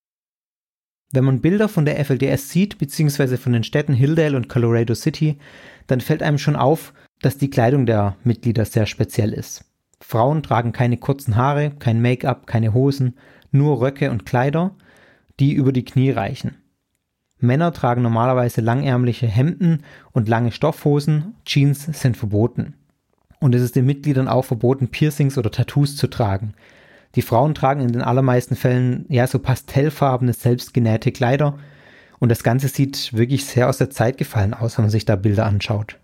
Wenn 1.12 1.24
man 1.24 1.40
Bilder 1.40 1.68
von 1.68 1.84
der 1.84 2.04
FLDS 2.04 2.50
sieht, 2.50 2.78
beziehungsweise 2.78 3.36
von 3.36 3.52
den 3.52 3.64
Städten 3.64 3.94
Hilldale 3.94 4.36
und 4.36 4.48
Colorado 4.48 4.94
City, 4.94 5.38
dann 5.88 6.00
fällt 6.00 6.22
einem 6.22 6.38
schon 6.38 6.56
auf, 6.56 6.92
dass 7.22 7.38
die 7.38 7.50
Kleidung 7.50 7.86
der 7.86 8.16
Mitglieder 8.24 8.64
sehr 8.64 8.86
speziell 8.86 9.32
ist. 9.32 9.64
Frauen 10.00 10.42
tragen 10.42 10.72
keine 10.72 10.98
kurzen 10.98 11.36
Haare, 11.36 11.72
kein 11.78 12.00
Make-up, 12.02 12.46
keine 12.46 12.74
Hosen, 12.74 13.16
nur 13.50 13.80
Röcke 13.80 14.10
und 14.10 14.26
Kleider, 14.26 14.72
die 15.40 15.52
über 15.52 15.72
die 15.72 15.84
Knie 15.84 16.10
reichen. 16.10 16.56
Männer 17.38 17.72
tragen 17.72 18.02
normalerweise 18.02 18.60
langärmliche 18.60 19.26
Hemden 19.26 19.82
und 20.12 20.28
lange 20.28 20.52
Stoffhosen, 20.52 21.34
Jeans 21.44 21.84
sind 21.84 22.16
verboten. 22.16 22.74
Und 23.40 23.54
es 23.54 23.62
ist 23.62 23.76
den 23.76 23.84
Mitgliedern 23.84 24.28
auch 24.28 24.44
verboten, 24.44 24.88
Piercings 24.88 25.36
oder 25.36 25.50
Tattoos 25.50 25.96
zu 25.96 26.06
tragen. 26.06 26.54
Die 27.14 27.22
Frauen 27.22 27.54
tragen 27.54 27.82
in 27.82 27.92
den 27.92 28.02
allermeisten 28.02 28.56
Fällen 28.56 29.04
ja 29.08 29.26
so 29.26 29.38
pastellfarbene, 29.38 30.32
selbstgenähte 30.32 31.12
Kleider 31.12 31.58
und 32.18 32.30
das 32.30 32.42
Ganze 32.42 32.68
sieht 32.68 33.12
wirklich 33.14 33.44
sehr 33.44 33.68
aus 33.68 33.78
der 33.78 33.90
Zeit 33.90 34.18
gefallen 34.18 34.54
aus, 34.54 34.78
wenn 34.78 34.84
man 34.84 34.90
sich 34.90 35.04
da 35.04 35.16
Bilder 35.16 35.46
anschaut. 35.46 35.98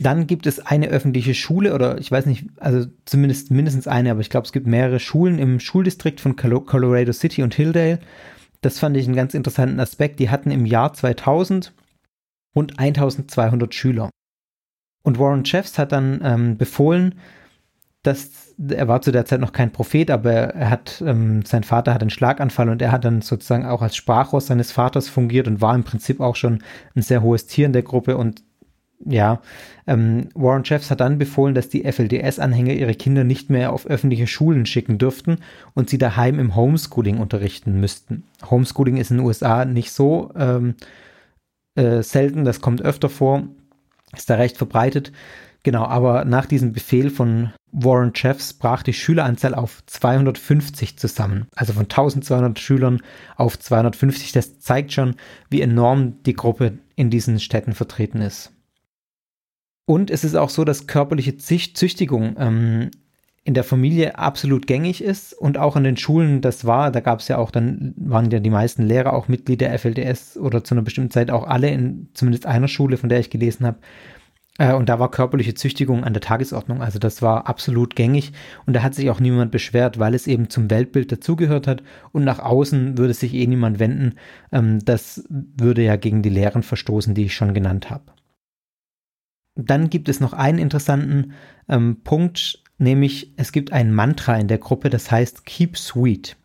Dann 0.00 0.26
gibt 0.26 0.46
es 0.46 0.64
eine 0.64 0.88
öffentliche 0.88 1.34
Schule 1.34 1.74
oder 1.74 1.98
ich 1.98 2.10
weiß 2.10 2.24
nicht, 2.24 2.46
also 2.58 2.86
zumindest 3.04 3.50
mindestens 3.50 3.86
eine, 3.86 4.10
aber 4.10 4.20
ich 4.20 4.30
glaube, 4.30 4.46
es 4.46 4.52
gibt 4.52 4.66
mehrere 4.66 4.98
Schulen 4.98 5.38
im 5.38 5.60
Schuldistrikt 5.60 6.22
von 6.22 6.36
Colorado 6.36 7.12
City 7.12 7.42
und 7.42 7.54
Hilldale. 7.54 8.00
Das 8.62 8.78
fand 8.78 8.96
ich 8.96 9.06
einen 9.06 9.14
ganz 9.14 9.34
interessanten 9.34 9.78
Aspekt. 9.78 10.18
Die 10.18 10.30
hatten 10.30 10.50
im 10.50 10.64
Jahr 10.64 10.94
2000 10.94 11.74
rund 12.56 12.78
1200 12.78 13.74
Schüler. 13.74 14.08
Und 15.02 15.18
Warren 15.18 15.44
Jeffs 15.44 15.78
hat 15.78 15.92
dann 15.92 16.20
ähm, 16.24 16.56
befohlen, 16.56 17.16
dass 18.02 18.54
er 18.70 18.88
war 18.88 19.02
zu 19.02 19.12
der 19.12 19.26
Zeit 19.26 19.40
noch 19.40 19.52
kein 19.52 19.70
Prophet, 19.70 20.10
aber 20.10 20.32
er 20.32 20.70
hat, 20.70 21.02
ähm, 21.06 21.44
sein 21.44 21.62
Vater 21.62 21.92
hat 21.92 22.00
einen 22.00 22.10
Schlaganfall 22.10 22.70
und 22.70 22.80
er 22.80 22.92
hat 22.92 23.04
dann 23.04 23.20
sozusagen 23.20 23.66
auch 23.66 23.82
als 23.82 23.96
Sprachrohr 23.96 24.40
seines 24.40 24.72
Vaters 24.72 25.10
fungiert 25.10 25.46
und 25.46 25.60
war 25.60 25.74
im 25.74 25.84
Prinzip 25.84 26.20
auch 26.20 26.36
schon 26.36 26.62
ein 26.94 27.02
sehr 27.02 27.22
hohes 27.22 27.46
Tier 27.46 27.66
in 27.66 27.74
der 27.74 27.82
Gruppe 27.82 28.16
und 28.16 28.42
ja, 29.04 29.40
ähm, 29.86 30.28
Warren 30.34 30.62
Jeffs 30.64 30.90
hat 30.90 31.00
dann 31.00 31.18
befohlen, 31.18 31.54
dass 31.54 31.68
die 31.68 31.90
FLDS-Anhänger 31.90 32.74
ihre 32.74 32.94
Kinder 32.94 33.24
nicht 33.24 33.48
mehr 33.48 33.72
auf 33.72 33.86
öffentliche 33.86 34.26
Schulen 34.26 34.66
schicken 34.66 34.98
dürften 34.98 35.38
und 35.74 35.88
sie 35.88 35.98
daheim 35.98 36.38
im 36.38 36.54
Homeschooling 36.54 37.18
unterrichten 37.18 37.80
müssten. 37.80 38.24
Homeschooling 38.50 38.98
ist 38.98 39.10
in 39.10 39.18
den 39.18 39.26
USA 39.26 39.64
nicht 39.64 39.92
so 39.92 40.30
ähm, 40.36 40.74
äh, 41.76 42.02
selten, 42.02 42.44
das 42.44 42.60
kommt 42.60 42.82
öfter 42.82 43.08
vor, 43.08 43.44
ist 44.14 44.28
da 44.28 44.34
recht 44.34 44.58
verbreitet. 44.58 45.12
Genau, 45.62 45.84
aber 45.84 46.24
nach 46.24 46.46
diesem 46.46 46.72
Befehl 46.72 47.10
von 47.10 47.52
Warren 47.72 48.12
Jeffs 48.14 48.54
brach 48.54 48.82
die 48.82 48.94
Schüleranzahl 48.94 49.54
auf 49.54 49.82
250 49.86 50.98
zusammen. 50.98 51.46
Also 51.54 51.74
von 51.74 51.84
1200 51.84 52.58
Schülern 52.58 53.02
auf 53.36 53.58
250. 53.58 54.32
Das 54.32 54.58
zeigt 54.58 54.92
schon, 54.92 55.16
wie 55.50 55.60
enorm 55.60 56.22
die 56.24 56.32
Gruppe 56.34 56.78
in 56.96 57.10
diesen 57.10 57.40
Städten 57.40 57.74
vertreten 57.74 58.22
ist. 58.22 58.52
Und 59.90 60.08
es 60.08 60.22
ist 60.22 60.36
auch 60.36 60.50
so, 60.50 60.62
dass 60.62 60.86
körperliche 60.86 61.36
Züchtigung 61.36 62.36
ähm, 62.38 62.92
in 63.42 63.54
der 63.54 63.64
Familie 63.64 64.16
absolut 64.16 64.68
gängig 64.68 65.02
ist 65.02 65.32
und 65.32 65.58
auch 65.58 65.74
an 65.74 65.82
den 65.82 65.96
Schulen 65.96 66.42
das 66.42 66.64
war. 66.64 66.92
Da 66.92 67.00
gab 67.00 67.18
es 67.18 67.26
ja 67.26 67.38
auch, 67.38 67.50
dann 67.50 67.92
waren 67.96 68.30
ja 68.30 68.38
die 68.38 68.50
meisten 68.50 68.84
Lehrer 68.84 69.12
auch 69.12 69.26
Mitglied 69.26 69.60
der 69.60 69.76
FLDS 69.76 70.36
oder 70.36 70.62
zu 70.62 70.76
einer 70.76 70.82
bestimmten 70.82 71.10
Zeit 71.10 71.32
auch 71.32 71.44
alle 71.44 71.70
in 71.70 72.08
zumindest 72.14 72.46
einer 72.46 72.68
Schule, 72.68 72.98
von 72.98 73.08
der 73.08 73.18
ich 73.18 73.30
gelesen 73.30 73.66
habe. 73.66 73.78
Äh, 74.58 74.74
und 74.74 74.88
da 74.88 75.00
war 75.00 75.10
körperliche 75.10 75.54
Züchtigung 75.54 76.04
an 76.04 76.12
der 76.12 76.22
Tagesordnung. 76.22 76.82
Also 76.82 77.00
das 77.00 77.20
war 77.20 77.48
absolut 77.48 77.96
gängig 77.96 78.30
und 78.66 78.74
da 78.74 78.84
hat 78.84 78.94
sich 78.94 79.10
auch 79.10 79.18
niemand 79.18 79.50
beschwert, 79.50 79.98
weil 79.98 80.14
es 80.14 80.28
eben 80.28 80.50
zum 80.50 80.70
Weltbild 80.70 81.10
dazugehört 81.10 81.66
hat 81.66 81.82
und 82.12 82.22
nach 82.22 82.38
außen 82.38 82.96
würde 82.96 83.14
sich 83.14 83.34
eh 83.34 83.48
niemand 83.48 83.80
wenden. 83.80 84.14
Ähm, 84.52 84.78
das 84.84 85.24
würde 85.28 85.82
ja 85.82 85.96
gegen 85.96 86.22
die 86.22 86.30
Lehren 86.30 86.62
verstoßen, 86.62 87.12
die 87.12 87.24
ich 87.24 87.34
schon 87.34 87.54
genannt 87.54 87.90
habe. 87.90 88.04
Dann 89.54 89.90
gibt 89.90 90.08
es 90.08 90.20
noch 90.20 90.32
einen 90.32 90.58
interessanten 90.58 91.32
ähm, 91.68 92.00
Punkt, 92.02 92.62
nämlich 92.78 93.32
es 93.36 93.52
gibt 93.52 93.72
ein 93.72 93.92
Mantra 93.92 94.36
in 94.36 94.48
der 94.48 94.58
Gruppe, 94.58 94.90
das 94.90 95.10
heißt 95.10 95.44
Keep 95.44 95.76
Sweet. 95.76 96.36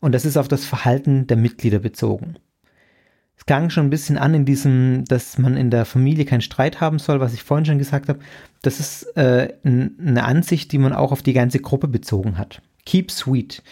Und 0.00 0.14
das 0.14 0.24
ist 0.24 0.36
auf 0.36 0.48
das 0.48 0.64
Verhalten 0.64 1.26
der 1.26 1.36
Mitglieder 1.36 1.78
bezogen. 1.78 2.36
Es 3.36 3.46
klang 3.46 3.70
schon 3.70 3.86
ein 3.86 3.90
bisschen 3.90 4.18
an 4.18 4.34
in 4.34 4.44
diesem, 4.44 5.04
dass 5.06 5.38
man 5.38 5.56
in 5.56 5.70
der 5.70 5.86
Familie 5.86 6.26
keinen 6.26 6.42
Streit 6.42 6.80
haben 6.80 6.98
soll, 6.98 7.20
was 7.20 7.32
ich 7.32 7.42
vorhin 7.42 7.64
schon 7.64 7.78
gesagt 7.78 8.08
habe. 8.08 8.18
Das 8.62 8.80
ist 8.80 9.16
äh, 9.16 9.54
eine 9.64 10.24
Ansicht, 10.24 10.72
die 10.72 10.78
man 10.78 10.92
auch 10.92 11.12
auf 11.12 11.22
die 11.22 11.32
ganze 11.32 11.58
Gruppe 11.58 11.88
bezogen 11.88 12.36
hat. 12.36 12.60
Keep 12.84 13.10
Sweet 13.10 13.62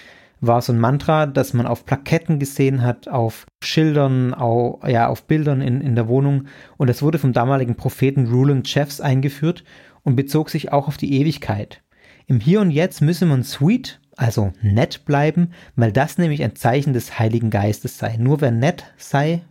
war 0.40 0.62
so 0.62 0.72
ein 0.72 0.78
Mantra, 0.78 1.26
das 1.26 1.52
man 1.52 1.66
auf 1.66 1.84
Plaketten 1.84 2.38
gesehen 2.38 2.82
hat, 2.82 3.08
auf 3.08 3.46
Schildern, 3.62 4.34
auf, 4.34 4.86
ja, 4.88 5.08
auf 5.08 5.24
Bildern 5.24 5.60
in, 5.60 5.80
in 5.80 5.94
der 5.94 6.08
Wohnung. 6.08 6.46
Und 6.76 6.88
das 6.88 7.02
wurde 7.02 7.18
vom 7.18 7.32
damaligen 7.32 7.74
Propheten 7.74 8.28
Ruland 8.28 8.68
Chefs 8.68 9.00
eingeführt 9.00 9.64
und 10.02 10.16
bezog 10.16 10.50
sich 10.50 10.72
auch 10.72 10.88
auf 10.88 10.96
die 10.96 11.20
Ewigkeit. 11.20 11.82
Im 12.26 12.40
Hier 12.40 12.60
und 12.60 12.70
Jetzt 12.70 13.00
müsse 13.00 13.26
man 13.26 13.42
sweet, 13.42 14.00
also 14.16 14.52
nett 14.62 15.04
bleiben, 15.04 15.52
weil 15.76 15.92
das 15.92 16.18
nämlich 16.18 16.42
ein 16.42 16.56
Zeichen 16.56 16.92
des 16.92 17.18
Heiligen 17.18 17.50
Geistes 17.50 17.98
sei. 17.98 18.16
Nur 18.16 18.40
wer 18.40 18.50
nett 18.50 18.92
sei, 18.96 19.42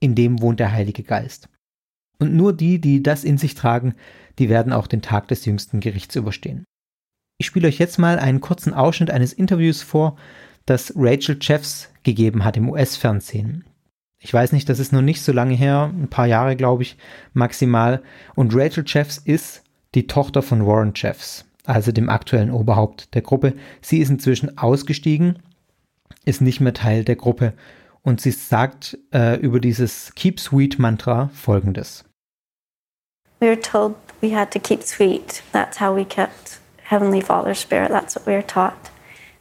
in 0.00 0.14
dem 0.14 0.40
wohnt 0.40 0.60
der 0.60 0.72
Heilige 0.72 1.02
Geist. 1.02 1.48
Und 2.18 2.34
nur 2.34 2.52
die, 2.52 2.80
die 2.80 3.02
das 3.02 3.24
in 3.24 3.36
sich 3.36 3.54
tragen, 3.54 3.94
die 4.38 4.48
werden 4.48 4.72
auch 4.72 4.86
den 4.86 5.02
Tag 5.02 5.28
des 5.28 5.44
jüngsten 5.44 5.80
Gerichts 5.80 6.16
überstehen. 6.16 6.64
Ich 7.38 7.46
spiele 7.46 7.68
euch 7.68 7.78
jetzt 7.78 7.98
mal 7.98 8.18
einen 8.18 8.40
kurzen 8.40 8.74
Ausschnitt 8.74 9.10
eines 9.10 9.32
Interviews 9.32 9.82
vor, 9.82 10.16
das 10.66 10.92
Rachel 10.96 11.38
Jeffs 11.40 11.88
gegeben 12.02 12.44
hat 12.44 12.56
im 12.56 12.68
US-Fernsehen. 12.68 13.64
Ich 14.18 14.32
weiß 14.32 14.52
nicht, 14.52 14.68
das 14.68 14.78
ist 14.78 14.92
noch 14.92 15.02
nicht 15.02 15.22
so 15.22 15.32
lange 15.32 15.54
her, 15.54 15.92
ein 15.92 16.08
paar 16.08 16.26
Jahre 16.26 16.54
glaube 16.54 16.84
ich 16.84 16.96
maximal. 17.32 18.02
Und 18.36 18.54
Rachel 18.54 18.84
Jeffs 18.86 19.18
ist 19.18 19.64
die 19.94 20.06
Tochter 20.06 20.42
von 20.42 20.64
Warren 20.64 20.92
Jeffs, 20.94 21.44
also 21.64 21.90
dem 21.90 22.08
aktuellen 22.08 22.52
Oberhaupt 22.52 23.14
der 23.14 23.22
Gruppe. 23.22 23.54
Sie 23.80 23.98
ist 23.98 24.10
inzwischen 24.10 24.56
ausgestiegen, 24.58 25.40
ist 26.24 26.40
nicht 26.40 26.60
mehr 26.60 26.74
Teil 26.74 27.04
der 27.04 27.16
Gruppe 27.16 27.54
und 28.02 28.20
sie 28.20 28.30
sagt 28.30 28.98
äh, 29.12 29.36
über 29.40 29.58
dieses 29.60 30.14
Keep 30.14 30.38
Sweet 30.38 30.78
Mantra 30.78 31.30
folgendes. 31.34 32.04
We 33.40 33.48
were 33.48 33.60
told 33.60 33.96
we 34.20 34.36
had 34.36 34.52
to 34.52 34.60
keep 34.60 34.84
sweet. 34.84 35.42
That's 35.52 35.80
how 35.80 35.96
we 35.96 36.04
kept 36.04 36.60
Heavenly 36.84 37.20
Father 37.20 37.54
Spirit. 37.54 37.90
That's 37.90 38.16
what 38.16 38.26
we 38.26 38.34
were 38.34 38.42
taught. 38.42 38.90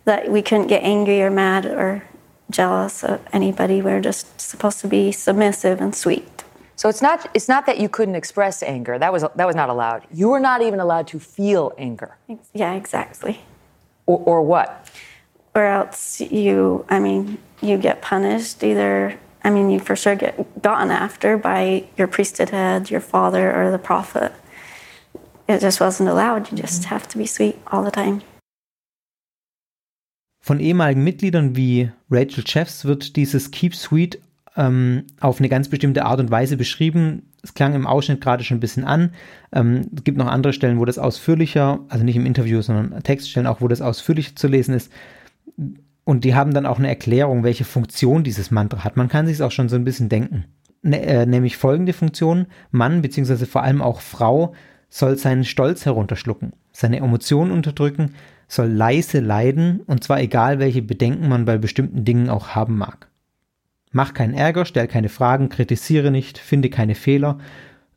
That 0.05 0.31
we 0.31 0.41
couldn't 0.41 0.67
get 0.67 0.83
angry 0.83 1.21
or 1.21 1.29
mad 1.29 1.65
or 1.65 2.03
jealous 2.49 3.03
of 3.03 3.21
anybody. 3.31 3.81
We 3.81 3.91
are 3.91 4.01
just 4.01 4.39
supposed 4.41 4.79
to 4.81 4.87
be 4.87 5.11
submissive 5.11 5.81
and 5.81 5.95
sweet. 5.95 6.43
So 6.75 6.89
it's 6.89 7.01
not 7.01 7.29
it's 7.35 7.47
not 7.47 7.67
that 7.67 7.79
you 7.79 7.89
couldn't 7.89 8.15
express 8.15 8.63
anger. 8.63 8.97
That 8.97 9.13
was 9.13 9.23
that 9.35 9.45
was 9.45 9.55
not 9.55 9.69
allowed. 9.69 10.07
You 10.11 10.29
were 10.29 10.39
not 10.39 10.61
even 10.61 10.79
allowed 10.79 11.07
to 11.09 11.19
feel 11.19 11.73
anger. 11.77 12.17
Yeah, 12.53 12.73
exactly. 12.73 13.41
Or, 14.07 14.17
or 14.25 14.41
what? 14.41 14.89
Or 15.53 15.65
else 15.65 16.21
you, 16.21 16.85
I 16.89 16.99
mean, 16.99 17.37
you 17.61 17.77
get 17.77 18.01
punished 18.01 18.63
either. 18.63 19.19
I 19.43 19.49
mean, 19.49 19.69
you 19.69 19.79
for 19.79 19.95
sure 19.95 20.15
get 20.15 20.61
gotten 20.61 20.91
after 20.91 21.37
by 21.37 21.85
your 21.97 22.07
priesthood 22.07 22.49
head, 22.49 22.89
your 22.89 23.01
father, 23.01 23.53
or 23.53 23.69
the 23.69 23.79
prophet. 23.79 24.31
It 25.47 25.61
just 25.61 25.79
wasn't 25.79 26.09
allowed. 26.09 26.51
You 26.51 26.57
just 26.57 26.89
have 26.89 27.07
to 27.09 27.17
be 27.17 27.25
sweet 27.25 27.55
all 27.65 27.83
the 27.83 27.91
time. 27.91 28.21
Von 30.43 30.59
ehemaligen 30.59 31.03
Mitgliedern 31.03 31.55
wie 31.55 31.91
Rachel 32.09 32.43
Jeffs 32.45 32.85
wird 32.85 33.15
dieses 33.15 33.51
Keep 33.51 33.75
Sweet 33.75 34.19
ähm, 34.57 35.03
auf 35.19 35.39
eine 35.39 35.49
ganz 35.49 35.69
bestimmte 35.69 36.05
Art 36.05 36.19
und 36.19 36.31
Weise 36.31 36.57
beschrieben. 36.57 37.31
Es 37.43 37.53
klang 37.53 37.73
im 37.73 37.87
Ausschnitt 37.87 38.21
gerade 38.21 38.43
schon 38.43 38.57
ein 38.57 38.61
bisschen 38.61 38.83
an. 38.83 39.13
Ähm, 39.51 39.87
es 39.95 40.03
gibt 40.03 40.17
noch 40.17 40.27
andere 40.27 40.53
Stellen, 40.53 40.79
wo 40.79 40.85
das 40.85 40.97
ausführlicher, 40.97 41.79
also 41.89 42.03
nicht 42.03 42.15
im 42.15 42.25
Interview, 42.25 42.61
sondern 42.61 43.03
Textstellen 43.03 43.47
auch, 43.47 43.61
wo 43.61 43.67
das 43.67 43.81
ausführlicher 43.81 44.35
zu 44.35 44.47
lesen 44.47 44.73
ist. 44.73 44.91
Und 46.03 46.23
die 46.23 46.35
haben 46.35 46.53
dann 46.53 46.65
auch 46.65 46.79
eine 46.79 46.89
Erklärung, 46.89 47.43
welche 47.43 47.63
Funktion 47.63 48.23
dieses 48.23 48.51
Mantra 48.51 48.83
hat. 48.83 48.97
Man 48.97 49.09
kann 49.09 49.27
sich 49.27 49.35
es 49.35 49.41
auch 49.41 49.51
schon 49.51 49.69
so 49.69 49.75
ein 49.75 49.85
bisschen 49.85 50.09
denken. 50.09 50.45
Ne, 50.83 50.99
äh, 51.05 51.25
nämlich 51.27 51.57
folgende 51.57 51.93
Funktion. 51.93 52.47
Mann, 52.71 53.03
beziehungsweise 53.03 53.45
vor 53.45 53.61
allem 53.61 53.81
auch 53.81 54.01
Frau, 54.01 54.53
soll 54.91 55.17
seinen 55.17 55.45
Stolz 55.45 55.85
herunterschlucken, 55.85 56.53
seine 56.71 56.97
Emotionen 56.97 57.51
unterdrücken, 57.51 58.13
soll 58.47 58.67
leise 58.67 59.21
leiden, 59.21 59.79
und 59.87 60.03
zwar 60.03 60.19
egal, 60.19 60.59
welche 60.59 60.83
Bedenken 60.83 61.29
man 61.29 61.45
bei 61.45 61.57
bestimmten 61.57 62.05
Dingen 62.05 62.29
auch 62.29 62.49
haben 62.49 62.77
mag. 62.77 63.07
Mach 63.91 64.13
keinen 64.13 64.33
Ärger, 64.33 64.65
stell 64.65 64.87
keine 64.87 65.09
Fragen, 65.09 65.49
kritisiere 65.49 66.11
nicht, 66.11 66.37
finde 66.37 66.69
keine 66.69 66.95
Fehler, 66.95 67.39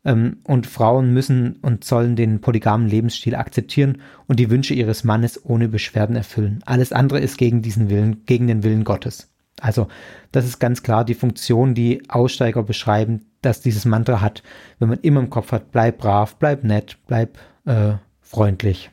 ähm, 0.05 0.37
und 0.43 0.67
Frauen 0.67 1.13
müssen 1.13 1.57
und 1.61 1.83
sollen 1.83 2.15
den 2.15 2.39
polygamen 2.39 2.87
Lebensstil 2.87 3.35
akzeptieren 3.35 4.01
und 4.27 4.39
die 4.39 4.49
Wünsche 4.49 4.73
ihres 4.73 5.03
Mannes 5.03 5.43
ohne 5.45 5.67
Beschwerden 5.67 6.15
erfüllen. 6.15 6.61
Alles 6.65 6.93
andere 6.93 7.19
ist 7.19 7.37
gegen 7.37 7.61
diesen 7.61 7.89
Willen, 7.89 8.25
gegen 8.25 8.47
den 8.47 8.63
Willen 8.63 8.85
Gottes. 8.85 9.34
Also, 9.61 9.87
das 10.31 10.45
ist 10.45 10.59
ganz 10.59 10.83
klar 10.83 11.05
die 11.05 11.13
Funktion, 11.13 11.75
die 11.75 12.03
Aussteiger 12.09 12.63
beschreiben, 12.63 13.25
dass 13.41 13.61
dieses 13.61 13.85
Mantra 13.85 14.19
hat, 14.19 14.43
wenn 14.79 14.89
man 14.89 14.99
immer 14.99 15.21
im 15.21 15.29
Kopf 15.29 15.51
hat, 15.51 15.71
bleib 15.71 15.99
brav, 15.99 16.35
bleib 16.35 16.63
nett, 16.63 16.97
bleib 17.07 17.37
äh, 17.65 17.93
freundlich. 18.21 18.91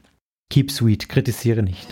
Keep 0.50 0.70
sweet, 0.70 1.08
kritisiere 1.08 1.62
nicht. 1.62 1.88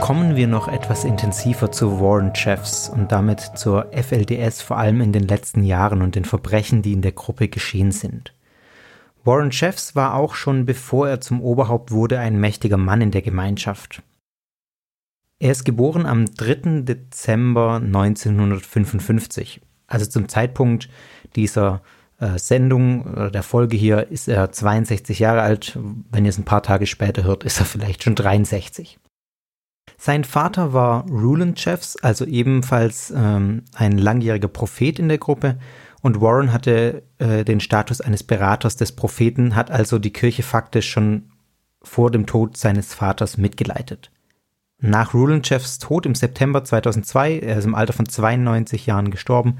Kommen 0.00 0.36
wir 0.36 0.46
noch 0.46 0.68
etwas 0.68 1.04
intensiver 1.04 1.70
zu 1.70 2.00
Warren 2.00 2.34
Chefs 2.34 2.88
und 2.88 3.12
damit 3.12 3.40
zur 3.56 3.92
FLDS, 3.92 4.62
vor 4.62 4.78
allem 4.78 5.02
in 5.02 5.12
den 5.12 5.26
letzten 5.28 5.64
Jahren 5.64 6.00
und 6.00 6.14
den 6.14 6.24
Verbrechen, 6.24 6.80
die 6.80 6.94
in 6.94 7.02
der 7.02 7.12
Gruppe 7.12 7.48
geschehen 7.48 7.92
sind. 7.92 8.32
Warren 9.28 9.52
Chefs 9.52 9.94
war 9.94 10.14
auch 10.14 10.34
schon 10.34 10.64
bevor 10.64 11.06
er 11.06 11.20
zum 11.20 11.42
Oberhaupt 11.42 11.90
wurde 11.90 12.18
ein 12.18 12.40
mächtiger 12.40 12.78
Mann 12.78 13.02
in 13.02 13.10
der 13.10 13.20
Gemeinschaft. 13.20 14.02
Er 15.38 15.52
ist 15.52 15.64
geboren 15.64 16.06
am 16.06 16.24
3. 16.24 16.80
Dezember 16.80 17.74
1955. 17.74 19.60
Also 19.86 20.06
zum 20.06 20.30
Zeitpunkt 20.30 20.88
dieser 21.36 21.82
äh, 22.18 22.38
Sendung 22.38 23.02
oder 23.02 23.30
der 23.30 23.42
Folge 23.42 23.76
hier 23.76 24.10
ist 24.10 24.28
er 24.28 24.50
62 24.50 25.18
Jahre 25.18 25.42
alt. 25.42 25.78
Wenn 26.10 26.24
ihr 26.24 26.30
es 26.30 26.38
ein 26.38 26.46
paar 26.46 26.62
Tage 26.62 26.86
später 26.86 27.24
hört, 27.24 27.44
ist 27.44 27.60
er 27.60 27.66
vielleicht 27.66 28.04
schon 28.04 28.14
63. 28.14 28.98
Sein 29.98 30.24
Vater 30.24 30.72
war 30.72 31.06
Ruland 31.06 31.62
Jeffs, 31.62 31.96
also 31.96 32.24
ebenfalls 32.24 33.12
ähm, 33.14 33.64
ein 33.74 33.98
langjähriger 33.98 34.48
Prophet 34.48 34.98
in 34.98 35.08
der 35.08 35.18
Gruppe. 35.18 35.58
Und 36.00 36.20
Warren 36.20 36.52
hatte 36.52 37.02
äh, 37.18 37.44
den 37.44 37.60
Status 37.60 38.00
eines 38.00 38.22
Beraters 38.22 38.76
des 38.76 38.92
Propheten, 38.92 39.56
hat 39.56 39.70
also 39.70 39.98
die 39.98 40.12
Kirche 40.12 40.42
faktisch 40.42 40.88
schon 40.88 41.30
vor 41.82 42.10
dem 42.10 42.26
Tod 42.26 42.56
seines 42.56 42.94
Vaters 42.94 43.36
mitgeleitet. 43.36 44.10
Nach 44.80 45.12
Ruland 45.12 45.48
Jeffs 45.48 45.78
Tod 45.78 46.06
im 46.06 46.14
September 46.14 46.62
2002, 46.62 47.40
er 47.40 47.58
ist 47.58 47.64
im 47.64 47.74
Alter 47.74 47.92
von 47.92 48.08
92 48.08 48.86
Jahren 48.86 49.10
gestorben, 49.10 49.58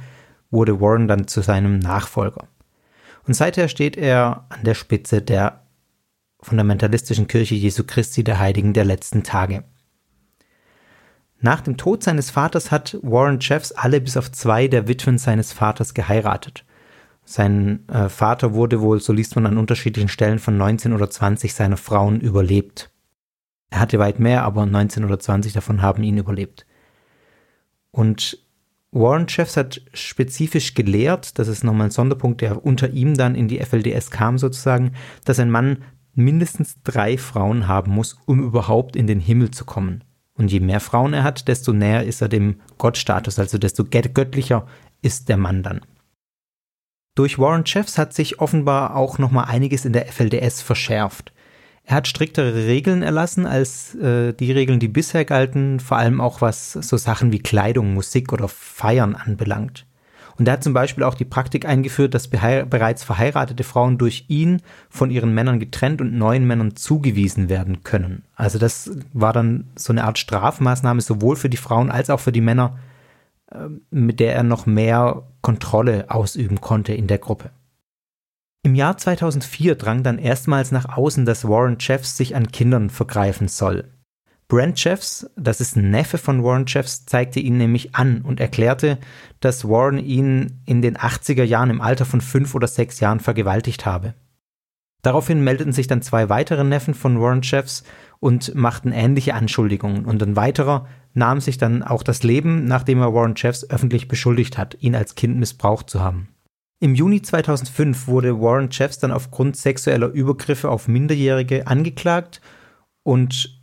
wurde 0.51 0.81
Warren 0.81 1.09
dann 1.09 1.27
zu 1.27 1.43
seinem 1.43 1.81
Nachfolger. 1.81 2.47
Und 3.27 3.35
seither 3.35 3.69
steht 3.69 3.97
er 3.97 4.47
an 4.49 4.63
der 4.63 4.75
Spitze 4.75 5.21
der 5.21 5.63
fundamentalistischen 6.41 7.27
Kirche 7.27 7.57
Jesu 7.57 7.83
Christi 7.85 8.23
der 8.23 8.39
Heiligen 8.39 8.73
der 8.73 8.85
letzten 8.85 9.25
Tage. 9.25 9.65
Nach 11.41 11.61
dem 11.61 11.77
Tod 11.77 12.03
seines 12.03 12.31
Vaters 12.31 12.71
hat 12.71 12.99
Warren 13.03 13.39
Jeffs 13.41 13.73
alle 13.73 14.01
bis 14.01 14.17
auf 14.17 14.33
zwei 14.33 14.67
der 14.67 14.89
Witwen 14.89 15.19
seines 15.19 15.53
Vaters 15.53 15.95
geheiratet. 15.95 16.65
Sein 17.25 17.87
äh, 17.89 18.09
Vater 18.09 18.55
wurde 18.55 18.81
wohl, 18.81 19.01
so 19.01 19.13
liest 19.13 19.37
man 19.37 19.47
an 19.47 19.59
unterschiedlichen 19.59 20.09
Stellen, 20.09 20.39
von 20.39 20.57
19 20.57 20.93
oder 20.93 21.11
20 21.11 21.55
seiner 21.55 21.77
Frauen 21.77 22.21
überlebt. 22.21 22.91
Er 23.71 23.81
hatte 23.81 23.99
weit 23.99 24.19
mehr, 24.19 24.45
aber 24.45 24.67
19 24.67 25.05
oder 25.05 25.19
20 25.19 25.53
davon 25.53 25.83
haben 25.83 26.03
ihn 26.03 26.17
überlebt. 26.17 26.67
Und 27.91 28.43
Warren 28.91 29.27
Jeffs 29.29 29.57
hat 29.57 29.83
spezifisch 29.93 30.75
gelehrt, 30.75 31.39
das 31.39 31.49
ist 31.49 31.63
nochmal 31.63 31.89
ein 31.89 31.93
Sonderpunkt, 31.93 32.41
der 32.41 32.65
unter 32.65 32.89
ihm 32.89 33.15
dann 33.15 33.35
in 33.35 33.47
die 33.47 33.61
FLDS 33.61 34.11
kam 34.11 34.39
sozusagen, 34.39 34.93
dass 35.25 35.39
ein 35.39 35.51
Mann 35.51 35.85
mindestens 36.15 36.83
drei 36.83 37.19
Frauen 37.19 37.69
haben 37.69 37.93
muss, 37.93 38.17
um 38.25 38.43
überhaupt 38.43 38.97
in 38.97 39.07
den 39.07 39.21
Himmel 39.21 39.51
zu 39.51 39.67
kommen. 39.67 40.03
Und 40.39 40.51
je 40.53 40.61
mehr 40.61 40.81
Frauen 40.81 41.13
er 41.13 41.25
hat, 41.25 41.49
desto 41.49 41.73
näher 41.73 42.05
ist 42.05 42.23
er 42.23 42.29
dem 42.29 42.61
Gottstatus, 42.79 43.39
also 43.39 43.59
desto 43.59 43.85
göttlicher 43.85 44.67
ist 45.03 45.29
der 45.29 45.37
Mann 45.37 45.63
dann. 45.63 45.81
Durch 47.17 47.39
Warren 47.41 47.65
Jeffs 47.67 47.99
hat 47.99 48.15
sich 48.15 48.39
offenbar 48.39 48.95
auch 48.95 49.19
nochmal 49.19 49.47
einiges 49.47 49.85
in 49.85 49.93
der 49.93 50.07
FLDS 50.07 50.63
verschärft. 50.63 51.33
Er 51.83 51.97
hat 51.97 52.07
striktere 52.07 52.55
Regeln 52.67 53.03
erlassen 53.03 53.47
als 53.47 53.97
äh, 53.97 54.33
die 54.33 54.53
Regeln, 54.53 54.79
die 54.79 54.87
bisher 54.87 55.25
galten, 55.25 55.81
vor 55.81 55.97
allem 55.97 56.21
auch 56.21 56.41
was 56.41 56.75
so 56.75 56.97
Sachen 56.97 57.33
wie 57.33 57.41
Kleidung, 57.41 57.95
Musik 57.95 58.33
oder 58.33 58.47
Feiern 58.47 59.17
anbelangt. 59.17 59.88
Und 60.39 60.47
er 60.47 60.53
hat 60.53 60.63
zum 60.63 60.73
Beispiel 60.73 61.03
auch 61.03 61.15
die 61.15 61.25
Praktik 61.25 61.67
eingeführt, 61.67 62.15
dass 62.15 62.29
bereits 62.29 63.03
verheiratete 63.03 63.65
Frauen 63.65 63.99
durch 63.99 64.27
ihn 64.29 64.63
von 64.89 65.11
ihren 65.11 65.35
Männern 65.35 65.59
getrennt 65.59 66.01
und 66.01 66.17
neuen 66.17 66.47
Männern 66.47 66.77
zugewiesen 66.77 67.49
werden 67.49 67.83
können. 67.83 68.23
Also 68.37 68.59
das 68.59 68.91
war 69.13 69.33
dann 69.33 69.65
so 69.75 69.93
eine 69.93 70.05
Art 70.05 70.17
Strafmaßnahme 70.17 71.01
sowohl 71.01 71.35
für 71.35 71.51
die 71.51 71.57
Frauen 71.57 71.91
als 71.91 72.09
auch 72.09 72.21
für 72.21 72.31
die 72.31 72.41
Männer, 72.41 72.79
ähm, 73.53 73.81
mit 73.91 74.21
der 74.21 74.37
er 74.37 74.45
noch 74.45 74.65
mehr 74.65 75.25
Kontrolle 75.41 76.07
ausüben 76.09 76.61
konnte 76.61 76.95
in 76.95 77.09
der 77.09 77.19
Gruppe. 77.19 77.51
Im 78.63 78.77
Jahr 78.77 78.97
2004 78.97 79.75
drang 79.75 80.05
dann 80.05 80.19
erstmals 80.19 80.71
nach 80.71 80.97
außen, 80.97 81.25
dass 81.25 81.49
Warren 81.49 81.79
Jeffs 81.81 82.17
sich 82.17 82.37
an 82.37 82.53
Kindern 82.53 82.91
vergreifen 82.91 83.49
soll. 83.49 83.89
Brent 84.49 84.83
Jeffs, 84.83 85.29
das 85.37 85.61
ist 85.61 85.77
ein 85.77 85.91
Neffe 85.91 86.17
von 86.17 86.43
Warren 86.43 86.65
Jeffs, 86.67 87.05
zeigte 87.05 87.39
ihn 87.39 87.59
nämlich 87.59 87.95
an 87.95 88.23
und 88.23 88.41
erklärte, 88.41 88.99
dass 89.41 89.69
Warren 89.69 89.99
ihn 89.99 90.63
in 90.65 90.81
den 90.81 90.97
80er 90.97 91.45
Jahren 91.45 91.69
im 91.69 91.83
Alter 91.83 92.07
von 92.07 92.23
fünf 92.23 92.55
oder 92.55 92.67
sechs 92.67 92.99
Jahren 92.99 93.21
vergewaltigt 93.21 93.85
habe. 93.85 94.15
Daraufhin 95.03 95.45
meldeten 95.45 95.75
sich 95.75 95.87
dann 95.87 96.01
zwei 96.01 96.31
weitere 96.31 96.65
Neffen 96.65 96.95
von 96.95 97.21
Warren 97.21 97.43
Jeffs 97.43 97.85
und 98.21 98.55
machten 98.55 98.91
ähnliche 98.91 99.35
Anschuldigungen 99.35 100.07
und 100.07 100.23
ein 100.23 100.35
weiterer 100.35 100.89
nahm 101.13 101.41
sich 101.41 101.59
dann 101.59 101.83
auch 101.83 102.03
das 102.03 102.23
Leben, 102.23 102.65
nachdem 102.65 103.01
er 103.01 103.13
Warren 103.13 103.35
Jeffs 103.37 103.69
öffentlich 103.69 104.09
beschuldigt 104.09 104.57
hat, 104.57 104.79
ihn 104.81 104.95
als 104.95 105.15
Kind 105.15 105.37
missbraucht 105.37 105.91
zu 105.91 106.01
haben. 106.01 106.29
Im 106.81 106.95
Juni 106.95 107.21
2005 107.21 108.07
wurde 108.07 108.41
Warren 108.41 108.69
Jeffs 108.71 108.99
dann 108.99 109.13
aufgrund 109.13 109.57
sexueller 109.57 110.09
Übergriffe 110.09 110.71
auf 110.71 110.89
Minderjährige 110.89 111.67
angeklagt 111.67 112.41
und 113.03 113.58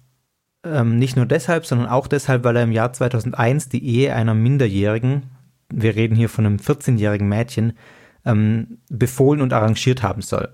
ähm, 0.65 0.97
nicht 0.97 1.15
nur 1.15 1.25
deshalb, 1.25 1.65
sondern 1.65 1.87
auch 1.87 2.07
deshalb, 2.07 2.43
weil 2.43 2.55
er 2.55 2.63
im 2.63 2.71
Jahr 2.71 2.93
2001 2.93 3.69
die 3.69 3.85
Ehe 3.85 4.15
einer 4.15 4.33
Minderjährigen, 4.33 5.23
wir 5.69 5.95
reden 5.95 6.15
hier 6.15 6.29
von 6.29 6.45
einem 6.45 6.57
14-jährigen 6.57 7.27
Mädchen, 7.27 7.73
ähm, 8.25 8.79
befohlen 8.89 9.41
und 9.41 9.53
arrangiert 9.53 10.03
haben 10.03 10.21
soll. 10.21 10.49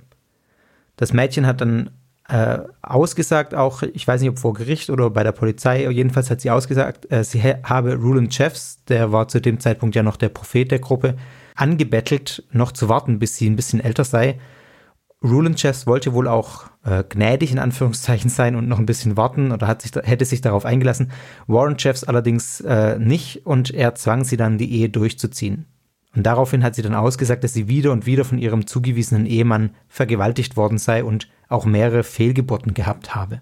Das 0.98 1.14
Mädchen 1.14 1.48
hat 1.48 1.62
dann 1.62 1.90
äh, 2.28 2.60
ausgesagt, 2.82 3.56
auch, 3.56 3.84
ich 3.84 4.08
weiß 4.08 4.22
nicht, 4.22 4.30
ob 4.30 4.40
vor 4.40 4.54
Gericht 4.54 4.90
oder 4.90 5.10
bei 5.10 5.24
der 5.24 5.32
Polizei, 5.32 5.90
jedenfalls 5.90 6.30
hat 6.30 6.42
sie 6.42 6.52
ausgesagt, 6.52 7.12
äh, 7.12 7.24
sie 7.24 7.42
habe 7.42 7.96
Ruland 7.96 8.38
Jeffs, 8.38 8.84
der 8.86 9.12
war 9.12 9.28
zu 9.28 9.42
dem 9.42 9.60
Zeitpunkt 9.60 9.96
ja 9.96 10.04
noch 10.04 10.18
der 10.18 10.30
Prophet 10.30 10.72
der 10.72 10.80
Gruppe, 10.80 11.16
angebettelt, 11.56 12.44
noch 12.52 12.72
zu 12.72 12.90
warten, 12.90 13.20
bis 13.20 13.36
sie 13.36 13.50
ein 13.50 13.56
bisschen 13.56 13.80
älter 13.80 14.04
sei 14.04 14.40
Ruland 15.24 15.60
Chefs 15.60 15.86
wollte 15.86 16.14
wohl 16.14 16.28
auch 16.28 16.66
äh, 16.84 17.04
gnädig 17.08 17.52
in 17.52 17.60
Anführungszeichen 17.60 18.30
sein 18.32 18.56
und 18.56 18.68
noch 18.68 18.80
ein 18.80 18.86
bisschen 18.86 19.18
warten 19.18 19.52
oder 19.52 19.68
hat 19.68 19.82
sich, 19.82 19.92
hätte 19.96 20.26
sich 20.26 20.42
darauf 20.42 20.66
eingelassen. 20.66 21.12
Warren 21.48 21.78
Chefs 21.78 22.04
allerdings 22.04 22.62
äh, 22.62 22.98
nicht 22.98 23.46
und 23.46 23.72
er 23.72 23.96
zwang 23.96 24.24
sie 24.24 24.38
dann, 24.38 24.58
die 24.58 24.72
Ehe 24.72 24.90
durchzuziehen. 24.90 25.66
Und 26.16 26.26
daraufhin 26.26 26.64
hat 26.64 26.76
sie 26.76 26.82
dann 26.82 26.96
ausgesagt, 26.96 27.44
dass 27.44 27.54
sie 27.54 27.70
wieder 27.70 27.92
und 27.92 28.06
wieder 28.06 28.26
von 28.26 28.38
ihrem 28.38 28.68
zugewiesenen 28.68 29.26
Ehemann 29.26 29.70
vergewaltigt 29.88 30.58
worden 30.58 30.78
sei 30.78 31.04
und 31.04 31.30
auch 31.48 31.66
mehrere 31.66 32.04
Fehlgeburten 32.04 32.74
gehabt 32.74 33.16
habe. 33.16 33.42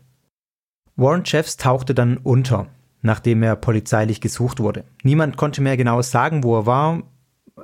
Warren 0.95 1.25
Chefs 1.25 1.57
tauchte 1.57 1.95
dann 1.95 2.17
unter, 2.17 2.67
nachdem 3.01 3.41
er 3.41 3.55
polizeilich 3.55 4.21
gesucht 4.21 4.59
wurde. 4.59 4.83
Niemand 5.01 5.37
konnte 5.37 5.61
mehr 5.61 5.77
genau 5.77 6.01
sagen, 6.01 6.43
wo 6.43 6.57
er 6.57 6.65
war 6.65 7.03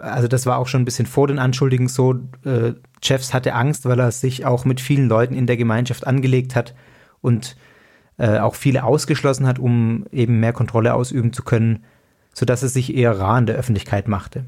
also 0.02 0.28
das 0.28 0.46
war 0.46 0.58
auch 0.58 0.68
schon 0.68 0.82
ein 0.82 0.86
bisschen 0.86 1.06
vor 1.06 1.28
den 1.28 1.40
Anschuldigungen 1.40 1.90
so, 1.90 2.16
äh, 2.44 2.74
Jeffs 3.02 3.34
hatte 3.34 3.54
Angst, 3.54 3.86
weil 3.86 4.00
er 4.00 4.12
sich 4.12 4.46
auch 4.46 4.66
mit 4.66 4.82
vielen 4.82 5.08
Leuten 5.08 5.36
in 5.36 5.48
der 5.48 5.58
Gemeinschaft 5.58 6.08
angelegt 6.08 6.56
hat 6.56 6.76
und 7.22 7.56
äh, 8.18 8.40
auch 8.40 8.56
viele 8.56 8.84
ausgeschlossen 8.84 9.48
hat, 9.48 9.60
um 9.60 10.06
eben 10.12 10.40
mehr 10.40 10.54
Kontrolle 10.54 10.94
ausüben 10.94 11.34
zu 11.34 11.44
können, 11.44 11.84
sodass 12.34 12.64
er 12.64 12.70
sich 12.70 12.96
eher 12.96 13.20
rar 13.20 13.38
in 13.38 13.46
der 13.46 13.56
Öffentlichkeit 13.56 14.08
machte. 14.08 14.46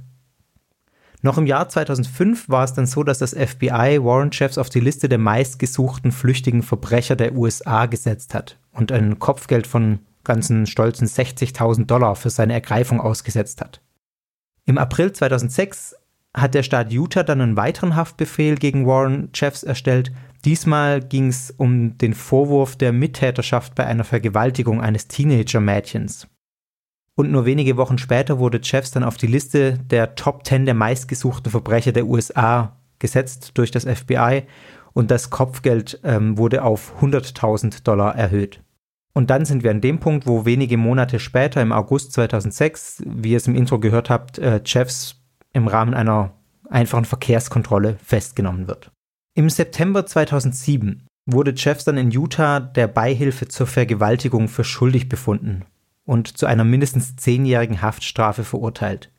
Noch 1.21 1.37
im 1.37 1.47
Jahr 1.47 1.67
2005 1.67 2.47
war 2.47 2.63
es 2.63 2.73
dann 2.73 2.85
so, 2.85 3.03
dass 3.03 3.19
das 3.19 3.33
FBI 3.33 3.99
Warren 4.01 4.29
Jeffs 4.31 4.57
auf 4.57 4.69
die 4.69 4.79
Liste 4.79 5.09
der 5.09 5.17
meistgesuchten 5.17 6.11
flüchtigen 6.11 6.61
Verbrecher 6.61 7.15
der 7.15 7.33
USA 7.33 7.87
gesetzt 7.87 8.33
hat 8.35 8.57
und 8.71 8.91
ein 8.91 9.17
Kopfgeld 9.17 9.65
von 9.65 9.99
ganzen 10.23 10.67
stolzen 10.67 11.07
60.000 11.07 11.85
Dollar 11.85 12.15
für 12.15 12.29
seine 12.29 12.53
Ergreifung 12.53 13.01
ausgesetzt 13.01 13.61
hat. 13.61 13.81
Im 14.67 14.77
April 14.77 15.13
2006 15.13 15.95
hat 16.35 16.53
der 16.53 16.61
Staat 16.61 16.91
Utah 16.91 17.23
dann 17.23 17.39
einen 17.39 17.55
weiteren 17.55 17.95
Haftbefehl 17.95 18.55
gegen 18.55 18.85
Warren 18.85 19.29
Jeffs 19.33 19.63
erstellt. 19.63 20.11
Diesmal 20.43 21.01
ging 21.01 21.29
es 21.29 21.51
um 21.51 21.97
den 21.97 22.13
Vorwurf 22.13 22.75
der 22.75 22.91
Mittäterschaft 22.91 23.75
bei 23.75 23.85
einer 23.85 24.03
Vergewaltigung 24.03 24.81
eines 24.81 25.07
Teenager-Mädchens. 25.07 26.27
Und 27.15 27.31
nur 27.31 27.45
wenige 27.45 27.77
Wochen 27.77 27.97
später 27.97 28.39
wurde 28.39 28.59
Jeffs 28.61 28.91
dann 28.91 29.05
auf 29.05 29.15
die 29.15 29.27
Liste 29.27 29.79
der 29.79 30.15
Top 30.15 30.45
10 30.45 30.65
der 30.65 30.75
meistgesuchten 30.75 31.49
Verbrecher 31.49 31.93
der 31.93 32.05
USA 32.05 32.77
gesetzt 32.99 33.51
durch 33.53 33.71
das 33.71 33.85
FBI 33.85 34.43
und 34.91 35.11
das 35.11 35.29
Kopfgeld 35.29 36.01
ähm, 36.03 36.37
wurde 36.37 36.63
auf 36.63 37.01
100.000 37.01 37.83
Dollar 37.83 38.15
erhöht. 38.15 38.61
Und 39.17 39.31
dann 39.31 39.45
sind 39.45 39.63
wir 39.63 39.71
an 39.71 39.81
dem 39.81 39.99
Punkt, 39.99 40.27
wo 40.27 40.45
wenige 40.45 40.77
Monate 40.77 41.19
später, 41.19 41.59
im 41.63 41.71
August 41.71 42.11
2006, 42.11 43.01
wie 43.03 43.31
ihr 43.31 43.37
es 43.37 43.47
im 43.47 43.55
Intro 43.55 43.79
gehört 43.79 44.11
habt, 44.11 44.37
äh, 44.37 44.61
Jeffs 44.63 45.15
im 45.53 45.67
Rahmen 45.67 45.95
einer 45.95 46.33
einfachen 46.69 47.03
Verkehrskontrolle 47.03 47.97
festgenommen 48.05 48.67
wird. 48.67 48.91
Im 49.33 49.49
September 49.49 50.05
2007 50.05 51.07
wurde 51.25 51.55
Jeffs 51.55 51.83
dann 51.83 51.97
in 51.97 52.11
Utah 52.11 52.59
der 52.59 52.87
Beihilfe 52.87 53.47
zur 53.47 53.65
Vergewaltigung 53.65 54.49
für 54.49 54.63
schuldig 54.63 55.09
befunden 55.09 55.65
und 56.05 56.37
zu 56.37 56.45
einer 56.45 56.63
mindestens 56.63 57.15
zehnjährigen 57.15 57.81
Haftstrafe 57.81 58.43
verurteilt. 58.43 59.09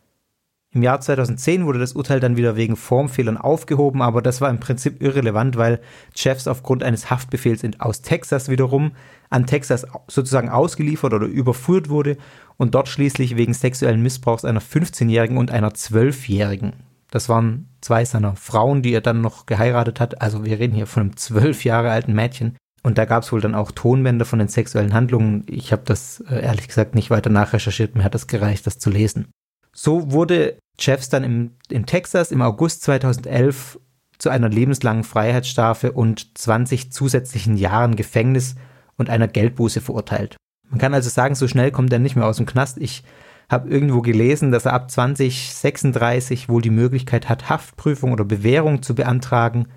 Im 0.71 0.83
Jahr 0.85 1.01
2010 1.01 1.67
wurde 1.67 1.81
das 1.81 1.95
Urteil 1.95 2.21
dann 2.21 2.37
wieder 2.37 2.55
wegen 2.55 2.77
Formfehlern 2.77 3.37
aufgehoben, 3.37 4.03
aber 4.03 4.23
das 4.23 4.41
war 4.41 4.51
im 4.51 4.61
Prinzip 4.61 5.03
irrelevant, 5.03 5.57
weil 5.57 5.81
Jeffs 6.15 6.47
aufgrund 6.47 6.85
eines 6.85 7.11
Haftbefehls 7.11 7.65
aus 7.81 8.03
Texas 8.03 8.49
wiederum 8.49 8.93
an 9.31 9.47
Texas 9.47 9.87
sozusagen 10.07 10.49
ausgeliefert 10.49 11.13
oder 11.13 11.27
überführt 11.27 11.89
wurde 11.89 12.17
und 12.57 12.75
dort 12.75 12.89
schließlich 12.89 13.37
wegen 13.37 13.55
sexuellen 13.55 14.03
Missbrauchs 14.03 14.45
einer 14.45 14.61
15-Jährigen 14.61 15.39
und 15.39 15.51
einer 15.51 15.71
12-Jährigen. 15.71 16.73
Das 17.11 17.29
waren 17.29 17.69
zwei 17.81 18.05
seiner 18.05 18.37
Frauen, 18.37 18.83
die 18.83 18.93
er 18.93 19.01
dann 19.01 19.21
noch 19.21 19.47
geheiratet 19.47 20.01
hat. 20.01 20.21
Also 20.21 20.45
wir 20.45 20.59
reden 20.59 20.75
hier 20.75 20.87
von 20.87 21.03
einem 21.03 21.17
zwölf 21.17 21.65
Jahre 21.65 21.91
alten 21.91 22.13
Mädchen. 22.13 22.57
Und 22.83 22.99
da 22.99 23.07
gab 23.07 23.23
es 23.23 23.33
wohl 23.33 23.41
dann 23.41 23.55
auch 23.55 23.71
Tonbänder 23.71 24.25
von 24.25 24.39
den 24.39 24.49
sexuellen 24.49 24.95
Handlungen. 24.95 25.45
Ich 25.49 25.73
habe 25.73 25.83
das 25.85 26.21
äh, 26.29 26.43
ehrlich 26.43 26.69
gesagt 26.69 26.95
nicht 26.95 27.11
weiter 27.11 27.31
nachrecherchiert. 27.31 27.95
Mir 27.95 28.05
hat 28.05 28.15
das 28.15 28.27
gereicht, 28.27 28.67
das 28.67 28.79
zu 28.79 28.91
lesen. 28.91 29.29
So 29.75 30.13
wurde 30.13 30.59
Jeffs 30.79 31.09
dann 31.09 31.25
im, 31.25 31.53
in 31.71 31.87
Texas 31.87 32.31
im 32.31 32.43
August 32.43 32.83
2011 32.83 33.79
zu 34.19 34.31
einer 34.31 34.49
lebenslangen 34.49 35.05
Freiheitsstrafe 35.05 35.93
und 35.93 36.37
20 36.37 36.93
zusätzlichen 36.93 37.57
Jahren 37.57 37.97
Gefängnis 37.97 38.57
und 38.99 39.09
einer 39.09 39.29
Geldbuße 39.29 39.81
verurteilt. 39.81 40.37
Man 40.69 40.79
kann 40.79 40.93
also 40.93 41.09
sagen, 41.09 41.35
so 41.35 41.49
schnell 41.49 41.71
kommt 41.71 41.93
er 41.93 41.99
nicht 41.99 42.17
mehr 42.17 42.27
aus 42.27 42.37
dem 42.37 42.47
Knast. 42.47 42.77
Ich 42.79 43.03
habe 43.49 43.71
irgendwo 43.71 44.03
gelesen, 44.03 44.53
dass 44.53 44.67
er 44.67 44.75
ab 44.75 44.91
2036 44.91 46.51
wohl 46.51 46.61
die 46.61 46.71
Möglichkeit 46.71 47.29
hat, 47.29 47.49
Haftprüfung 47.49 48.13
oder 48.13 48.25
Bewährung 48.25 48.83
zu 48.83 48.95
beantragen. 48.95 49.69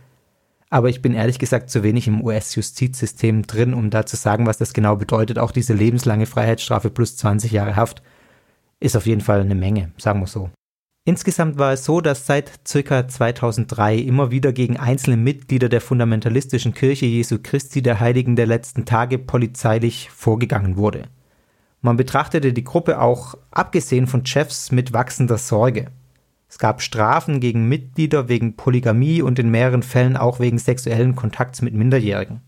Aber 0.69 0.89
ich 0.89 1.01
bin 1.01 1.13
ehrlich 1.13 1.39
gesagt 1.39 1.69
zu 1.69 1.83
wenig 1.83 2.07
im 2.07 2.21
US-Justizsystem 2.21 3.43
drin, 3.47 3.73
um 3.73 3.89
da 3.89 4.05
zu 4.05 4.17
sagen, 4.17 4.45
was 4.45 4.57
das 4.57 4.73
genau 4.73 4.95
bedeutet. 4.95 5.37
Auch 5.39 5.51
diese 5.51 5.73
lebenslange 5.73 6.25
Freiheitsstrafe 6.25 6.89
plus 6.89 7.15
20 7.17 7.51
Jahre 7.51 7.75
Haft 7.75 8.01
ist 8.79 8.97
auf 8.97 9.05
jeden 9.05 9.21
Fall 9.21 9.41
eine 9.41 9.55
Menge, 9.55 9.91
sagen 9.97 10.19
wir 10.19 10.27
so. 10.27 10.49
Insgesamt 11.03 11.57
war 11.57 11.73
es 11.73 11.83
so, 11.83 11.99
dass 11.99 12.27
seit 12.27 12.61
ca. 12.63 13.07
2003 13.07 13.95
immer 13.95 14.29
wieder 14.29 14.53
gegen 14.53 14.77
einzelne 14.77 15.17
Mitglieder 15.17 15.67
der 15.67 15.81
fundamentalistischen 15.81 16.75
Kirche 16.75 17.07
Jesu 17.07 17.39
Christi 17.41 17.81
der 17.81 17.99
Heiligen 17.99 18.35
der 18.35 18.45
letzten 18.45 18.85
Tage 18.85 19.17
polizeilich 19.17 20.11
vorgegangen 20.11 20.77
wurde. 20.77 21.03
Man 21.81 21.97
betrachtete 21.97 22.53
die 22.53 22.63
Gruppe 22.63 23.01
auch, 23.01 23.35
abgesehen 23.49 24.05
von 24.05 24.27
Chefs, 24.27 24.71
mit 24.71 24.93
wachsender 24.93 25.39
Sorge. 25.39 25.87
Es 26.47 26.59
gab 26.59 26.83
Strafen 26.83 27.39
gegen 27.39 27.67
Mitglieder 27.67 28.29
wegen 28.29 28.55
Polygamie 28.55 29.23
und 29.23 29.39
in 29.39 29.49
mehreren 29.49 29.81
Fällen 29.81 30.17
auch 30.17 30.39
wegen 30.39 30.59
sexuellen 30.59 31.15
Kontakts 31.15 31.63
mit 31.63 31.73
Minderjährigen. 31.73 32.41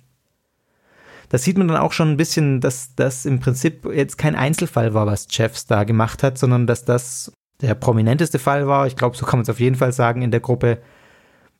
Da 1.29 1.39
sieht 1.39 1.57
man 1.57 1.67
dann 1.67 1.77
auch 1.77 1.93
schon 1.93 2.11
ein 2.11 2.17
bisschen, 2.17 2.61
dass 2.61 2.93
das 2.93 3.25
im 3.25 3.39
Prinzip 3.39 3.87
jetzt 3.91 4.19
kein 4.19 4.35
Einzelfall 4.35 4.93
war, 4.93 5.07
was 5.07 5.25
Chefs 5.31 5.65
da 5.65 5.85
gemacht 5.85 6.21
hat, 6.21 6.37
sondern 6.37 6.67
dass 6.67 6.85
das 6.85 7.31
der 7.61 7.75
prominenteste 7.75 8.39
Fall 8.39 8.67
war. 8.67 8.87
Ich 8.87 8.95
glaube, 8.95 9.17
so 9.17 9.25
kann 9.25 9.39
man 9.39 9.43
es 9.43 9.49
auf 9.49 9.59
jeden 9.59 9.75
Fall 9.75 9.91
sagen 9.91 10.21
in 10.21 10.31
der 10.31 10.39
Gruppe, 10.39 10.79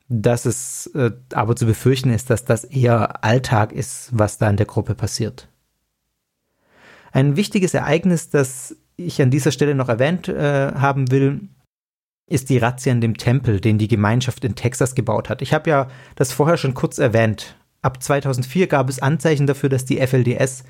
dass 0.09 0.45
es 0.45 0.87
äh, 0.95 1.11
aber 1.33 1.55
zu 1.55 1.65
befürchten 1.65 2.09
ist, 2.09 2.29
dass 2.29 2.45
das 2.45 2.63
eher 2.63 3.23
Alltag 3.23 3.71
ist, 3.71 4.09
was 4.11 4.37
da 4.37 4.49
in 4.49 4.57
der 4.57 4.65
Gruppe 4.65 4.95
passiert. 4.95 5.47
Ein 7.11 7.35
wichtiges 7.35 7.73
Ereignis, 7.73 8.29
das 8.29 8.75
ich 8.95 9.21
an 9.21 9.31
dieser 9.31 9.51
Stelle 9.51 9.75
noch 9.75 9.89
erwähnt 9.89 10.27
äh, 10.27 10.73
haben 10.73 11.11
will, 11.11 11.41
ist 12.27 12.49
die 12.49 12.57
Razzia 12.57 12.91
in 12.91 13.01
dem 13.01 13.17
Tempel, 13.17 13.59
den 13.59 13.77
die 13.77 13.87
Gemeinschaft 13.87 14.43
in 14.45 14.55
Texas 14.55 14.95
gebaut 14.95 15.29
hat. 15.29 15.41
Ich 15.41 15.53
habe 15.53 15.69
ja 15.69 15.87
das 16.15 16.33
vorher 16.33 16.57
schon 16.57 16.73
kurz 16.73 16.97
erwähnt. 16.97 17.55
Ab 17.81 18.01
2004 18.01 18.67
gab 18.67 18.89
es 18.89 19.01
Anzeichen 19.01 19.45
dafür, 19.45 19.69
dass 19.69 19.85
die 19.85 20.05
FLDS 20.05 20.63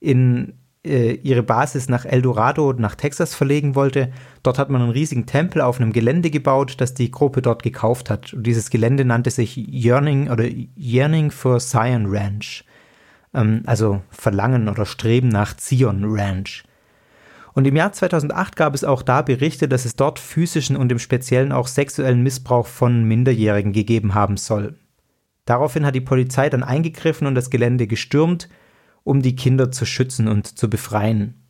in 0.00 0.54
äh, 0.84 1.12
ihre 1.14 1.42
Basis 1.42 1.88
nach 1.88 2.04
El 2.04 2.22
Dorado, 2.22 2.72
nach 2.72 2.94
Texas 2.94 3.34
verlegen 3.34 3.74
wollte. 3.74 4.12
Dort 4.42 4.58
hat 4.58 4.70
man 4.70 4.82
einen 4.82 4.90
riesigen 4.90 5.26
Tempel 5.26 5.62
auf 5.62 5.80
einem 5.80 5.92
Gelände 5.92 6.30
gebaut, 6.30 6.74
das 6.78 6.94
die 6.94 7.10
Gruppe 7.10 7.42
dort 7.42 7.62
gekauft 7.62 8.10
hat. 8.10 8.32
Und 8.32 8.46
dieses 8.46 8.70
Gelände 8.70 9.04
nannte 9.04 9.30
sich 9.30 9.56
Yearning 9.56 10.30
oder 10.30 10.44
Yearning 10.76 11.30
for 11.30 11.58
Zion 11.58 12.06
Ranch 12.06 12.64
ähm, 13.34 13.62
also 13.66 14.02
Verlangen 14.10 14.68
oder 14.68 14.86
Streben 14.86 15.28
nach 15.28 15.56
Zion 15.56 16.04
Ranch. 16.04 16.64
Und 17.54 17.66
im 17.66 17.76
Jahr 17.76 17.92
2008 17.92 18.56
gab 18.56 18.74
es 18.74 18.82
auch 18.82 19.02
da 19.02 19.20
Berichte, 19.20 19.68
dass 19.68 19.84
es 19.84 19.94
dort 19.94 20.18
physischen 20.18 20.76
und 20.76 20.90
im 20.90 20.98
Speziellen 20.98 21.52
auch 21.52 21.66
sexuellen 21.66 22.22
Missbrauch 22.22 22.66
von 22.66 23.04
Minderjährigen 23.04 23.72
gegeben 23.72 24.14
haben 24.14 24.38
soll. 24.38 24.78
Daraufhin 25.44 25.84
hat 25.84 25.94
die 25.94 26.00
Polizei 26.00 26.48
dann 26.48 26.62
eingegriffen 26.62 27.26
und 27.26 27.34
das 27.34 27.50
Gelände 27.50 27.86
gestürmt, 27.86 28.48
um 29.04 29.22
die 29.22 29.36
Kinder 29.36 29.70
zu 29.70 29.84
schützen 29.84 30.28
und 30.28 30.58
zu 30.58 30.68
befreien. 30.68 31.42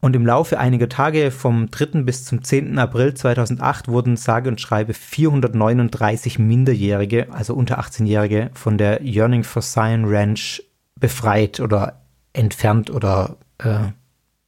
Und 0.00 0.14
im 0.14 0.24
Laufe 0.24 0.60
einiger 0.60 0.88
Tage 0.88 1.32
vom 1.32 1.70
3. 1.70 2.02
bis 2.02 2.24
zum 2.24 2.42
10. 2.42 2.78
April 2.78 3.14
2008 3.14 3.88
wurden 3.88 4.16
sage 4.16 4.48
und 4.48 4.60
schreibe 4.60 4.94
439 4.94 6.38
Minderjährige, 6.38 7.32
also 7.32 7.54
unter 7.54 7.80
18-Jährige, 7.80 8.50
von 8.54 8.78
der 8.78 9.02
Yearning 9.02 9.42
for 9.42 9.60
Zion 9.60 10.04
Ranch 10.04 10.62
befreit 10.94 11.58
oder 11.58 12.00
entfernt 12.32 12.90
oder 12.90 13.38
äh, 13.58 13.88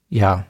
ja, 0.09 0.47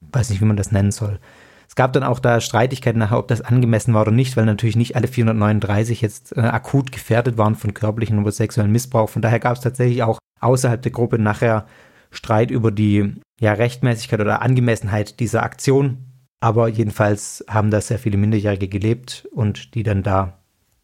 weiß 0.00 0.30
nicht, 0.30 0.40
wie 0.40 0.46
man 0.46 0.56
das 0.56 0.72
nennen 0.72 0.90
soll. 0.90 1.20
Es 1.68 1.76
gab 1.76 1.92
dann 1.92 2.02
auch 2.02 2.18
da 2.18 2.40
Streitigkeiten 2.40 2.98
nachher, 2.98 3.18
ob 3.18 3.28
das 3.28 3.42
angemessen 3.42 3.94
war 3.94 4.02
oder 4.02 4.10
nicht, 4.10 4.36
weil 4.36 4.46
natürlich 4.46 4.74
nicht 4.74 4.96
alle 4.96 5.06
439 5.06 6.00
jetzt 6.00 6.36
äh, 6.36 6.40
akut 6.40 6.90
gefährdet 6.90 7.38
waren 7.38 7.54
von 7.54 7.74
körperlichen 7.74 8.18
oder 8.18 8.32
sexuellen 8.32 8.72
Missbrauch. 8.72 9.10
Von 9.10 9.22
daher 9.22 9.38
gab 9.38 9.56
es 9.56 9.62
tatsächlich 9.62 10.02
auch 10.02 10.18
außerhalb 10.40 10.82
der 10.82 10.92
Gruppe 10.92 11.18
nachher 11.18 11.66
Streit 12.10 12.50
über 12.50 12.70
die 12.70 13.14
ja, 13.40 13.52
Rechtmäßigkeit 13.52 14.20
oder 14.20 14.42
Angemessenheit 14.42 15.20
dieser 15.20 15.42
Aktion. 15.42 16.04
Aber 16.40 16.68
jedenfalls 16.68 17.44
haben 17.48 17.70
da 17.70 17.80
sehr 17.80 17.98
viele 17.98 18.16
Minderjährige 18.16 18.68
gelebt 18.68 19.28
und 19.32 19.74
die 19.74 19.82
dann 19.82 20.02
da, 20.02 20.38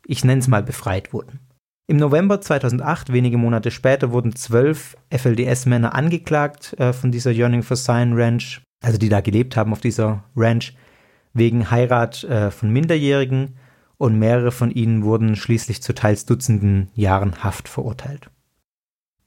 ich 0.06 0.24
nenne 0.24 0.40
es 0.40 0.48
mal, 0.48 0.62
befreit 0.62 1.12
wurden. 1.12 1.40
Im 1.86 1.98
November 1.98 2.40
2008, 2.40 3.12
wenige 3.12 3.36
Monate 3.36 3.70
später, 3.70 4.10
wurden 4.10 4.34
zwölf 4.34 4.96
FLDS-Männer 5.10 5.94
angeklagt 5.94 6.74
äh, 6.78 6.92
von 6.92 7.12
dieser 7.12 7.30
Yearning 7.30 7.62
for 7.62 7.76
Zion 7.76 8.14
Ranch, 8.14 8.62
also 8.82 8.96
die 8.96 9.10
da 9.10 9.20
gelebt 9.20 9.56
haben 9.56 9.72
auf 9.72 9.80
dieser 9.80 10.24
Ranch, 10.34 10.74
wegen 11.34 11.70
Heirat 11.70 12.24
äh, 12.24 12.50
von 12.50 12.70
Minderjährigen 12.70 13.56
und 13.98 14.18
mehrere 14.18 14.50
von 14.50 14.70
ihnen 14.70 15.04
wurden 15.04 15.36
schließlich 15.36 15.82
zu 15.82 15.94
teils 15.94 16.24
Dutzenden 16.24 16.88
Jahren 16.94 17.44
Haft 17.44 17.68
verurteilt. 17.68 18.30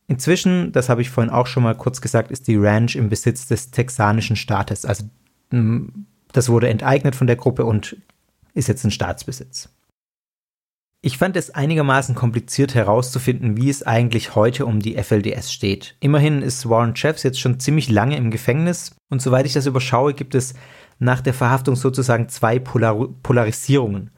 Inzwischen, 0.07 0.71
das 0.71 0.89
habe 0.89 1.01
ich 1.01 1.09
vorhin 1.09 1.31
auch 1.31 1.47
schon 1.47 1.63
mal 1.63 1.75
kurz 1.75 1.99
gesagt, 2.01 2.31
ist 2.31 2.47
die 2.47 2.55
Ranch 2.55 2.95
im 2.95 3.09
Besitz 3.09 3.47
des 3.47 3.71
texanischen 3.71 4.35
Staates. 4.35 4.85
Also 4.85 5.05
das 6.31 6.49
wurde 6.49 6.69
enteignet 6.69 7.15
von 7.15 7.27
der 7.27 7.35
Gruppe 7.35 7.65
und 7.65 7.97
ist 8.53 8.67
jetzt 8.67 8.83
ein 8.83 8.91
Staatsbesitz. 8.91 9.69
Ich 11.01 11.17
fand 11.17 11.37
es 11.37 11.51
einigermaßen 11.51 12.15
kompliziert 12.15 12.73
herauszufinden, 12.73 13.55
wie 13.55 13.69
es 13.69 13.83
eigentlich 13.83 14.35
heute 14.35 14.65
um 14.65 14.79
die 14.79 15.01
FLDS 15.01 15.53
steht. 15.53 15.95
Immerhin 15.99 16.41
ist 16.41 16.67
Warren 16.67 16.93
Jeffs 16.95 17.23
jetzt 17.23 17.39
schon 17.39 17.59
ziemlich 17.59 17.89
lange 17.89 18.17
im 18.17 18.31
Gefängnis 18.31 18.95
und 19.09 19.21
soweit 19.21 19.45
ich 19.45 19.53
das 19.53 19.67
überschaue, 19.67 20.13
gibt 20.13 20.35
es 20.35 20.55
nach 20.99 21.21
der 21.21 21.33
Verhaftung 21.33 21.75
sozusagen 21.75 22.29
zwei 22.29 22.59
Polar 22.59 23.07
Polarisierungen. 23.21 24.09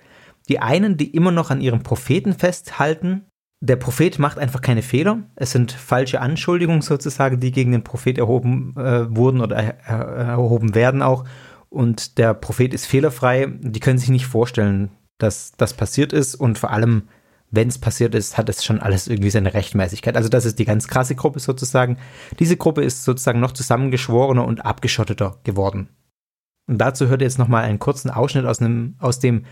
Die 0.47 0.59
einen, 0.59 0.97
die 0.97 1.13
immer 1.13 1.31
noch 1.31 1.51
an 1.51 1.61
ihrem 1.61 1.83
Propheten 1.83 2.33
festhalten. 2.33 3.25
Der 3.61 3.75
Prophet 3.75 4.19
macht 4.19 4.39
einfach 4.39 4.61
keine 4.61 4.81
Fehler. 4.81 5.23
Es 5.35 5.51
sind 5.51 5.73
falsche 5.73 6.21
Anschuldigungen 6.21 6.81
sozusagen, 6.81 7.39
die 7.39 7.51
gegen 7.51 7.73
den 7.73 7.83
Prophet 7.83 8.17
erhoben 8.17 8.73
äh, 8.77 9.13
wurden 9.13 9.41
oder 9.41 9.57
er 9.57 9.85
erhoben 9.85 10.75
werden 10.75 11.01
auch. 11.01 11.25
Und 11.67 12.17
der 12.17 12.33
Prophet 12.33 12.73
ist 12.73 12.85
fehlerfrei. 12.85 13.47
Die 13.59 13.79
können 13.79 13.99
sich 13.99 14.09
nicht 14.09 14.25
vorstellen, 14.25 14.91
dass 15.17 15.51
das 15.57 15.73
passiert 15.73 16.13
ist 16.13 16.35
und 16.35 16.57
vor 16.57 16.71
allem, 16.71 17.09
wenn 17.51 17.67
es 17.67 17.77
passiert 17.77 18.15
ist, 18.15 18.37
hat 18.37 18.47
es 18.47 18.63
schon 18.63 18.79
alles 18.79 19.07
irgendwie 19.07 19.29
seine 19.29 19.53
Rechtmäßigkeit. 19.53 20.15
Also 20.15 20.29
das 20.29 20.45
ist 20.45 20.57
die 20.57 20.65
ganz 20.65 20.87
krasse 20.87 21.15
Gruppe 21.15 21.39
sozusagen. 21.39 21.97
Diese 22.39 22.57
Gruppe 22.57 22.83
ist 22.83 23.03
sozusagen 23.03 23.39
noch 23.39 23.51
zusammengeschworener 23.51 24.45
und 24.45 24.65
abgeschotteter 24.65 25.39
geworden. 25.43 25.89
Und 26.67 26.77
dazu 26.77 27.07
hört 27.07 27.21
ihr 27.21 27.25
jetzt 27.25 27.39
nochmal 27.39 27.63
einen 27.63 27.79
kurzen 27.79 28.11
Ausschnitt 28.11 28.45
aus, 28.45 28.59
einem, 28.61 28.95
aus 28.99 29.19
dem 29.19 29.45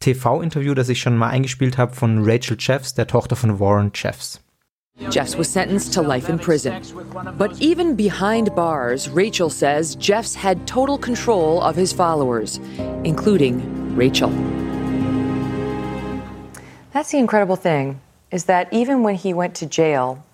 TV-Interview, 0.00 0.74
das 0.74 0.88
ich 0.88 1.00
schon 1.00 1.16
mal 1.16 1.28
eingespielt 1.28 1.78
habe 1.78 1.94
von 1.94 2.24
Rachel 2.24 2.56
Jeffs, 2.58 2.94
der 2.94 3.06
Tochter 3.06 3.36
von 3.36 3.58
Warren 3.58 3.90
Jeffs. 3.94 4.40
Jeffs 5.10 5.36
was 5.36 5.52
sentenced 5.52 5.92
to 5.92 6.00
life 6.00 6.30
in 6.30 6.38
prison. 6.38 6.80
But 7.36 7.60
even 7.60 7.96
behind 7.96 8.54
bars, 8.54 9.10
Rachel 9.10 9.50
says 9.50 9.94
Jeffs 9.96 10.34
had 10.34 10.66
total 10.66 10.96
control 10.96 11.60
of 11.60 11.76
his 11.76 11.92
followers, 11.92 12.58
including 13.04 13.60
Rachel. 13.94 14.30
That's 16.92 17.10
the 17.10 17.18
incredible 17.18 17.56
thing, 17.56 18.00
is 18.30 18.46
that 18.46 18.72
even 18.72 19.02
when 19.02 19.16
he 19.16 19.34
went 19.34 19.54
to 19.56 19.66
jail, 19.66 20.24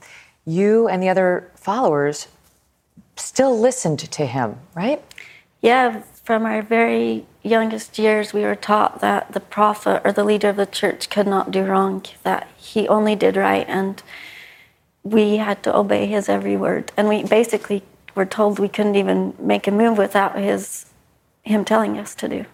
you 0.44 0.86
and 0.86 1.02
the 1.02 1.08
other 1.08 1.50
followers 1.56 2.28
still 3.16 3.58
listened 3.58 3.98
to 3.98 4.26
him, 4.26 4.56
right? 4.76 5.02
Yeah, 5.60 6.02
from 6.22 6.46
our 6.46 6.62
very 6.62 7.26
youngest 7.42 7.98
years, 7.98 8.32
we 8.32 8.42
were 8.42 8.54
taught 8.54 9.00
that 9.00 9.32
the 9.32 9.40
prophet 9.40 10.02
or 10.04 10.12
the 10.12 10.24
leader 10.24 10.48
of 10.48 10.56
the 10.56 10.66
church 10.66 11.10
could 11.10 11.26
not 11.26 11.50
do 11.50 11.64
wrong, 11.64 12.04
that 12.22 12.48
he 12.56 12.88
only 12.88 13.14
did 13.16 13.36
right, 13.36 13.66
and 13.68 14.02
we 15.02 15.38
had 15.38 15.62
to 15.64 15.76
obey 15.76 16.06
his 16.06 16.28
every 16.28 16.56
word. 16.56 16.92
And 16.96 17.08
we 17.08 17.24
basically 17.24 17.82
were 18.14 18.26
told 18.26 18.58
we 18.58 18.68
couldn't 18.68 18.96
even 18.96 19.34
make 19.38 19.66
a 19.66 19.70
move 19.70 19.98
without 19.98 20.36
his 20.36 20.86
him 21.42 21.64
telling 21.64 21.98
us 21.98 22.14
to 22.14 22.28
do. 22.28 22.44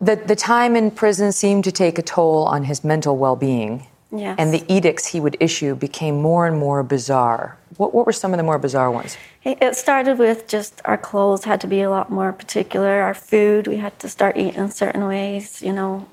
The, 0.00 0.16
the 0.16 0.36
time 0.36 0.74
in 0.76 0.90
prison 0.90 1.32
seemed 1.32 1.64
to 1.64 1.72
take 1.72 1.98
a 1.98 2.02
toll 2.02 2.44
on 2.44 2.64
his 2.64 2.84
mental 2.84 3.16
well 3.16 3.36
being. 3.36 3.86
Yes. 4.12 4.36
And 4.38 4.54
the 4.54 4.64
edicts 4.72 5.06
he 5.08 5.20
would 5.20 5.36
issue 5.40 5.74
became 5.74 6.22
more 6.22 6.46
and 6.46 6.58
more 6.58 6.82
bizarre. 6.82 7.58
What, 7.76 7.94
what 7.94 8.06
were 8.06 8.12
some 8.12 8.32
of 8.32 8.38
the 8.38 8.42
more 8.42 8.58
bizarre 8.58 8.90
ones? 8.90 9.16
It 9.44 9.76
started 9.76 10.18
with 10.18 10.48
just 10.48 10.80
our 10.84 10.96
clothes 10.98 11.44
had 11.44 11.60
to 11.60 11.66
be 11.66 11.82
a 11.82 11.90
lot 11.90 12.10
more 12.10 12.32
particular. 12.32 13.00
Our 13.00 13.14
food, 13.14 13.66
we 13.66 13.76
had 13.76 13.98
to 14.00 14.08
start 14.08 14.36
eating 14.36 14.70
certain 14.70 15.06
ways. 15.06 15.62
You 15.62 15.72
know, 15.72 16.08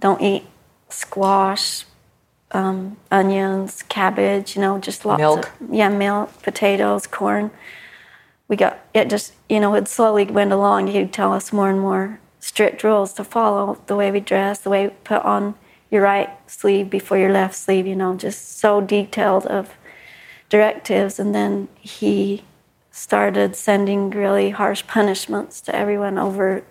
don't 0.00 0.20
eat 0.20 0.44
squash, 0.88 1.84
um, 2.52 2.96
onions, 3.10 3.82
cabbage. 3.82 4.54
You 4.54 4.62
know, 4.62 4.78
just 4.78 5.04
lots 5.04 5.18
milk. 5.18 5.50
of 5.60 5.74
yeah, 5.74 5.88
milk, 5.88 6.42
potatoes, 6.42 7.06
corn. 7.06 7.50
We 8.46 8.56
got 8.56 8.78
it. 8.94 9.10
Just 9.10 9.32
you 9.48 9.60
know, 9.60 9.74
it 9.74 9.88
slowly 9.88 10.24
went 10.24 10.52
along. 10.52 10.88
He'd 10.88 11.12
tell 11.12 11.32
us 11.32 11.52
more 11.52 11.70
and 11.70 11.80
more 11.80 12.20
strict 12.40 12.84
rules 12.84 13.12
to 13.14 13.24
follow 13.24 13.78
the 13.86 13.96
way 13.96 14.10
we 14.10 14.20
dress, 14.20 14.60
the 14.60 14.70
way 14.70 14.88
we 14.88 14.94
put 15.04 15.22
on 15.22 15.54
your 15.90 16.02
right 16.02 16.30
sleeve 16.46 16.90
before 16.90 17.18
your 17.18 17.32
left 17.32 17.54
sleeve, 17.54 17.86
you 17.86 17.96
know, 17.96 18.14
just 18.14 18.58
so 18.58 18.80
detailed 18.80 19.46
of 19.46 19.74
directives. 20.48 21.18
And 21.18 21.34
then 21.34 21.68
he 21.80 22.42
started 22.90 23.54
sending 23.54 24.10
really 24.10 24.50
harsh 24.50 24.86
punishments 24.86 25.62
to 25.62 25.74
everyone 25.74 26.18
over 26.18 26.62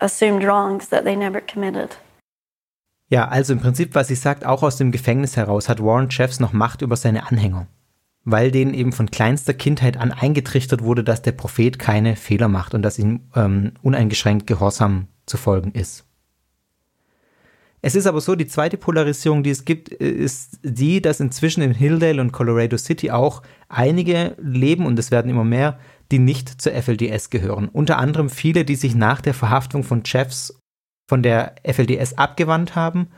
assumed 0.00 0.44
wrongs 0.44 0.88
that 0.88 1.04
they 1.04 1.16
never 1.16 1.40
committed. 1.40 1.96
Ja, 3.10 3.28
also 3.28 3.52
im 3.52 3.60
Prinzip, 3.60 3.94
was 3.94 4.08
sie 4.08 4.14
sagt, 4.14 4.44
auch 4.44 4.62
aus 4.62 4.76
dem 4.76 4.90
Gefängnis 4.90 5.36
heraus 5.36 5.68
hat 5.68 5.82
Warren 5.82 6.08
Jeffs 6.10 6.40
noch 6.40 6.52
Macht 6.52 6.82
über 6.82 6.96
seine 6.96 7.26
Anhänger, 7.28 7.66
weil 8.24 8.50
denen 8.50 8.74
eben 8.74 8.92
von 8.92 9.10
kleinster 9.10 9.52
Kindheit 9.54 9.98
an 9.98 10.10
eingetrichtert 10.10 10.82
wurde, 10.82 11.04
dass 11.04 11.22
der 11.22 11.32
Prophet 11.32 11.78
keine 11.78 12.16
Fehler 12.16 12.48
macht 12.48 12.74
und 12.74 12.82
dass 12.82 12.98
ihm 12.98 13.20
ähm, 13.36 13.72
uneingeschränkt 13.82 14.46
Gehorsam 14.46 15.08
zu 15.26 15.36
folgen 15.36 15.72
ist. 15.72 16.06
Es 17.86 17.94
ist 17.94 18.06
aber 18.06 18.22
so, 18.22 18.34
die 18.34 18.46
zweite 18.46 18.78
Polarisierung, 18.78 19.42
die 19.42 19.50
es 19.50 19.66
gibt, 19.66 19.90
ist 19.90 20.58
die, 20.62 21.02
dass 21.02 21.20
inzwischen 21.20 21.60
in 21.60 21.74
Hilldale 21.74 22.18
und 22.22 22.32
Colorado 22.32 22.78
City 22.78 23.10
auch 23.10 23.42
einige 23.68 24.36
leben, 24.40 24.86
und 24.86 24.98
es 24.98 25.10
werden 25.10 25.30
immer 25.30 25.44
mehr, 25.44 25.78
die 26.10 26.18
nicht 26.18 26.62
zur 26.62 26.72
FLDS 26.72 27.28
gehören. 27.28 27.68
Unter 27.68 27.98
anderem 27.98 28.30
viele, 28.30 28.64
die 28.64 28.76
sich 28.76 28.94
nach 28.94 29.20
der 29.20 29.34
Verhaftung 29.34 29.84
von 29.84 30.00
Jeffs 30.02 30.58
von 31.06 31.22
der 31.22 31.56
FLDS 31.62 32.16
abgewandt 32.16 32.74
haben 32.74 33.08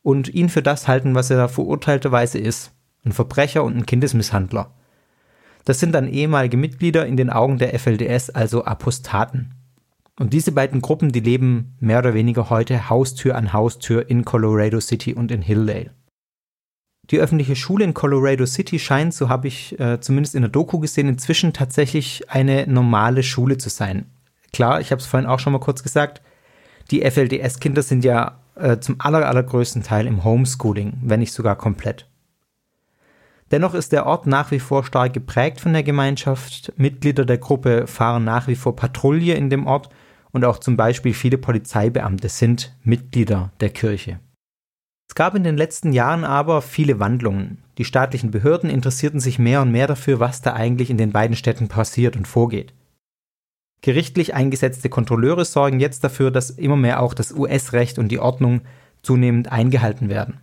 und 0.00 0.32
ihn 0.32 0.48
für 0.48 0.62
das 0.62 0.88
halten, 0.88 1.14
was 1.14 1.28
er 1.28 1.50
verurteilterweise 1.50 2.38
ist. 2.38 2.72
Ein 3.04 3.12
Verbrecher 3.12 3.62
und 3.62 3.76
ein 3.76 3.84
Kindesmisshandler. 3.84 4.72
Das 5.66 5.80
sind 5.80 5.92
dann 5.92 6.08
ehemalige 6.08 6.56
Mitglieder 6.56 7.04
in 7.04 7.18
den 7.18 7.28
Augen 7.28 7.58
der 7.58 7.78
FLDS, 7.78 8.30
also 8.30 8.64
Apostaten. 8.64 9.52
Und 10.18 10.32
diese 10.32 10.52
beiden 10.52 10.80
Gruppen, 10.80 11.10
die 11.10 11.20
leben 11.20 11.76
mehr 11.80 11.98
oder 11.98 12.14
weniger 12.14 12.48
heute 12.50 12.88
Haustür 12.88 13.34
an 13.34 13.52
Haustür 13.52 14.08
in 14.08 14.24
Colorado 14.24 14.80
City 14.80 15.12
und 15.12 15.32
in 15.32 15.42
Hilldale. 15.42 15.90
Die 17.10 17.18
öffentliche 17.18 17.56
Schule 17.56 17.84
in 17.84 17.94
Colorado 17.94 18.46
City 18.46 18.78
scheint, 18.78 19.12
so 19.12 19.28
habe 19.28 19.48
ich 19.48 19.78
äh, 19.78 20.00
zumindest 20.00 20.34
in 20.34 20.42
der 20.42 20.50
Doku 20.50 20.78
gesehen, 20.78 21.08
inzwischen 21.08 21.52
tatsächlich 21.52 22.30
eine 22.30 22.66
normale 22.66 23.22
Schule 23.22 23.58
zu 23.58 23.68
sein. 23.68 24.06
Klar, 24.52 24.80
ich 24.80 24.90
habe 24.90 25.00
es 25.00 25.06
vorhin 25.06 25.28
auch 25.28 25.40
schon 25.40 25.52
mal 25.52 25.58
kurz 25.58 25.82
gesagt, 25.82 26.22
die 26.90 27.02
FLDS-Kinder 27.02 27.82
sind 27.82 28.04
ja 28.04 28.38
äh, 28.54 28.78
zum 28.78 28.96
aller, 29.00 29.26
allergrößten 29.26 29.82
Teil 29.82 30.06
im 30.06 30.24
Homeschooling, 30.24 30.94
wenn 31.02 31.20
nicht 31.20 31.32
sogar 31.32 31.56
komplett. 31.56 32.08
Dennoch 33.50 33.74
ist 33.74 33.92
der 33.92 34.06
Ort 34.06 34.26
nach 34.26 34.50
wie 34.50 34.58
vor 34.58 34.84
stark 34.84 35.12
geprägt 35.12 35.60
von 35.60 35.72
der 35.72 35.82
Gemeinschaft. 35.82 36.72
Mitglieder 36.76 37.24
der 37.24 37.38
Gruppe 37.38 37.86
fahren 37.86 38.24
nach 38.24 38.48
wie 38.48 38.56
vor 38.56 38.74
Patrouille 38.74 39.34
in 39.34 39.50
dem 39.50 39.66
Ort 39.66 39.90
und 40.34 40.44
auch 40.44 40.58
zum 40.58 40.76
Beispiel 40.76 41.14
viele 41.14 41.38
Polizeibeamte 41.38 42.28
sind 42.28 42.76
Mitglieder 42.82 43.52
der 43.60 43.70
Kirche. 43.70 44.18
Es 45.08 45.14
gab 45.14 45.36
in 45.36 45.44
den 45.44 45.56
letzten 45.56 45.92
Jahren 45.92 46.24
aber 46.24 46.60
viele 46.60 46.98
Wandlungen. 46.98 47.62
Die 47.78 47.84
staatlichen 47.84 48.32
Behörden 48.32 48.68
interessierten 48.68 49.20
sich 49.20 49.38
mehr 49.38 49.62
und 49.62 49.70
mehr 49.70 49.86
dafür, 49.86 50.18
was 50.18 50.42
da 50.42 50.52
eigentlich 50.52 50.90
in 50.90 50.98
den 50.98 51.12
beiden 51.12 51.36
Städten 51.36 51.68
passiert 51.68 52.16
und 52.16 52.26
vorgeht. 52.26 52.74
Gerichtlich 53.80 54.34
eingesetzte 54.34 54.88
Kontrolleure 54.88 55.44
sorgen 55.44 55.78
jetzt 55.78 56.02
dafür, 56.02 56.32
dass 56.32 56.50
immer 56.50 56.76
mehr 56.76 57.00
auch 57.00 57.14
das 57.14 57.32
US-Recht 57.32 57.98
und 58.00 58.08
die 58.08 58.18
Ordnung 58.18 58.62
zunehmend 59.02 59.52
eingehalten 59.52 60.08
werden. 60.08 60.40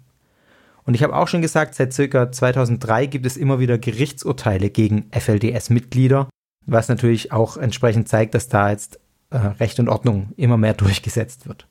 Und 0.86 0.94
ich 0.94 1.04
habe 1.04 1.18
auch 1.18 1.28
schon 1.28 1.42
gesagt, 1.42 1.76
seit 1.76 1.94
ca. 1.96 2.32
2003 2.32 3.08
gibt 3.08 3.26
es 3.26 3.36
immer 3.36 3.60
wieder 3.60 3.78
Gerichtsurteile 3.78 4.70
gegen 4.70 5.10
FLDS-Mitglieder, 5.12 6.30
was 6.66 6.88
natürlich 6.88 7.34
auch 7.34 7.58
entsprechend 7.58 8.08
zeigt, 8.08 8.36
dass 8.36 8.48
da 8.48 8.72
jetzt 8.72 9.02
äh, 9.32 9.38
Recht 9.38 9.80
und 9.80 9.90
Ordnung 9.90 10.34
immer 10.38 10.58
mehr 10.58 10.74
durchgesetzt 10.76 11.48
wird. 11.48 11.68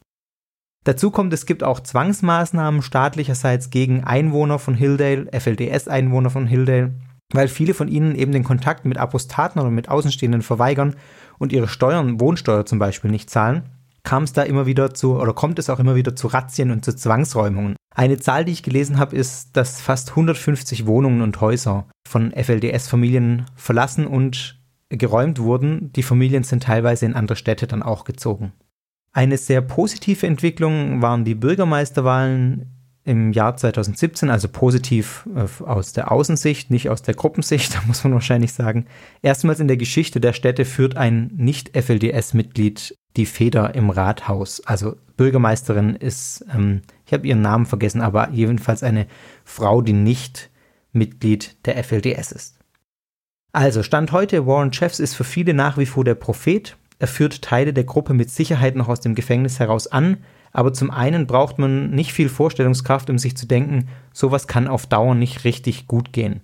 Dazu 0.84 1.11
kommt, 1.11 1.32
es 1.32 1.44
gibt 1.44 1.62
auch 1.62 1.80
Zwangsmaßnahmen 1.80 2.80
staatlicherseits 2.80 3.70
gegen 3.70 4.02
Einwohner 4.02 4.58
von 4.58 4.74
Hilldale, 4.74 5.28
FLDS-Einwohner 5.30 6.30
von 6.30 6.46
Hilldale, 6.46 6.94
weil 7.32 7.48
viele 7.48 7.74
von 7.74 7.88
ihnen 7.88 8.14
eben 8.14 8.32
den 8.32 8.44
Kontakt 8.44 8.86
mit 8.86 8.96
Apostaten 8.96 9.61
oder 9.61 9.70
mit 9.70 9.90
Außenstehenden 9.90 10.42
verweigern 10.42 10.96
und 11.38 11.52
ihre 11.52 11.68
Steuern, 11.68 12.18
Wohnsteuer 12.18 12.64
zum 12.64 12.78
Beispiel, 12.78 13.11
nicht 13.11 13.28
zahlen, 13.28 13.68
kam 14.02 14.22
es 14.22 14.32
da 14.32 14.42
immer 14.42 14.66
wieder 14.66 14.94
zu, 14.94 15.20
oder 15.20 15.34
kommt 15.34 15.58
es 15.58 15.68
auch 15.68 15.78
immer 15.78 15.94
wieder 15.94 16.16
zu 16.16 16.28
Razzien 16.28 16.70
und 16.70 16.84
zu 16.84 16.96
Zwangsräumungen. 16.96 17.76
Eine 17.94 18.18
Zahl, 18.18 18.44
die 18.44 18.52
ich 18.52 18.62
gelesen 18.62 18.98
habe, 18.98 19.16
ist, 19.16 19.56
dass 19.56 19.80
fast 19.80 20.11
150 20.11 20.86
Wohnungen 20.86 21.20
und 21.20 21.40
Häuser 21.40 21.86
von 22.08 22.32
FLDS-Familien 22.32 23.46
verlassen 23.54 24.06
und 24.06 24.59
geräumt 24.91 25.38
wurden. 25.38 25.93
Die 25.93 26.03
Familien 26.03 26.45
sind 26.45 26.64
teilweise 26.64 27.07
in 27.07 27.14
andere 27.14 27.36
Städte 27.36 27.66
dann 27.66 27.82
auch 27.82 28.05
gezogen. 28.05 28.53
Eine 29.12 29.38
sehr 29.38 29.61
positive 29.61 30.26
Entwicklung 30.26 31.03
waren 31.03 31.24
die 31.24 31.34
Bürgermeisterwahlen 31.34 32.76
im 33.05 33.32
Jahr 33.32 33.57
2017, 33.57 34.30
also 34.30 34.49
positiv 34.49 35.28
äh, 35.34 35.64
aus 35.64 35.93
der 35.93 36.12
Außensicht, 36.12 36.70
nicht 36.70 36.91
aus 36.91 37.03
der 37.03 37.14
Gruppensicht, 37.14 37.74
da 37.74 37.80
muss 37.86 38.05
man 38.05 38.12
wahrscheinlich 38.12 38.53
sagen. 38.53 38.86
Erstmals 39.22 39.59
in 39.59 39.68
der 39.68 39.78
Geschichte 39.78 40.20
der 40.20 40.32
Städte 40.32 40.64
führt 40.64 40.97
ein 40.97 41.30
Nicht-FLDS-Mitglied 41.36 42.97
die 43.16 43.26
Feder 43.26 43.74
im 43.74 43.91
Rathaus. 43.91 44.64
Also 44.64 44.97
Bürgermeisterin 45.16 45.97
ist, 45.97 46.45
ähm, 46.55 46.82
ich 47.07 47.12
habe 47.12 47.26
ihren 47.26 47.43
Namen 47.43 47.66
vergessen, 47.66 48.01
aber 48.01 48.30
jedenfalls 48.30 48.82
eine 48.82 49.07
Frau, 49.45 49.82
die 49.82 49.93
nicht 49.93 50.51
Mitglied 50.93 51.57
der 51.66 51.82
FLDS 51.82 52.32
ist. 52.32 52.59
Also, 53.53 53.82
Stand 53.82 54.12
heute, 54.12 54.46
Warren 54.46 54.70
Jeffs 54.72 55.01
ist 55.01 55.14
für 55.14 55.24
viele 55.24 55.55
nach 55.55 55.76
wie 55.76 55.86
vor 55.86 56.05
der 56.05 56.14
Prophet. 56.14 56.76
Er 57.01 57.09
führt 57.09 57.42
Teile 57.42 57.72
der 57.72 57.84
Gruppe 57.84 58.14
mit 58.14 58.30
Sicherheit 58.30 58.76
noch 58.76 58.88
aus 58.88 59.01
dem 59.01 59.14
Gefängnis 59.16 59.59
heraus 59.59 59.88
an, 59.88 60.18
aber 60.53 60.72
zum 60.72 60.90
einen 60.90 61.26
braucht 61.26 61.59
man 61.59 61.90
nicht 61.90 62.12
viel 62.12 62.28
Vorstellungskraft, 62.28 63.11
um 63.11 63.18
sich 63.18 63.36
zu 63.36 63.46
denken, 63.46 63.88
sowas 64.12 64.46
kann 64.46 64.68
auf 64.68 64.86
Dauer 64.86 65.14
nicht 65.14 65.44
richtig 65.44 65.88
gut 65.88 66.12
gehen. 66.12 66.42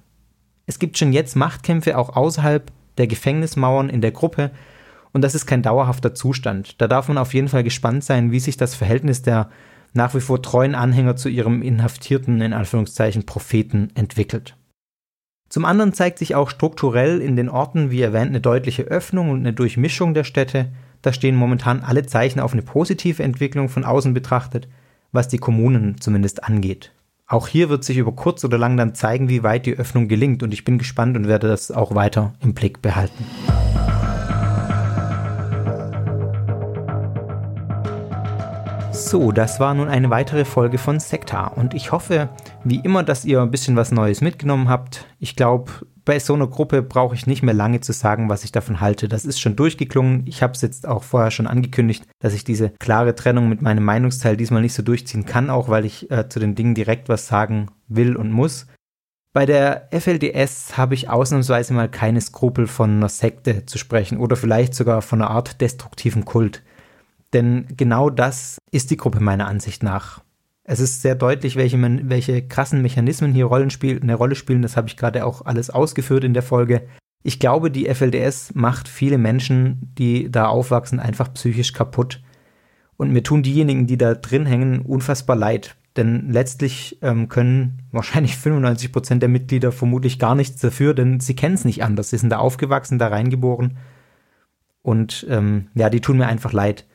Es 0.66 0.78
gibt 0.78 0.98
schon 0.98 1.12
jetzt 1.12 1.36
Machtkämpfe 1.36 1.96
auch 1.96 2.16
außerhalb 2.16 2.72
der 2.98 3.07
Gefängnismauern 3.07 3.88
in 3.88 4.00
der 4.00 4.12
Gruppe 4.12 4.50
und 5.12 5.22
das 5.22 5.34
ist 5.34 5.46
kein 5.46 5.62
dauerhafter 5.62 6.14
Zustand. 6.14 6.80
Da 6.80 6.88
darf 6.88 7.09
man 7.09 7.18
auf 7.18 7.34
jeden 7.34 7.48
Fall 7.48 7.62
gespannt 7.62 8.02
sein, 8.02 8.32
wie 8.32 8.40
sich 8.40 8.57
das 8.57 8.74
Verhältnis 8.74 9.22
der 9.22 9.50
nach 9.92 10.14
wie 10.14 10.20
vor 10.20 10.42
treuen 10.42 10.74
Anhänger 10.74 11.16
zu 11.16 11.28
ihrem 11.28 11.62
inhaftierten, 11.62 12.40
in 12.40 12.52
Anführungszeichen, 12.52 13.24
Propheten 13.24 13.90
entwickelt. 13.94 14.57
Zum 15.49 15.64
anderen 15.64 15.92
zeigt 15.92 16.18
sich 16.18 16.34
auch 16.34 16.51
strukturell 16.51 17.20
in 17.20 17.36
den 17.36 17.49
Orten, 17.49 17.90
wie 17.90 18.03
erwähnt, 18.03 18.28
eine 18.28 18.40
deutliche 18.40 18.82
Öffnung 18.82 19.30
und 19.30 19.40
eine 19.40 19.53
Durchmischung 19.53 20.12
der 20.12 20.24
Städte. 20.24 20.72
Da 21.03 21.12
stehen 21.12 21.36
momentan 21.36 21.82
alle 21.82 22.05
Zeichen 22.05 22.40
auf 22.40 22.53
eine 22.53 22.62
positive 22.62 23.22
Entwicklung 23.22 23.68
von 23.68 23.84
außen 23.84 24.12
betrachtet, 24.12 24.68
was 25.12 25.28
die 25.28 25.38
Kommunen 25.38 26.01
zumindest 26.01 26.44
angeht. 26.44 26.92
Auch 27.28 27.49
hier 27.49 27.68
wird 27.68 27.84
sich 27.84 27.97
über 27.97 28.12
kurz 28.12 28.44
oder 28.44 28.59
lang 28.59 28.76
dann 28.76 28.94
zeigen, 28.94 29.28
wie 29.28 29.42
weit 29.42 29.66
die 29.66 29.76
Öffnung 29.76 30.09
gelingt 30.09 30.42
und 30.42 30.53
ich 30.53 30.64
bin 30.64 30.78
gespannt 30.78 31.16
und 31.16 31.26
werde 31.26 31.49
das 31.49 31.70
auch 31.70 31.94
weiter 31.94 32.34
im 32.40 32.55
Blick 32.55 32.82
behalten. 32.82 33.24
So, 38.97 39.30
das 39.30 39.61
war 39.61 39.74
nun 39.74 39.88
eine 39.88 40.09
weitere 40.09 40.47
Folge 40.47 40.78
von 40.78 41.01
Sektar 41.01 41.59
und 41.59 41.74
ich 41.74 41.92
hoffe, 41.92 42.30
wie 42.64 42.80
immer, 42.80 43.03
dass 43.03 43.26
ihr 43.26 43.42
ein 43.42 43.51
bisschen 43.51 43.76
was 43.76 43.92
Neues 43.92 44.22
mitgenommen 44.22 44.70
habt. 44.70 45.05
Ich 45.18 45.36
glaube, 45.36 45.70
bei 46.07 46.18
so 46.18 46.32
einer 46.32 46.47
Gruppe 46.47 46.80
brauche 46.80 47.14
ich 47.14 47.26
nicht 47.26 47.42
mehr 47.42 47.53
lange 47.53 47.82
zu 47.82 47.92
sagen, 47.92 48.30
was 48.30 48.42
ich 48.42 48.53
davon 48.53 48.80
halte. 48.80 49.07
Das 49.07 49.26
ist 49.26 49.38
schon 49.38 49.55
durchgeklungen. 49.55 50.22
Ich 50.26 50.42
habe 50.42 50.55
es 50.55 50.62
jetzt 50.62 50.88
auch 50.88 51.03
vorher 51.03 51.30
schon 51.30 51.47
angekündigt, 51.47 52.05
dass 52.20 52.32
ich 52.32 52.42
diese 52.42 52.70
klare 52.70 53.14
Trennung 53.14 53.51
mit 53.51 53.61
meinem 53.61 53.84
Meinungsteil 53.84 54.34
diesmal 54.34 54.62
nicht 54.62 54.74
so 54.74 54.82
durchziehen 54.82 55.26
kann, 55.26 55.51
auch 55.51 55.68
weil 55.68 55.84
ich 55.84 56.11
äh, 56.11 56.30
zu 56.30 56.40
den 56.40 56.55
Dingen 56.55 56.74
direkt 56.74 57.11
was 57.11 57.26
sagen 57.26 57.68
will 57.88 58.16
und 58.16 58.32
muss. 58.32 58.66
Bei 59.34 59.44
der 59.44 59.90
FLDS 59.92 60.78
habe 60.78 60.94
ich 60.94 61.11
ausnahmsweise 61.11 61.74
mal 61.74 61.90
keine 61.90 62.22
Skrupel 62.22 62.66
von 62.66 62.97
einer 62.97 63.11
Sekte 63.11 63.66
zu 63.66 63.76
sprechen 63.76 64.16
oder 64.16 64.36
vielleicht 64.36 64.74
sogar 64.74 65.03
von 65.03 65.20
einer 65.20 65.30
Art 65.30 65.61
destruktiven 65.61 66.24
Kult. 66.24 66.62
Denn 67.33 67.66
genau 67.77 68.11
das 68.11 68.59
ist 68.70 68.91
die 68.91 68.97
Gruppe 68.97 69.20
meiner 69.20 69.49
Ansicht 69.49 69.83
nach. 69.83 70.22
Es 70.64 70.81
ist 70.81 71.03
sehr 71.03 71.14
deutlich, 71.14 71.57
welche, 71.57 71.81
welche 72.09 72.47
krassen 72.47 72.83
Mechanismen 72.83 73.33
hier 73.33 73.47
Rollenspiel, 73.47 74.01
eine 74.03 74.14
Rolle 74.14 74.35
spielen. 74.35 74.62
Das 74.62 74.77
habe 74.77 74.89
ich 74.89 74.97
gerade 74.97 75.24
auch 75.24 75.45
alles 75.45 75.70
ausgeführt 75.70 76.24
in 76.24 76.35
der 76.35 76.43
Folge. 76.43 76.89
Ich 77.22 77.39
glaube, 77.39 77.70
die 77.70 77.93
FLDS 77.93 78.55
macht 78.55 78.89
viele 78.89 79.18
Menschen, 79.18 79.93
die 79.97 80.31
da 80.31 80.47
aufwachsen, 80.47 81.01
einfach 81.01 81.33
psychisch 81.35 81.72
kaputt. 81.72 82.22
Und 82.97 83.12
mir 83.12 83.22
tun 83.22 83.43
diejenigen, 83.43 83.87
die 83.87 83.99
da 83.99 84.14
drin 84.14 84.47
hängen, 84.47 84.81
unfassbar 84.81 85.37
leid. 85.37 85.77
Denn 85.97 86.31
letztlich 86.31 86.99
ähm, 87.03 87.29
können 87.29 87.83
wahrscheinlich 87.93 88.37
95 88.37 88.93
Prozent 88.93 89.22
der 89.22 89.29
Mitglieder 89.29 89.72
vermutlich 89.72 90.18
gar 90.18 90.35
nichts 90.35 90.61
dafür, 90.61 90.95
denn 90.95 91.20
sie 91.20 91.37
kennen 91.37 91.55
es 91.55 91.64
nicht 91.64 91.83
anders. 91.83 92.11
Sie 92.11 92.18
sind 92.18 92.31
da 92.31 92.39
aufgewachsen, 92.39 92.99
da 92.99 93.09
reingeboren. 93.09 93.79
Und 94.83 95.27
ähm, 95.29 95.68
ja, 95.74 95.91
die 95.91 96.01
tun 96.01 96.18
mir 96.18 96.27
einfach 96.27 96.53
leid. 96.53 96.87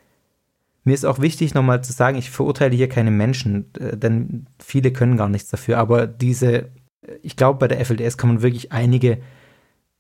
Mir 0.84 0.94
ist 0.94 1.06
auch 1.06 1.20
wichtig, 1.20 1.54
nochmal 1.54 1.84
zu 1.84 1.94
sagen, 1.94 2.18
ich 2.18 2.32
verurteile 2.32 2.76
hier 2.76 2.90
keine 2.90 3.12
Menschen, 3.12 3.74
äh, 3.80 3.98
denn 3.98 4.48
viele 4.60 4.92
können 4.92 5.18
gar 5.18 5.30
nichts 5.30 5.50
dafür. 5.50 5.78
Aber 5.78 6.08
diese, 6.08 6.70
ich 7.22 7.36
glaube, 7.36 7.60
bei 7.60 7.68
der 7.68 7.84
FLDS 7.86 8.18
kann 8.18 8.30
man 8.30 8.42
wirklich 8.42 8.72
einige 8.72 9.20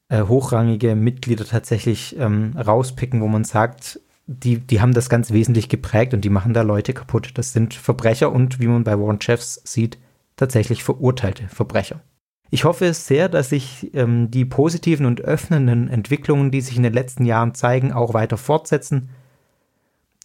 äh, 0.09 0.23
hochrangige 0.23 0.95
Mitglieder 0.95 1.45
tatsächlich 1.45 2.17
ähm, 2.19 2.53
rauspicken, 2.57 3.21
wo 3.21 3.27
man 3.27 3.43
sagt, 3.43 3.99
die, 4.27 4.59
die 4.59 4.81
haben 4.81 4.93
das 4.93 5.09
ganz 5.09 5.31
wesentlich 5.31 5.69
geprägt 5.69 6.13
und 6.13 6.21
die 6.21 6.29
machen 6.29 6.53
da 6.53 6.61
Leute 6.61 6.93
kaputt. 6.93 7.31
Das 7.35 7.53
sind 7.53 7.73
Verbrecher 7.73 8.31
und, 8.31 8.59
wie 8.59 8.67
man 8.67 8.83
bei 8.83 8.97
Warren 8.99 9.19
Jeffs 9.21 9.61
sieht, 9.63 9.97
tatsächlich 10.35 10.83
verurteilte 10.83 11.47
Verbrecher. 11.47 12.01
Ich 12.49 12.65
hoffe 12.65 12.93
sehr, 12.93 13.29
dass 13.29 13.49
sich 13.49 13.93
ähm, 13.93 14.29
die 14.29 14.43
positiven 14.43 15.05
und 15.05 15.21
öffnenden 15.21 15.87
Entwicklungen, 15.87 16.51
die 16.51 16.61
sich 16.61 16.75
in 16.75 16.83
den 16.83 16.93
letzten 16.93 17.25
Jahren 17.25 17.53
zeigen, 17.53 17.93
auch 17.93 18.13
weiter 18.13 18.37
fortsetzen. 18.37 19.09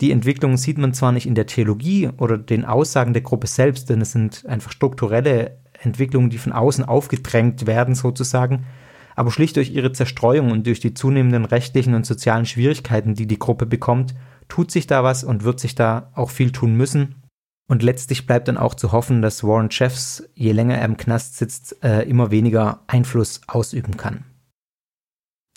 Die 0.01 0.11
Entwicklungen 0.13 0.59
sieht 0.59 0.79
man 0.79 0.93
zwar 0.93 1.13
nicht 1.13 1.27
in 1.27 1.35
der 1.35 1.47
Theologie 1.47 2.11
oder 2.19 2.37
den 2.37 2.65
Aussagen 2.65 3.15
der 3.15 3.23
Gruppe 3.23 3.47
selbst, 3.47 3.89
denn 3.89 4.03
es 4.03 4.13
sind 4.13 4.45
einfach 4.47 4.71
strukturelle 4.71 5.59
Entwicklungen, 5.81 6.31
die 6.31 6.39
von 6.39 6.53
außen 6.53 6.85
aufgedrängt 6.85 7.67
werden 7.67 7.95
sozusagen, 7.95 8.67
aber 9.15 9.31
schlicht 9.31 9.57
durch 9.57 9.71
ihre 9.71 9.93
Zerstreuung 9.93 10.51
und 10.51 10.67
durch 10.67 10.81
die 10.81 10.93
zunehmenden 10.93 11.47
rechtlichen 11.47 11.95
und 11.95 12.05
sozialen 12.05 12.45
Schwierigkeiten, 12.45 13.15
die 13.15 13.27
die 13.27 13.39
Gruppe 13.39 13.65
bekommt, 13.65 14.15
tut 14.49 14.71
sich 14.71 14.87
da 14.87 15.03
was 15.03 15.25
und 15.25 15.45
wird 15.45 15.61
sich 15.61 15.75
da 15.75 16.11
auch 16.15 16.31
viel 16.31 16.53
tun 16.53 16.77
müssen. 16.77 17.23
Und 17.69 17.83
letztlich 17.83 18.27
bleibt 18.27 18.49
dann 18.49 18.59
auch 18.59 18.75
zu 18.75 18.93
hoffen, 18.93 19.23
dass 19.23 19.43
Warren 19.43 19.69
Jeffs, 19.71 20.23
je 20.35 20.53
länger 20.53 20.77
er 20.77 20.85
im 20.85 20.97
Knast 20.97 21.37
sitzt, 21.37 21.83
äh, 21.83 22.03
immer 22.03 22.31
weniger 22.31 22.83
Einfluss 22.87 23.41
ausüben 23.49 23.97
kann. 23.97 24.25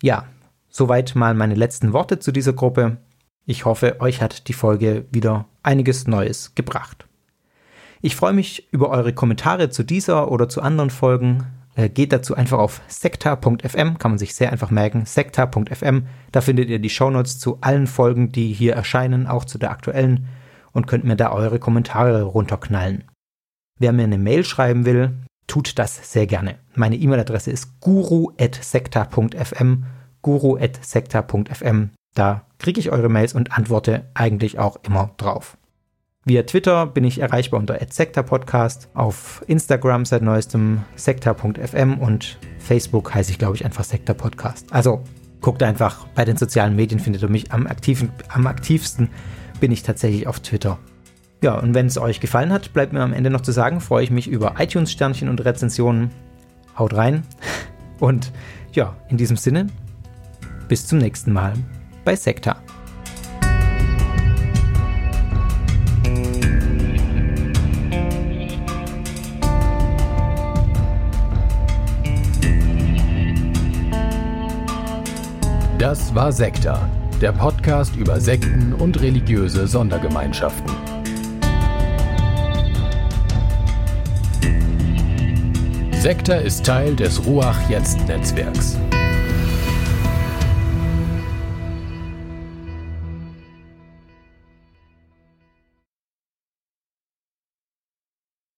Ja, 0.01 0.25
soweit 0.69 1.13
mal 1.15 1.35
meine 1.35 1.53
letzten 1.53 1.93
Worte 1.93 2.17
zu 2.19 2.31
dieser 2.31 2.53
Gruppe. 2.53 2.97
Ich 3.49 3.65
hoffe, 3.65 3.99
euch 3.99 4.21
hat 4.21 4.47
die 4.47 4.53
Folge 4.53 5.07
wieder 5.09 5.47
einiges 5.63 6.05
Neues 6.05 6.53
gebracht. 6.53 7.07
Ich 7.99 8.15
freue 8.15 8.33
mich 8.33 8.71
über 8.71 8.91
eure 8.91 9.11
Kommentare 9.11 9.71
zu 9.71 9.81
dieser 9.81 10.31
oder 10.31 10.49
zu 10.49 10.61
anderen 10.61 10.91
Folgen. 10.91 11.47
Äh, 11.73 11.89
geht 11.89 12.13
dazu 12.13 12.35
einfach 12.35 12.59
auf 12.59 12.79
sekta.fm, 12.87 13.97
kann 13.97 14.11
man 14.11 14.19
sich 14.19 14.35
sehr 14.35 14.51
einfach 14.51 14.69
merken, 14.69 15.07
sekta.fm. 15.07 16.05
Da 16.31 16.41
findet 16.41 16.69
ihr 16.69 16.77
die 16.77 16.91
Shownotes 16.91 17.39
zu 17.39 17.57
allen 17.61 17.87
Folgen, 17.87 18.31
die 18.31 18.53
hier 18.53 18.75
erscheinen, 18.75 19.25
auch 19.25 19.45
zu 19.45 19.57
der 19.57 19.71
aktuellen 19.71 20.27
und 20.71 20.85
könnt 20.85 21.05
mir 21.05 21.15
da 21.15 21.31
eure 21.31 21.57
Kommentare 21.57 22.21
runterknallen. 22.21 23.05
Wer 23.79 23.93
mir 23.93 24.03
eine 24.03 24.19
Mail 24.19 24.43
schreiben 24.43 24.85
will, 24.85 25.23
tut 25.47 25.79
das 25.79 26.13
sehr 26.13 26.27
gerne. 26.27 26.59
Meine 26.75 26.97
E-Mail-Adresse 26.97 27.49
ist 27.49 27.79
guru.sekta.fm, 27.79 29.85
guru.sekta.fm. 30.21 31.89
Da 32.13 32.45
kriege 32.57 32.79
ich 32.79 32.91
eure 32.91 33.09
Mails 33.09 33.33
und 33.33 33.57
antworte 33.57 34.09
eigentlich 34.13 34.59
auch 34.59 34.77
immer 34.83 35.11
drauf. 35.17 35.57
Via 36.25 36.43
Twitter 36.43 36.85
bin 36.85 37.05
ich 37.05 37.19
erreichbar 37.19 37.59
unter 37.59 37.79
@sekta_podcast, 37.79 38.89
auf 38.93 39.43
Instagram 39.47 40.05
seit 40.05 40.21
neuestem 40.21 40.83
sekta.fm 40.95 41.97
und 41.97 42.37
Facebook 42.59 43.15
heiße 43.15 43.31
ich 43.31 43.39
glaube 43.39 43.55
ich 43.55 43.65
einfach 43.65 43.83
Sekta 43.83 44.13
Podcast. 44.13 44.71
Also 44.71 45.01
guckt 45.41 45.63
einfach, 45.63 46.05
bei 46.15 46.25
den 46.25 46.37
sozialen 46.37 46.75
Medien 46.75 46.99
findet 46.99 47.23
ihr 47.23 47.29
mich 47.29 47.51
am, 47.51 47.65
aktiven, 47.67 48.11
am 48.27 48.47
aktivsten 48.47 49.09
bin 49.59 49.71
ich 49.71 49.81
tatsächlich 49.81 50.27
auf 50.27 50.39
Twitter. 50.41 50.77
Ja, 51.41 51.57
und 51.57 51.73
wenn 51.73 51.85
es 51.85 51.97
euch 51.97 52.19
gefallen 52.19 52.51
hat, 52.51 52.73
bleibt 52.73 52.91
mir 52.91 53.01
am 53.01 53.13
Ende 53.13 53.29
noch 53.29 53.41
zu 53.41 53.53
sagen, 53.53 53.79
freue 53.79 54.03
ich 54.03 54.11
mich 54.11 54.27
über 54.27 54.55
iTunes-Sternchen 54.59 55.29
und 55.29 55.43
Rezensionen. 55.43 56.11
Haut 56.77 56.93
rein. 56.93 57.23
Und 57.99 58.31
ja, 58.71 58.95
in 59.09 59.17
diesem 59.17 59.35
Sinne, 59.35 59.67
bis 60.69 60.87
zum 60.87 60.99
nächsten 60.99 61.33
Mal 61.33 61.53
bei 62.09 62.15
Sekta. 62.15 62.55
Das 75.77 76.15
war 76.15 76.31
Sekta 76.31 76.89
der 77.21 77.31
Podcast 77.33 77.95
über 77.95 78.19
Sekten 78.19 78.73
und 78.73 78.99
religiöse 79.01 79.67
Sondergemeinschaften. 79.67 80.71
Sekta 85.91 86.37
ist 86.37 86.65
Teil 86.65 86.95
des 86.95 87.23
Ruach 87.23 87.69
Jetzt 87.69 88.07
Netzwerks. 88.07 88.79